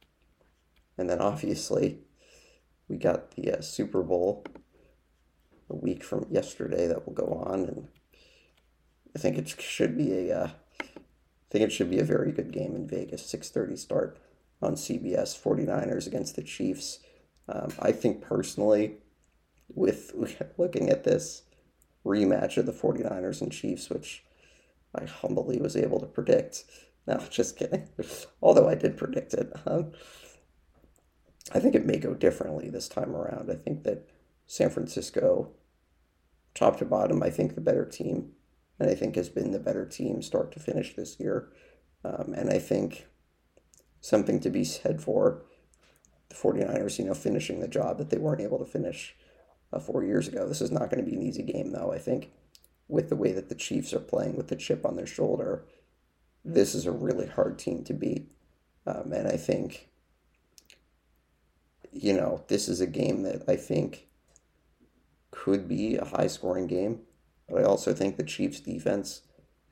And 0.98 1.10
then 1.10 1.20
obviously, 1.20 2.00
we 2.88 2.98
got 2.98 3.32
the 3.32 3.58
uh, 3.58 3.62
Super 3.62 4.02
Bowl 4.02 4.44
a 5.72 5.76
week 5.76 6.04
from 6.04 6.26
yesterday 6.30 6.88
that 6.88 7.06
will 7.06 7.14
go 7.14 7.44
on, 7.46 7.66
and 7.66 7.88
I 9.16 9.20
think 9.20 9.38
it 9.38 9.48
should 9.48 9.98
be 9.98 10.30
a, 10.30 10.38
uh, 10.38 10.50
I 10.80 10.86
think 11.50 11.64
it 11.64 11.72
should 11.72 11.90
be 11.90 12.00
a 12.00 12.04
very 12.06 12.32
good 12.32 12.52
game 12.52 12.76
in 12.76 12.88
Vegas. 12.88 13.26
Six 13.26 13.50
thirty 13.50 13.76
start 13.76 14.18
on 14.62 14.76
CBS. 14.76 15.40
49ers 15.42 16.08
against 16.08 16.36
the 16.36 16.44
Chiefs. 16.44 17.00
Um, 17.50 17.72
I 17.80 17.92
think 17.92 18.22
personally, 18.22 18.98
with 19.74 20.14
looking 20.58 20.90
at 20.90 21.04
this 21.04 21.44
rematch 22.06 22.58
of 22.58 22.66
the 22.66 22.72
49ers 22.72 23.42
and 23.42 23.52
Chiefs, 23.52 23.90
which 23.90 24.24
I 24.96 25.06
humbly 25.06 25.60
was 25.60 25.76
able 25.76 26.00
to 26.00 26.08
predict. 26.08 26.66
No, 27.08 27.18
just 27.32 27.58
kidding. 27.58 27.90
Although 28.44 28.70
I 28.70 28.76
did 28.76 28.96
predict 28.96 29.34
it. 29.34 29.52
Um, 29.66 29.92
I 31.52 31.60
think 31.60 31.74
it 31.74 31.84
may 31.84 31.98
go 31.98 32.14
differently 32.14 32.70
this 32.70 32.88
time 32.88 33.16
around. 33.16 33.50
I 33.50 33.56
think 33.56 33.86
that 33.86 34.08
San 34.46 34.70
Francisco 34.70 35.50
top 36.54 36.78
to 36.78 36.86
bottom, 36.86 37.24
I 37.24 37.30
think 37.30 37.56
the 37.56 37.62
better 37.62 37.86
team, 37.86 38.32
and 38.80 38.90
I 38.90 38.96
think 38.96 39.16
has 39.16 39.30
been 39.30 39.52
the 39.52 39.60
better 39.60 39.86
team 39.86 40.22
start 40.22 40.52
to 40.54 40.60
finish 40.60 40.96
this 40.96 41.20
year. 41.20 41.50
Um, 42.04 42.34
and 42.36 42.50
I 42.50 42.60
think 42.60 43.08
something 44.02 44.40
to 44.40 44.50
be 44.50 44.64
said 44.64 45.02
for 45.02 45.44
the 46.30 46.36
49ers, 46.36 46.98
you 46.98 47.06
know, 47.06 47.14
finishing 47.14 47.60
the 47.60 47.68
job 47.68 47.98
that 47.98 48.10
they 48.10 48.18
weren't 48.18 48.42
able 48.42 48.60
to 48.60 48.66
finish 48.66 49.16
uh, 49.72 49.80
four 49.80 50.04
years 50.04 50.28
ago. 50.28 50.48
This 50.48 50.62
is 50.62 50.72
not 50.72 50.90
going 50.90 51.04
to 51.04 51.10
be 51.10 51.16
an 51.16 51.22
easy 51.22 51.44
game, 51.44 51.72
though. 51.72 51.92
I 51.92 51.98
think 51.98 52.32
with 52.88 53.10
the 53.10 53.16
way 53.16 53.32
that 53.32 53.50
the 53.50 53.56
Chiefs 53.56 53.94
are 53.94 54.00
playing 54.00 54.36
with 54.36 54.48
the 54.48 54.56
chip 54.56 54.86
on 54.86 54.96
their 54.96 55.06
shoulder, 55.06 55.66
this 56.44 56.74
is 56.76 56.86
a 56.86 56.92
really 56.92 57.28
hard 57.28 57.60
team 57.60 57.84
to 57.86 57.94
beat. 57.94 58.32
Um, 58.86 59.14
and 59.14 59.28
I 59.28 59.38
think, 59.38 59.90
you 61.92 62.14
know, 62.14 62.44
this 62.48 62.68
is 62.68 62.82
a 62.82 62.88
game 62.88 63.24
that 63.24 63.44
I 63.48 63.56
think 63.56 64.08
could 65.42 65.68
be 65.68 65.96
a 65.96 66.06
high 66.06 66.28
scoring 66.28 66.68
game. 66.68 67.00
But 67.50 67.62
I 67.62 67.64
also 67.64 67.94
think 67.94 68.16
the 68.16 68.24
Chiefs 68.24 68.60
defense 68.60 69.24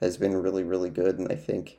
has 0.01 0.17
been 0.17 0.35
really, 0.35 0.63
really 0.63 0.89
good. 0.89 1.19
And 1.19 1.31
I 1.31 1.35
think, 1.35 1.77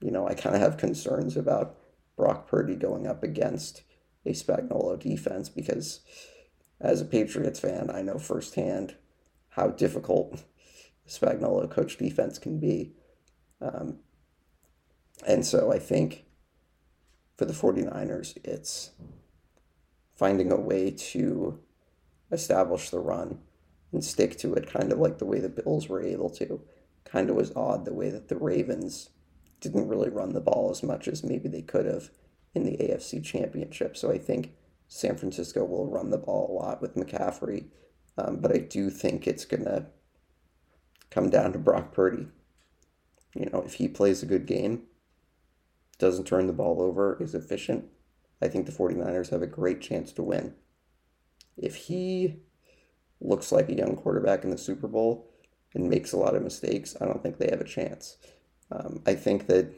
you 0.00 0.10
know, 0.10 0.26
I 0.26 0.34
kind 0.34 0.56
of 0.56 0.62
have 0.62 0.78
concerns 0.78 1.36
about 1.36 1.76
Brock 2.16 2.48
Purdy 2.48 2.74
going 2.74 3.06
up 3.06 3.22
against 3.22 3.82
a 4.26 4.30
Spagnuolo 4.30 4.98
defense 4.98 5.48
because 5.48 6.00
as 6.80 7.00
a 7.00 7.04
Patriots 7.04 7.60
fan, 7.60 7.88
I 7.88 8.02
know 8.02 8.18
firsthand 8.18 8.96
how 9.50 9.68
difficult 9.68 10.42
Spagnuolo 11.08 11.70
coach 11.70 11.96
defense 11.96 12.36
can 12.38 12.58
be. 12.58 12.94
Um, 13.60 13.98
and 15.24 15.46
so 15.46 15.72
I 15.72 15.78
think 15.78 16.24
for 17.36 17.44
the 17.44 17.52
49ers, 17.52 18.36
it's 18.42 18.90
finding 20.16 20.50
a 20.50 20.56
way 20.56 20.90
to 20.90 21.60
establish 22.32 22.90
the 22.90 22.98
run 22.98 23.38
and 23.92 24.04
stick 24.04 24.36
to 24.38 24.54
it, 24.54 24.72
kind 24.72 24.90
of 24.90 24.98
like 24.98 25.18
the 25.18 25.26
way 25.26 25.38
the 25.38 25.48
Bills 25.48 25.88
were 25.88 26.02
able 26.02 26.30
to. 26.30 26.60
Kind 27.04 27.28
of 27.28 27.36
was 27.36 27.52
odd 27.54 27.84
the 27.84 27.92
way 27.92 28.08
that 28.10 28.28
the 28.28 28.36
Ravens 28.36 29.10
didn't 29.60 29.88
really 29.88 30.08
run 30.08 30.32
the 30.32 30.40
ball 30.40 30.70
as 30.70 30.82
much 30.82 31.06
as 31.06 31.22
maybe 31.22 31.48
they 31.48 31.62
could 31.62 31.84
have 31.84 32.10
in 32.54 32.64
the 32.64 32.76
AFC 32.78 33.22
Championship. 33.22 33.96
So 33.96 34.10
I 34.10 34.18
think 34.18 34.54
San 34.88 35.16
Francisco 35.16 35.64
will 35.64 35.86
run 35.86 36.10
the 36.10 36.18
ball 36.18 36.50
a 36.50 36.56
lot 36.64 36.80
with 36.80 36.96
McCaffrey, 36.96 37.66
um, 38.18 38.38
but 38.40 38.52
I 38.52 38.58
do 38.58 38.90
think 38.90 39.26
it's 39.26 39.44
going 39.44 39.64
to 39.64 39.86
come 41.10 41.30
down 41.30 41.52
to 41.52 41.58
Brock 41.58 41.92
Purdy. 41.92 42.26
You 43.34 43.48
know, 43.52 43.62
if 43.62 43.74
he 43.74 43.88
plays 43.88 44.22
a 44.22 44.26
good 44.26 44.46
game, 44.46 44.82
doesn't 45.98 46.26
turn 46.26 46.46
the 46.46 46.52
ball 46.52 46.82
over, 46.82 47.22
is 47.22 47.34
efficient, 47.34 47.86
I 48.40 48.48
think 48.48 48.66
the 48.66 48.72
49ers 48.72 49.30
have 49.30 49.42
a 49.42 49.46
great 49.46 49.80
chance 49.80 50.12
to 50.12 50.22
win 50.22 50.54
if 51.56 51.76
he 51.76 52.36
looks 53.20 53.52
like 53.52 53.68
a 53.68 53.76
young 53.76 53.96
quarterback 53.96 54.44
in 54.44 54.50
the 54.50 54.58
Super 54.58 54.88
Bowl 54.88 55.30
and 55.74 55.88
makes 55.88 56.12
a 56.12 56.18
lot 56.18 56.34
of 56.34 56.42
mistakes, 56.42 56.96
I 57.00 57.06
don't 57.06 57.22
think 57.22 57.38
they 57.38 57.48
have 57.50 57.60
a 57.60 57.64
chance. 57.64 58.16
Um, 58.70 59.02
I 59.06 59.14
think 59.14 59.46
that, 59.46 59.72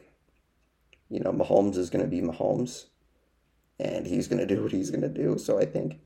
you 1.11 1.20
know, 1.20 1.33
Mahomes 1.33 1.77
is 1.77 1.91
going 1.91 2.05
to 2.05 2.11
be 2.11 2.20
Mahomes 2.20 2.87
and 3.79 4.07
he's 4.07 4.29
going 4.29 4.47
to 4.47 4.55
do 4.55 4.62
what 4.62 4.72
he's 4.72 4.91
going 4.91 5.03
to 5.03 5.09
do. 5.09 5.37
So 5.39 5.59
I 5.59 5.66
think 5.66 6.01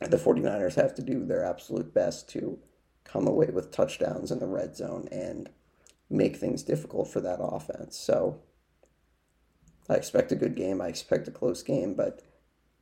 the 0.00 0.16
49ers 0.16 0.74
have 0.76 0.94
to 0.94 1.02
do 1.02 1.24
their 1.24 1.44
absolute 1.44 1.92
best 1.92 2.28
to 2.30 2.58
come 3.04 3.26
away 3.26 3.46
with 3.46 3.70
touchdowns 3.70 4.30
in 4.30 4.38
the 4.38 4.46
red 4.46 4.76
zone 4.76 5.08
and 5.12 5.50
make 6.10 6.36
things 6.36 6.62
difficult 6.62 7.08
for 7.08 7.20
that 7.20 7.40
offense. 7.40 7.98
So 7.98 8.40
I 9.88 9.94
expect 9.94 10.32
a 10.32 10.36
good 10.36 10.54
game. 10.54 10.80
I 10.80 10.88
expect 10.88 11.28
a 11.28 11.32
close 11.32 11.62
game, 11.62 11.94
but 11.94 12.22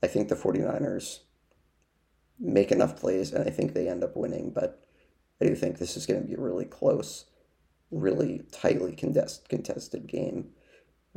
I 0.02 0.06
think 0.06 0.28
the 0.28 0.36
49ers 0.36 1.20
make 2.43 2.72
enough 2.72 2.97
plays 2.97 3.32
and 3.32 3.47
I 3.47 3.51
think 3.51 3.72
they 3.72 3.88
end 3.88 4.03
up 4.03 4.16
winning. 4.16 4.51
But 4.51 4.84
I 5.40 5.47
do 5.47 5.55
think 5.55 5.78
this 5.78 5.97
is 5.97 6.07
going 6.07 6.20
to 6.20 6.26
be 6.26 6.34
a 6.34 6.40
really 6.40 6.64
close, 6.64 7.26
really 7.90 8.43
tightly 8.51 8.95
contest, 8.95 9.49
contested 9.49 10.07
game. 10.07 10.51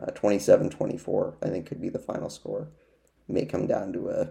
Uh, 0.01 0.07
27 0.07 0.67
uh, 0.67 0.69
24, 0.69 1.37
I 1.41 1.47
think, 1.47 1.65
could 1.65 1.81
be 1.81 1.89
the 1.89 1.99
final 1.99 2.29
score. 2.29 2.69
May 3.27 3.45
come 3.45 3.65
down 3.65 3.93
to 3.93 4.09
a 4.09 4.29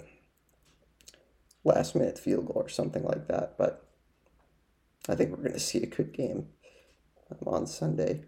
last 1.65 1.95
minute 1.95 2.19
field 2.19 2.47
goal 2.47 2.63
or 2.63 2.69
something 2.69 3.03
like 3.03 3.27
that. 3.29 3.57
But 3.59 3.87
I 5.09 5.15
think 5.15 5.31
we're 5.31 5.39
going 5.39 5.53
to 5.53 5.61
see 5.61 5.83
a 5.83 5.87
good 5.87 6.13
game 6.13 6.49
um, 7.31 7.39
on 7.47 7.67
Sunday 7.67 8.25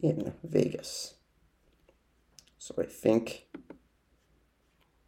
in 0.00 0.34
Vegas. 0.42 1.14
So 2.58 2.74
I 2.78 2.84
think, 2.84 3.46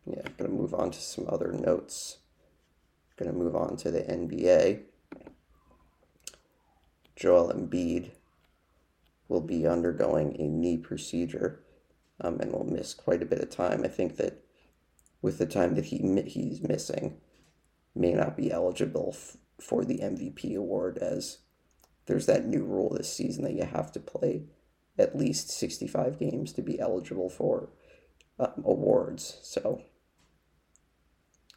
yeah, 0.06 0.20
I'm 0.24 0.34
going 0.36 0.50
to 0.50 0.56
move 0.56 0.74
on 0.74 0.90
to 0.90 1.00
some 1.00 1.26
other 1.28 1.52
notes. 1.52 2.18
Going 3.18 3.32
to 3.32 3.36
move 3.36 3.56
on 3.56 3.76
to 3.78 3.90
the 3.90 4.00
NBA. 4.00 4.82
Joel 7.16 7.52
Embiid 7.52 8.10
will 9.28 9.40
be 9.40 9.66
undergoing 9.66 10.36
a 10.38 10.46
knee 10.48 10.76
procedure 10.76 11.60
um, 12.20 12.38
and 12.40 12.52
will 12.52 12.64
miss 12.64 12.94
quite 12.94 13.22
a 13.22 13.26
bit 13.26 13.40
of 13.40 13.50
time. 13.50 13.82
I 13.84 13.88
think 13.88 14.16
that 14.16 14.44
with 15.22 15.38
the 15.38 15.46
time 15.46 15.74
that 15.74 15.86
he 15.86 15.98
he's 16.26 16.60
missing, 16.62 17.16
may 17.94 18.12
not 18.12 18.36
be 18.36 18.52
eligible 18.52 19.14
f- 19.14 19.36
for 19.60 19.84
the 19.84 19.98
MVP 19.98 20.54
award 20.54 20.98
as 20.98 21.38
there's 22.04 22.26
that 22.26 22.46
new 22.46 22.64
rule 22.64 22.90
this 22.90 23.12
season 23.12 23.42
that 23.44 23.54
you 23.54 23.64
have 23.64 23.90
to 23.92 24.00
play 24.00 24.44
at 24.98 25.16
least 25.16 25.50
65 25.50 26.18
games 26.18 26.52
to 26.52 26.62
be 26.62 26.78
eligible 26.78 27.28
for 27.28 27.70
um, 28.38 28.62
awards. 28.64 29.38
So 29.42 29.82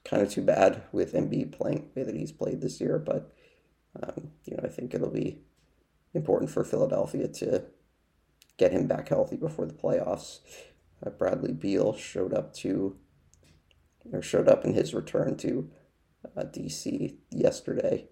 kind 0.06 0.22
of 0.22 0.30
too 0.30 0.42
bad 0.42 0.84
with 0.92 1.14
Embiid 1.14 1.52
playing 1.52 1.90
the 1.94 2.00
way 2.00 2.06
that 2.06 2.16
he's 2.16 2.32
played 2.32 2.62
this 2.62 2.80
year, 2.80 2.98
but 3.00 3.34
um, 4.02 4.32
you 4.46 4.56
know 4.56 4.64
I 4.64 4.70
think 4.70 4.94
it'll 4.94 5.10
be 5.10 5.40
important 6.14 6.52
for 6.52 6.64
Philadelphia 6.64 7.28
to 7.28 7.66
get 8.58 8.72
him 8.72 8.88
back 8.88 9.10
healthy 9.10 9.38
before 9.38 9.66
the 9.66 9.74
playoffs. 9.74 10.40
Uh, 11.06 11.10
Bradley 11.10 11.54
Beal 11.54 11.96
showed 11.96 12.34
up 12.34 12.54
to 12.56 12.98
or 14.12 14.22
showed 14.22 14.48
up 14.48 14.66
in 14.66 14.74
his 14.74 14.94
return 14.94 15.38
to 15.38 15.70
uh, 16.36 16.44
DC 16.44 17.16
yesterday 17.32 18.08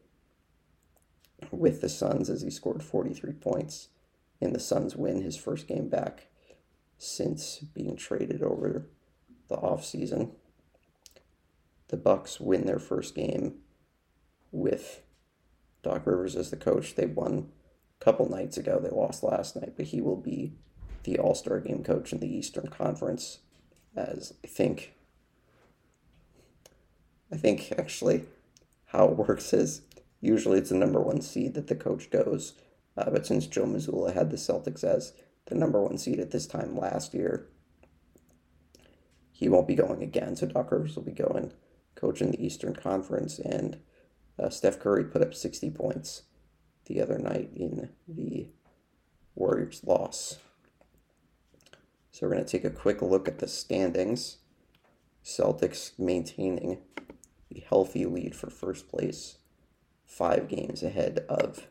with 1.52 1.82
the 1.82 1.90
Suns 1.90 2.30
as 2.30 2.42
he 2.42 2.50
scored 2.50 2.84
43 2.84 3.34
points 3.34 3.90
in 4.40 4.54
the 4.54 4.60
Suns 4.60 4.96
win 4.96 5.22
his 5.22 5.36
first 5.36 5.68
game 5.68 5.90
back 5.90 6.28
since 6.98 7.60
being 7.60 7.96
traded 7.96 8.42
over 8.42 8.88
the 9.50 9.58
offseason. 9.58 10.32
The 11.90 11.98
Bucks 11.98 12.40
win 12.40 12.66
their 12.66 12.80
first 12.80 13.16
game 13.16 13.56
with 14.52 15.02
Doc 15.84 16.06
Rivers 16.06 16.36
as 16.36 16.50
the 16.50 16.58
coach. 16.58 16.96
They 16.96 17.06
won 17.06 17.50
a 18.00 18.04
couple 18.04 18.30
nights 18.30 18.58
ago. 18.58 18.80
They 18.80 18.90
lost 18.90 19.24
last 19.24 19.56
night, 19.56 19.74
but 19.78 19.88
he 19.88 20.02
will 20.02 20.18
be 20.18 20.54
the 21.04 21.18
All 21.18 21.36
Star 21.36 21.60
game 21.60 21.84
coach 21.84 22.12
in 22.12 22.20
the 22.20 22.34
Eastern 22.34 22.68
Conference. 22.68 23.40
As 23.96 24.34
I 24.44 24.48
think, 24.48 24.94
I 27.32 27.38
think 27.38 27.74
actually 27.78 28.26
how 28.88 29.06
it 29.06 29.18
works 29.18 29.54
is 29.54 29.82
usually 30.20 30.60
it's 30.60 30.70
the 30.70 30.76
number 30.76 31.02
one 31.02 31.22
seed 31.22 31.54
that 31.54 31.68
the 31.68 31.76
coach 31.76 32.10
goes. 32.10 32.54
Uh, 32.98 33.10
but 33.12 33.26
since 33.26 33.48
Joe 33.48 33.66
Mazzulla 33.66 34.14
had 34.14 34.32
the 34.32 34.38
Celtics 34.38 34.84
as 34.84 35.14
the 35.46 35.56
number 35.56 35.82
one 35.82 35.98
seed 35.98 36.20
at 36.20 36.32
this 36.32 36.48
time 36.48 36.76
last 36.76 37.14
year, 37.14 37.48
he 39.32 39.48
won't 39.48 39.68
be 39.68 39.76
going 39.76 40.02
again. 40.02 40.36
So 40.36 40.48
Doc 40.48 40.72
Rivers 40.72 40.96
will 40.96 41.04
be 41.04 41.12
going 41.12 41.54
coaching 41.98 42.32
the 42.32 42.46
Eastern 42.46 42.74
Conference. 42.74 43.40
And 43.40 43.80
uh, 44.40 44.50
Steph 44.50 44.80
Curry 44.80 45.04
put 45.04 45.22
up 45.22 45.34
60 45.34 45.70
points 45.72 46.24
the 46.86 47.02
other 47.02 47.18
night 47.18 47.50
in 47.56 47.90
the 48.08 48.48
Warriors' 49.36 49.82
loss. 49.84 50.38
So 52.12 52.26
we're 52.26 52.34
going 52.34 52.46
to 52.46 52.50
take 52.50 52.64
a 52.64 52.70
quick 52.70 53.02
look 53.02 53.28
at 53.28 53.40
the 53.40 53.48
standings. 53.48 54.38
Celtics 55.24 55.92
maintaining 56.00 56.80
a 57.54 57.60
healthy 57.60 58.06
lead 58.06 58.36
for 58.36 58.50
first 58.50 58.88
place, 58.88 59.38
five 60.06 60.48
games 60.48 60.82
ahead 60.84 61.26
of 61.28 61.68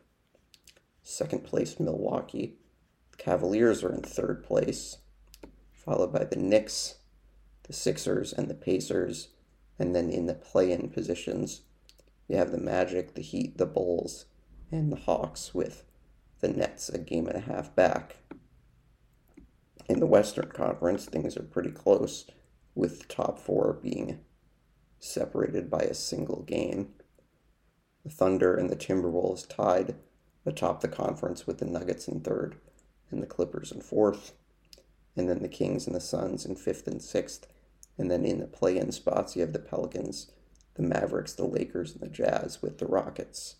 second 1.01 1.43
place 1.43 1.79
Milwaukee. 1.79 2.57
The 3.11 3.17
Cavaliers 3.17 3.83
are 3.83 3.93
in 3.93 4.01
third 4.01 4.43
place, 4.43 4.97
followed 5.73 6.13
by 6.13 6.25
the 6.25 6.35
Knicks, 6.35 6.95
the 7.63 7.73
Sixers, 7.73 8.33
and 8.33 8.49
the 8.49 8.53
Pacers. 8.53 9.29
And 9.79 9.95
then 9.95 10.09
in 10.09 10.25
the 10.25 10.33
play 10.33 10.71
in 10.71 10.89
positions, 10.89 11.61
you 12.27 12.37
have 12.37 12.51
the 12.51 12.57
Magic, 12.57 13.13
the 13.13 13.21
Heat, 13.21 13.57
the 13.57 13.65
Bulls, 13.65 14.25
and 14.71 14.91
the 14.91 14.97
Hawks, 14.97 15.53
with 15.53 15.85
the 16.39 16.49
Nets 16.49 16.89
a 16.89 16.97
game 16.97 17.27
and 17.27 17.37
a 17.37 17.41
half 17.41 17.75
back. 17.75 18.17
In 19.87 19.99
the 19.99 20.05
Western 20.05 20.49
Conference, 20.49 21.05
things 21.05 21.37
are 21.37 21.43
pretty 21.43 21.71
close, 21.71 22.25
with 22.75 22.99
the 22.99 23.07
top 23.07 23.39
four 23.39 23.79
being 23.81 24.19
separated 24.99 25.69
by 25.69 25.79
a 25.79 25.93
single 25.93 26.43
game. 26.43 26.93
The 28.03 28.09
Thunder 28.09 28.55
and 28.55 28.69
the 28.69 28.75
Timberwolves 28.75 29.47
tied 29.47 29.95
atop 30.45 30.81
the 30.81 30.87
conference 30.87 31.45
with 31.45 31.57
the 31.57 31.65
Nuggets 31.65 32.07
in 32.07 32.21
third 32.21 32.55
and 33.11 33.21
the 33.21 33.27
Clippers 33.27 33.71
in 33.71 33.81
fourth, 33.81 34.33
and 35.15 35.29
then 35.29 35.41
the 35.41 35.47
Kings 35.47 35.87
and 35.87 35.95
the 35.95 36.01
Suns 36.01 36.45
in 36.45 36.55
fifth 36.55 36.87
and 36.87 37.01
sixth. 37.01 37.47
And 37.97 38.11
then 38.11 38.25
in 38.25 38.39
the 38.39 38.47
play 38.47 38.77
in 38.77 38.91
spots, 38.91 39.35
you 39.35 39.41
have 39.41 39.53
the 39.53 39.59
Pelicans, 39.59 40.31
the 40.75 40.83
Mavericks, 40.83 41.33
the 41.33 41.45
Lakers, 41.45 41.93
and 41.93 42.01
the 42.01 42.07
Jazz 42.07 42.61
with 42.61 42.77
the 42.77 42.85
Rockets. 42.85 43.55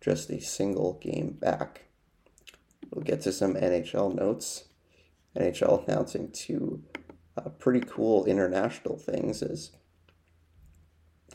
Just 0.00 0.30
a 0.30 0.40
single 0.40 0.94
game 0.94 1.30
back. 1.30 1.86
We'll 2.90 3.04
get 3.04 3.22
to 3.22 3.32
some 3.32 3.54
NHL 3.54 4.14
notes. 4.14 4.64
NHL 5.36 5.86
announcing 5.86 6.30
two 6.32 6.82
uh, 7.36 7.50
pretty 7.50 7.80
cool 7.80 8.24
international 8.24 8.96
things 8.96 9.42
as 9.42 9.72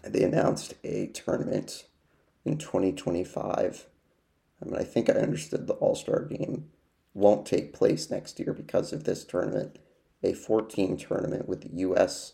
they 0.04 0.24
announced 0.24 0.74
a 0.84 1.08
tournament 1.08 1.86
in 2.44 2.58
2025. 2.58 3.88
I 4.62 4.66
mean, 4.66 4.76
I 4.76 4.84
think 4.84 5.10
I 5.10 5.14
understood 5.14 5.68
the 5.68 5.74
All 5.74 5.96
Star 5.96 6.26
game 6.26 6.70
won't 7.14 7.46
take 7.46 7.74
place 7.74 8.10
next 8.10 8.40
year 8.40 8.54
because 8.54 8.94
of 8.94 9.04
this 9.04 9.26
tournament. 9.26 9.78
A 10.24 10.34
14 10.34 10.98
tournament 10.98 11.48
with 11.48 11.62
the 11.62 11.80
US, 11.82 12.34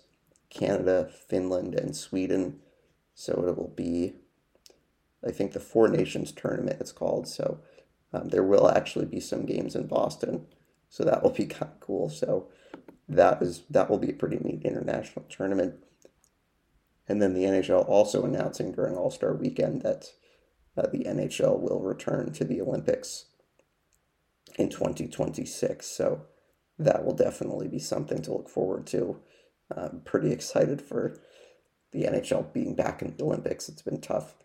Canada, 0.49 1.09
Finland, 1.27 1.75
and 1.75 1.95
Sweden. 1.95 2.59
So 3.15 3.45
it 3.47 3.57
will 3.57 3.73
be, 3.75 4.15
I 5.25 5.31
think, 5.31 5.53
the 5.53 5.59
Four 5.59 5.87
Nations 5.87 6.31
tournament, 6.31 6.81
it's 6.81 6.91
called. 6.91 7.27
So 7.27 7.59
um, 8.13 8.29
there 8.29 8.43
will 8.43 8.69
actually 8.69 9.05
be 9.05 9.19
some 9.19 9.45
games 9.45 9.75
in 9.75 9.87
Boston. 9.87 10.47
So 10.89 11.03
that 11.03 11.23
will 11.23 11.31
be 11.31 11.45
kind 11.47 11.71
of 11.71 11.79
cool. 11.79 12.09
So 12.09 12.49
that 13.09 13.41
is 13.41 13.63
that 13.69 13.89
will 13.89 13.97
be 13.97 14.09
a 14.09 14.13
pretty 14.13 14.37
neat 14.37 14.63
international 14.63 15.25
tournament. 15.29 15.75
And 17.07 17.21
then 17.21 17.33
the 17.33 17.43
NHL 17.43 17.87
also 17.87 18.25
announcing 18.25 18.73
during 18.73 18.95
All 18.95 19.11
Star 19.11 19.33
Weekend 19.33 19.81
that 19.83 20.07
uh, 20.77 20.87
the 20.87 21.05
NHL 21.05 21.59
will 21.59 21.79
return 21.79 22.33
to 22.33 22.43
the 22.43 22.61
Olympics 22.61 23.25
in 24.57 24.69
2026. 24.69 25.85
So 25.85 26.23
that 26.79 27.03
will 27.03 27.15
definitely 27.15 27.67
be 27.67 27.79
something 27.79 28.21
to 28.21 28.33
look 28.33 28.49
forward 28.49 28.85
to. 28.87 29.19
I'm 29.75 30.01
pretty 30.05 30.31
excited 30.31 30.81
for 30.81 31.19
the 31.91 32.03
NHL 32.03 32.53
being 32.53 32.75
back 32.75 33.01
in 33.01 33.15
the 33.15 33.23
Olympics. 33.23 33.67
It's 33.67 33.81
been 33.81 34.01
tough 34.01 34.35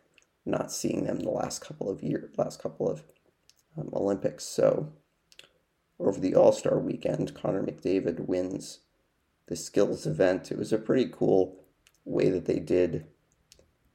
not 0.45 0.73
seeing 0.73 1.05
them 1.05 1.21
the 1.21 1.31
last 1.31 1.61
couple 1.61 1.89
of 1.89 2.03
years, 2.03 2.37
last 2.37 2.61
couple 2.61 2.89
of 2.89 3.05
um, 3.77 3.91
Olympics. 3.93 4.45
So 4.45 4.93
over 6.01 6.19
the 6.19 6.35
All 6.35 6.53
Star 6.53 6.79
weekend, 6.79 7.35
Connor 7.35 7.63
McDavid 7.63 8.27
wins 8.27 8.81
the 9.47 9.57
skills 9.57 10.07
event. 10.07 10.51
It 10.51 10.59
was 10.59 10.73
a 10.73 10.79
pretty 10.79 11.11
cool 11.13 11.61
way 12.05 12.29
that 12.31 12.47
they 12.47 12.59
did 12.59 13.07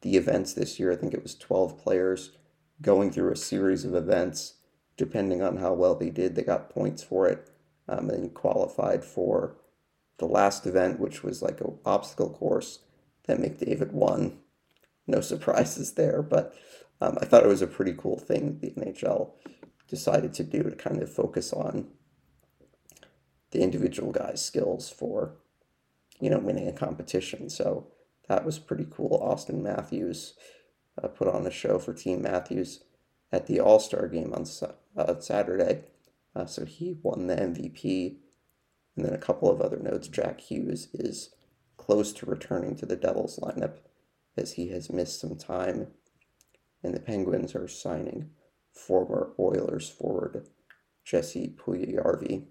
the 0.02 0.16
events 0.16 0.54
this 0.54 0.80
year. 0.80 0.92
I 0.92 0.96
think 0.96 1.14
it 1.14 1.24
was 1.24 1.36
12 1.36 1.78
players 1.78 2.32
going 2.82 3.12
through 3.12 3.32
a 3.32 3.38
series 3.38 3.84
of 3.84 3.96
events. 3.96 4.54
Depending 4.96 5.44
on 5.44 5.58
how 5.58 5.74
well 5.74 5.96
they 5.96 6.10
did, 6.10 6.36
they 6.36 6.44
got 6.44 6.70
points 6.70 7.04
for 7.04 7.28
it 7.28 7.50
um, 7.88 8.10
and 8.10 8.34
qualified 8.34 9.04
for 9.04 9.56
the 10.18 10.26
last 10.26 10.66
event, 10.66 11.00
which 11.00 11.24
was 11.24 11.42
like 11.42 11.62
an 11.62 11.78
obstacle 11.86 12.30
course 12.30 12.80
that 13.26 13.40
McDavid 13.40 13.92
won. 13.92 14.40
No 15.06 15.22
surprises 15.22 15.94
there, 15.94 16.22
but 16.22 16.54
um, 17.00 17.18
I 17.22 17.26
thought 17.26 17.44
it 17.44 17.50
was 17.50 17.62
a 17.62 17.68
pretty 17.68 17.94
cool 17.98 18.18
thing 18.18 18.60
the 18.60 18.72
NHL 18.72 19.32
decided 19.88 20.34
to 20.34 20.44
do 20.44 20.64
to 20.64 20.76
kind 20.76 21.02
of 21.02 21.14
focus 21.14 21.54
on 21.54 21.88
the 23.52 23.62
individual 23.62 24.12
guy's 24.12 24.44
skills 24.44 24.90
for, 24.90 25.36
you 26.20 26.30
know, 26.30 26.40
winning 26.40 26.68
a 26.68 26.74
competition. 26.74 27.50
So 27.50 27.88
that 28.28 28.44
was 28.44 28.60
pretty 28.60 28.86
cool. 28.90 29.20
Auston 29.24 29.62
Matthews 29.62 30.34
uh, 31.02 31.08
put 31.08 31.28
on 31.28 31.48
a 31.48 31.52
show 31.52 31.80
for 31.80 31.94
Team 31.94 32.22
Matthews 32.22 32.84
at 33.32 33.48
the 33.48 33.60
All 33.60 33.80
Star 33.80 34.08
game 34.08 34.34
on 34.34 34.46
uh, 34.98 35.20
Saturday. 35.20 35.84
Uh, 36.38 36.46
so 36.46 36.66
he 36.66 36.96
won 37.02 37.26
the 37.26 37.36
MVP. 37.36 38.18
And 38.96 39.06
then 39.06 39.14
a 39.14 39.18
couple 39.18 39.50
of 39.50 39.62
other 39.62 39.80
notes. 39.80 40.08
Jack 40.08 40.40
Hughes 40.40 40.88
is 40.94 41.34
close 41.78 42.14
to 42.14 42.26
returning 42.26 42.76
to 42.76 42.86
the 42.86 42.96
Devils 42.96 43.40
lineup 43.40 43.78
as 44.36 44.54
he 44.54 44.70
has 44.70 44.92
missed 44.92 45.20
some 45.20 45.36
time. 45.36 45.88
And 46.84 46.94
the 46.94 47.00
Penguins 47.00 47.56
are 47.56 47.68
signing 47.68 48.30
former 48.72 49.34
Oilers 49.40 49.90
forward 49.90 50.48
Jesse 51.04 51.56
Puljujarvi 51.58 52.44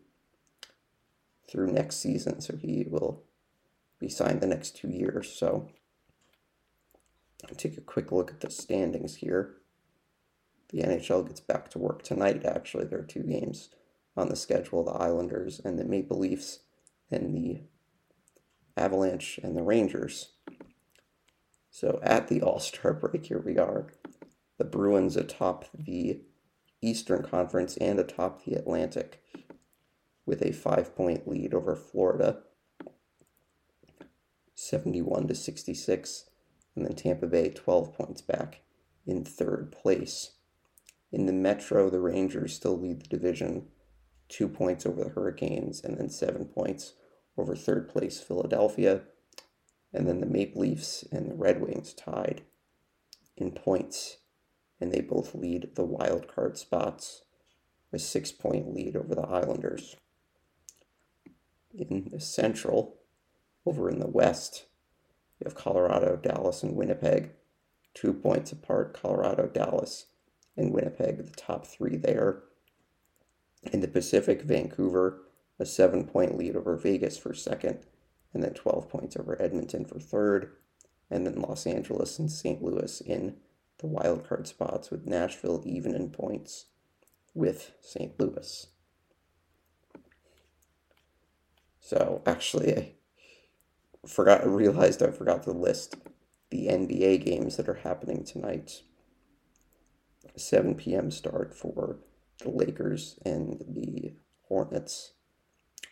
through 1.49 1.73
next 1.73 1.97
season. 1.97 2.41
So 2.41 2.57
he 2.57 2.87
will 2.89 3.23
be 4.01 4.09
signed 4.09 4.41
the 4.41 4.49
next 4.49 4.77
two 4.77 4.89
years. 4.89 5.33
So 5.33 5.69
take 7.57 7.79
a 7.79 7.83
quick 7.83 8.11
look 8.11 8.33
at 8.33 8.41
the 8.41 8.51
standings 8.51 9.17
here. 9.17 9.55
The 10.71 10.83
NHL 10.83 11.27
gets 11.27 11.41
back 11.41 11.71
to 11.71 11.79
work 11.79 12.03
tonight, 12.03 12.45
actually. 12.45 12.87
There 12.87 12.99
are 12.99 13.05
two 13.05 13.23
games 13.23 13.71
on 14.17 14.29
the 14.29 14.37
schedule 14.37 14.83
the 14.83 14.93
Islanders 14.93 15.61
and 15.65 15.79
the 15.79 15.85
Maple 15.85 16.19
Leafs, 16.19 16.61
and 17.11 17.35
the 17.35 17.61
Avalanche 18.77 19.39
and 19.43 19.57
the 19.57 19.63
Rangers. 19.63 20.33
So 21.71 22.01
at 22.03 22.29
the 22.29 22.43
All 22.43 22.59
Star 22.59 22.93
break, 22.95 23.27
here 23.27 23.43
we 23.45 23.59
are. 23.59 23.87
The 24.59 24.65
Bruins 24.65 25.17
atop 25.17 25.67
the 25.75 26.21
Eastern 26.81 27.23
Conference 27.23 27.77
and 27.77 27.99
atop 27.99 28.45
the 28.45 28.55
Atlantic 28.55 29.23
with 30.25 30.43
a 30.43 30.53
five 30.53 30.95
point 30.97 31.29
lead 31.29 31.55
over 31.55 31.77
Florida, 31.77 32.39
71 34.55 35.29
to 35.29 35.35
66, 35.35 36.31
and 36.75 36.87
then 36.87 36.95
Tampa 36.95 37.27
Bay 37.27 37.51
12 37.51 37.95
points 37.95 38.23
back 38.23 38.61
in 39.07 39.25
third 39.25 39.71
place. 39.73 40.33
In 41.17 41.25
the 41.25 41.33
Metro, 41.33 41.89
the 41.89 41.99
Rangers 41.99 42.53
still 42.53 42.79
lead 42.79 43.01
the 43.01 43.09
division, 43.09 43.69
two 44.29 44.49
points 44.49 44.85
over 44.85 45.03
the 45.03 45.09
Hurricanes, 45.09 45.83
and 45.83 45.97
then 45.97 46.11
seven 46.11 46.45
points 46.45 46.93
over 47.39 47.57
third 47.57 47.89
place 47.89 48.21
Philadelphia. 48.21 49.01
And 49.95 50.07
then 50.07 50.21
the 50.21 50.27
Maple 50.27 50.61
Leafs 50.61 51.05
and 51.11 51.31
the 51.31 51.35
Red 51.35 51.63
Wings 51.63 51.95
tied 51.95 52.43
in 53.35 53.53
points, 53.53 54.19
and 54.79 54.93
they 54.93 55.01
both 55.01 55.35
lead 55.35 55.71
the 55.75 55.87
wild 55.87 56.29
card 56.29 56.59
spots, 56.59 57.23
a 57.95 57.99
six 57.99 58.31
point 58.31 58.75
lead 58.75 58.95
over 58.95 59.15
the 59.15 59.27
Islanders. 59.27 59.97
In 61.73 62.11
the 62.11 62.21
Central, 62.21 62.99
over 63.65 63.89
in 63.89 64.01
the 64.01 64.07
West, 64.07 64.67
you 65.41 65.47
have 65.47 65.55
Colorado, 65.55 66.17
Dallas, 66.17 66.63
and 66.63 66.77
Winnipeg, 66.77 67.31
two 67.95 68.13
points 68.13 68.53
apart. 68.53 68.93
Colorado, 68.93 69.47
Dallas, 69.47 70.09
and 70.57 70.73
Winnipeg, 70.73 71.19
the 71.19 71.33
top 71.33 71.67
three 71.67 71.97
there. 71.97 72.43
In 73.73 73.81
the 73.81 73.89
Pacific, 73.89 74.43
Vancouver, 74.43 75.23
a 75.59 75.67
seven 75.67 76.05
point 76.05 76.37
lead 76.37 76.57
over 76.57 76.77
Vegas 76.77 77.19
for 77.19 77.35
second, 77.35 77.81
and 78.33 78.43
then 78.43 78.55
12 78.55 78.89
points 78.89 79.17
over 79.17 79.41
Edmonton 79.41 79.85
for 79.85 79.99
third, 79.99 80.53
and 81.11 81.27
then 81.27 81.41
Los 81.41 81.67
Angeles 81.67 82.19
and 82.19 82.31
St. 82.31 82.63
Louis 82.63 83.01
in 83.01 83.37
the 83.79 83.87
wild 83.87 84.27
card 84.27 84.47
spots 84.47 84.91
with 84.91 85.07
Nashville 85.07 85.63
even 85.65 85.95
in 85.95 86.11
points 86.11 86.67
with 87.35 87.73
St. 87.81 88.19
Louis. 88.19 88.69
So 91.81 92.23
actually, 92.27 92.77
I 92.77 92.93
forgot, 94.07 94.43
I 94.43 94.47
realized 94.47 95.03
I 95.03 95.11
forgot 95.11 95.45
to 95.45 95.53
list 95.53 95.97
the 96.51 96.67
NBA 96.67 97.25
games 97.25 97.57
that 97.57 97.69
are 97.69 97.75
happening 97.75 98.25
tonight. 98.25 98.83
7 100.37 100.75
p.m. 100.75 101.11
start 101.11 101.55
for 101.55 101.99
the 102.43 102.51
Lakers 102.51 103.19
and 103.25 103.65
the 103.69 104.15
Hornets. 104.49 105.13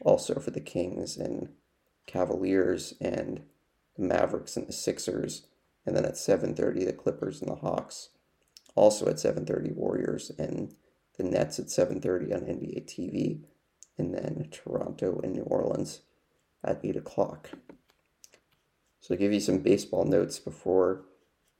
Also 0.00 0.38
for 0.40 0.50
the 0.50 0.60
Kings 0.60 1.16
and 1.16 1.50
Cavaliers 2.06 2.94
and 3.00 3.42
the 3.96 4.02
Mavericks 4.02 4.56
and 4.56 4.66
the 4.66 4.72
Sixers. 4.72 5.46
And 5.86 5.96
then 5.96 6.04
at 6.04 6.14
7.30, 6.14 6.86
the 6.86 6.92
Clippers 6.92 7.40
and 7.40 7.50
the 7.50 7.56
Hawks. 7.56 8.10
Also 8.74 9.06
at 9.06 9.16
7.30, 9.16 9.74
Warriors 9.74 10.30
and 10.38 10.74
the 11.16 11.24
Nets 11.24 11.58
at 11.58 11.66
7.30 11.66 12.34
on 12.34 12.40
NBA 12.40 12.86
TV. 12.86 13.40
And 13.96 14.12
then 14.14 14.48
Toronto 14.50 15.20
and 15.22 15.34
New 15.34 15.42
Orleans 15.42 16.00
at 16.64 16.80
8 16.82 16.96
o'clock. 16.96 17.50
So 19.00 19.14
to 19.14 19.18
give 19.18 19.32
you 19.32 19.40
some 19.40 19.58
baseball 19.58 20.04
notes 20.04 20.38
before 20.38 21.04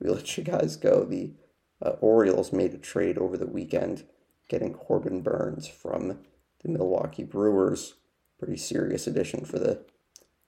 we 0.01 0.09
let 0.11 0.37
you 0.37 0.45
guys 0.45 0.77
go, 0.77 1.05
the 1.05 1.35
uh, 1.83 1.91
Orioles 2.01 2.53
made 2.53 2.75
a 2.75 2.79
trade 2.79 3.19
over 3.19 3.37
the 3.37 3.47
weekend, 3.47 4.05
getting 4.49 4.73
Corbin 4.73 5.23
Burnes 5.23 5.67
from 5.67 6.19
the 6.63 6.69
Milwaukee 6.69 7.25
Brewers. 7.25 7.95
Pretty 8.39 8.57
serious 8.57 9.07
addition 9.07 9.45
for 9.45 9.59
the 9.59 9.85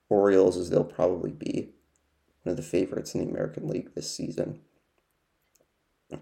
Orioles, 0.09 0.57
as 0.57 0.71
they'll 0.71 0.85
probably 0.85 1.33
be 1.33 1.71
one 2.43 2.53
of 2.53 2.57
the 2.57 2.63
favorites 2.63 3.15
in 3.15 3.21
the 3.21 3.31
American 3.31 3.69
League 3.69 3.95
this 3.95 4.11
season. 4.11 4.61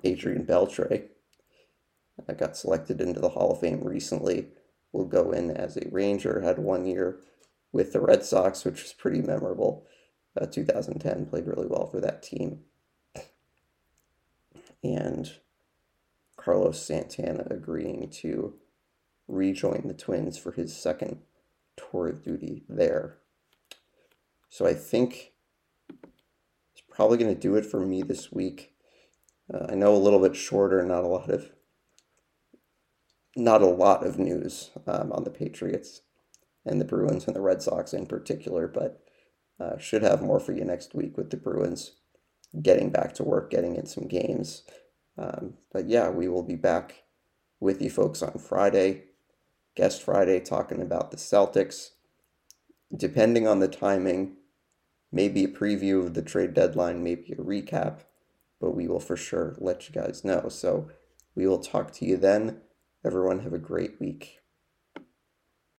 Adrian 0.02 0.46
Beltre 0.46 1.08
uh, 2.26 2.32
got 2.32 2.56
selected 2.56 3.00
into 3.00 3.20
the 3.20 3.30
Hall 3.30 3.52
of 3.52 3.60
Fame 3.60 3.82
recently. 3.84 4.48
Will 4.92 5.04
go 5.04 5.32
in 5.32 5.50
as 5.50 5.76
a 5.76 5.88
Ranger. 5.90 6.40
Had 6.40 6.58
one 6.58 6.86
year 6.86 7.18
with 7.72 7.92
the 7.92 8.00
Red 8.00 8.24
Sox, 8.24 8.64
which 8.64 8.82
was 8.82 8.92
pretty 8.92 9.20
memorable. 9.20 9.86
Uh, 10.40 10.46
2010 10.46 11.26
played 11.26 11.46
really 11.46 11.66
well 11.66 11.86
for 11.86 12.00
that 12.00 12.22
team 12.22 12.60
and 14.84 15.32
Carlos 16.36 16.84
Santana 16.84 17.46
agreeing 17.50 18.10
to 18.10 18.54
rejoin 19.26 19.84
the 19.86 19.94
Twins 19.94 20.36
for 20.36 20.52
his 20.52 20.76
second 20.76 21.22
tour 21.76 22.08
of 22.08 22.22
duty 22.22 22.64
there. 22.68 23.18
So 24.50 24.66
I 24.66 24.74
think 24.74 25.32
it's 26.72 26.82
probably 26.90 27.16
going 27.16 27.34
to 27.34 27.40
do 27.40 27.56
it 27.56 27.64
for 27.64 27.80
me 27.80 28.02
this 28.02 28.30
week. 28.30 28.74
Uh, 29.52 29.66
I 29.70 29.74
know 29.74 29.94
a 29.94 29.96
little 29.96 30.20
bit 30.20 30.36
shorter, 30.36 30.84
not 30.84 31.04
a 31.04 31.08
lot 31.08 31.30
of 31.30 31.50
not 33.36 33.62
a 33.62 33.66
lot 33.66 34.06
of 34.06 34.16
news 34.16 34.70
um, 34.86 35.10
on 35.10 35.24
the 35.24 35.30
Patriots 35.30 36.02
and 36.64 36.80
the 36.80 36.84
Bruins 36.84 37.26
and 37.26 37.34
the 37.34 37.40
Red 37.40 37.62
Sox 37.62 37.92
in 37.92 38.06
particular, 38.06 38.68
but 38.68 39.02
uh, 39.58 39.76
should 39.76 40.02
have 40.02 40.22
more 40.22 40.38
for 40.38 40.52
you 40.52 40.64
next 40.64 40.94
week 40.94 41.16
with 41.16 41.30
the 41.30 41.36
Bruins 41.36 41.96
getting 42.62 42.90
back 42.90 43.14
to 43.14 43.24
work, 43.24 43.50
getting 43.50 43.76
in 43.76 43.86
some 43.86 44.06
games. 44.06 44.62
Um, 45.16 45.54
but 45.72 45.88
yeah, 45.88 46.08
we 46.08 46.28
will 46.28 46.42
be 46.42 46.56
back 46.56 47.04
with 47.60 47.80
you 47.80 47.90
folks 47.90 48.22
on 48.22 48.38
Friday, 48.38 49.04
guest 49.74 50.02
Friday, 50.02 50.40
talking 50.40 50.82
about 50.82 51.10
the 51.10 51.16
Celtics. 51.16 51.90
Depending 52.94 53.46
on 53.48 53.60
the 53.60 53.68
timing, 53.68 54.36
maybe 55.10 55.44
a 55.44 55.48
preview 55.48 56.04
of 56.04 56.14
the 56.14 56.22
trade 56.22 56.54
deadline, 56.54 57.02
maybe 57.02 57.32
a 57.32 57.36
recap, 57.36 58.00
but 58.60 58.76
we 58.76 58.86
will 58.86 59.00
for 59.00 59.16
sure 59.16 59.56
let 59.58 59.88
you 59.88 59.94
guys 59.94 60.24
know. 60.24 60.48
So 60.48 60.90
we 61.34 61.46
will 61.46 61.58
talk 61.58 61.92
to 61.94 62.04
you 62.04 62.16
then. 62.16 62.60
Everyone, 63.04 63.40
have 63.40 63.52
a 63.52 63.58
great 63.58 64.00
week. 64.00 64.40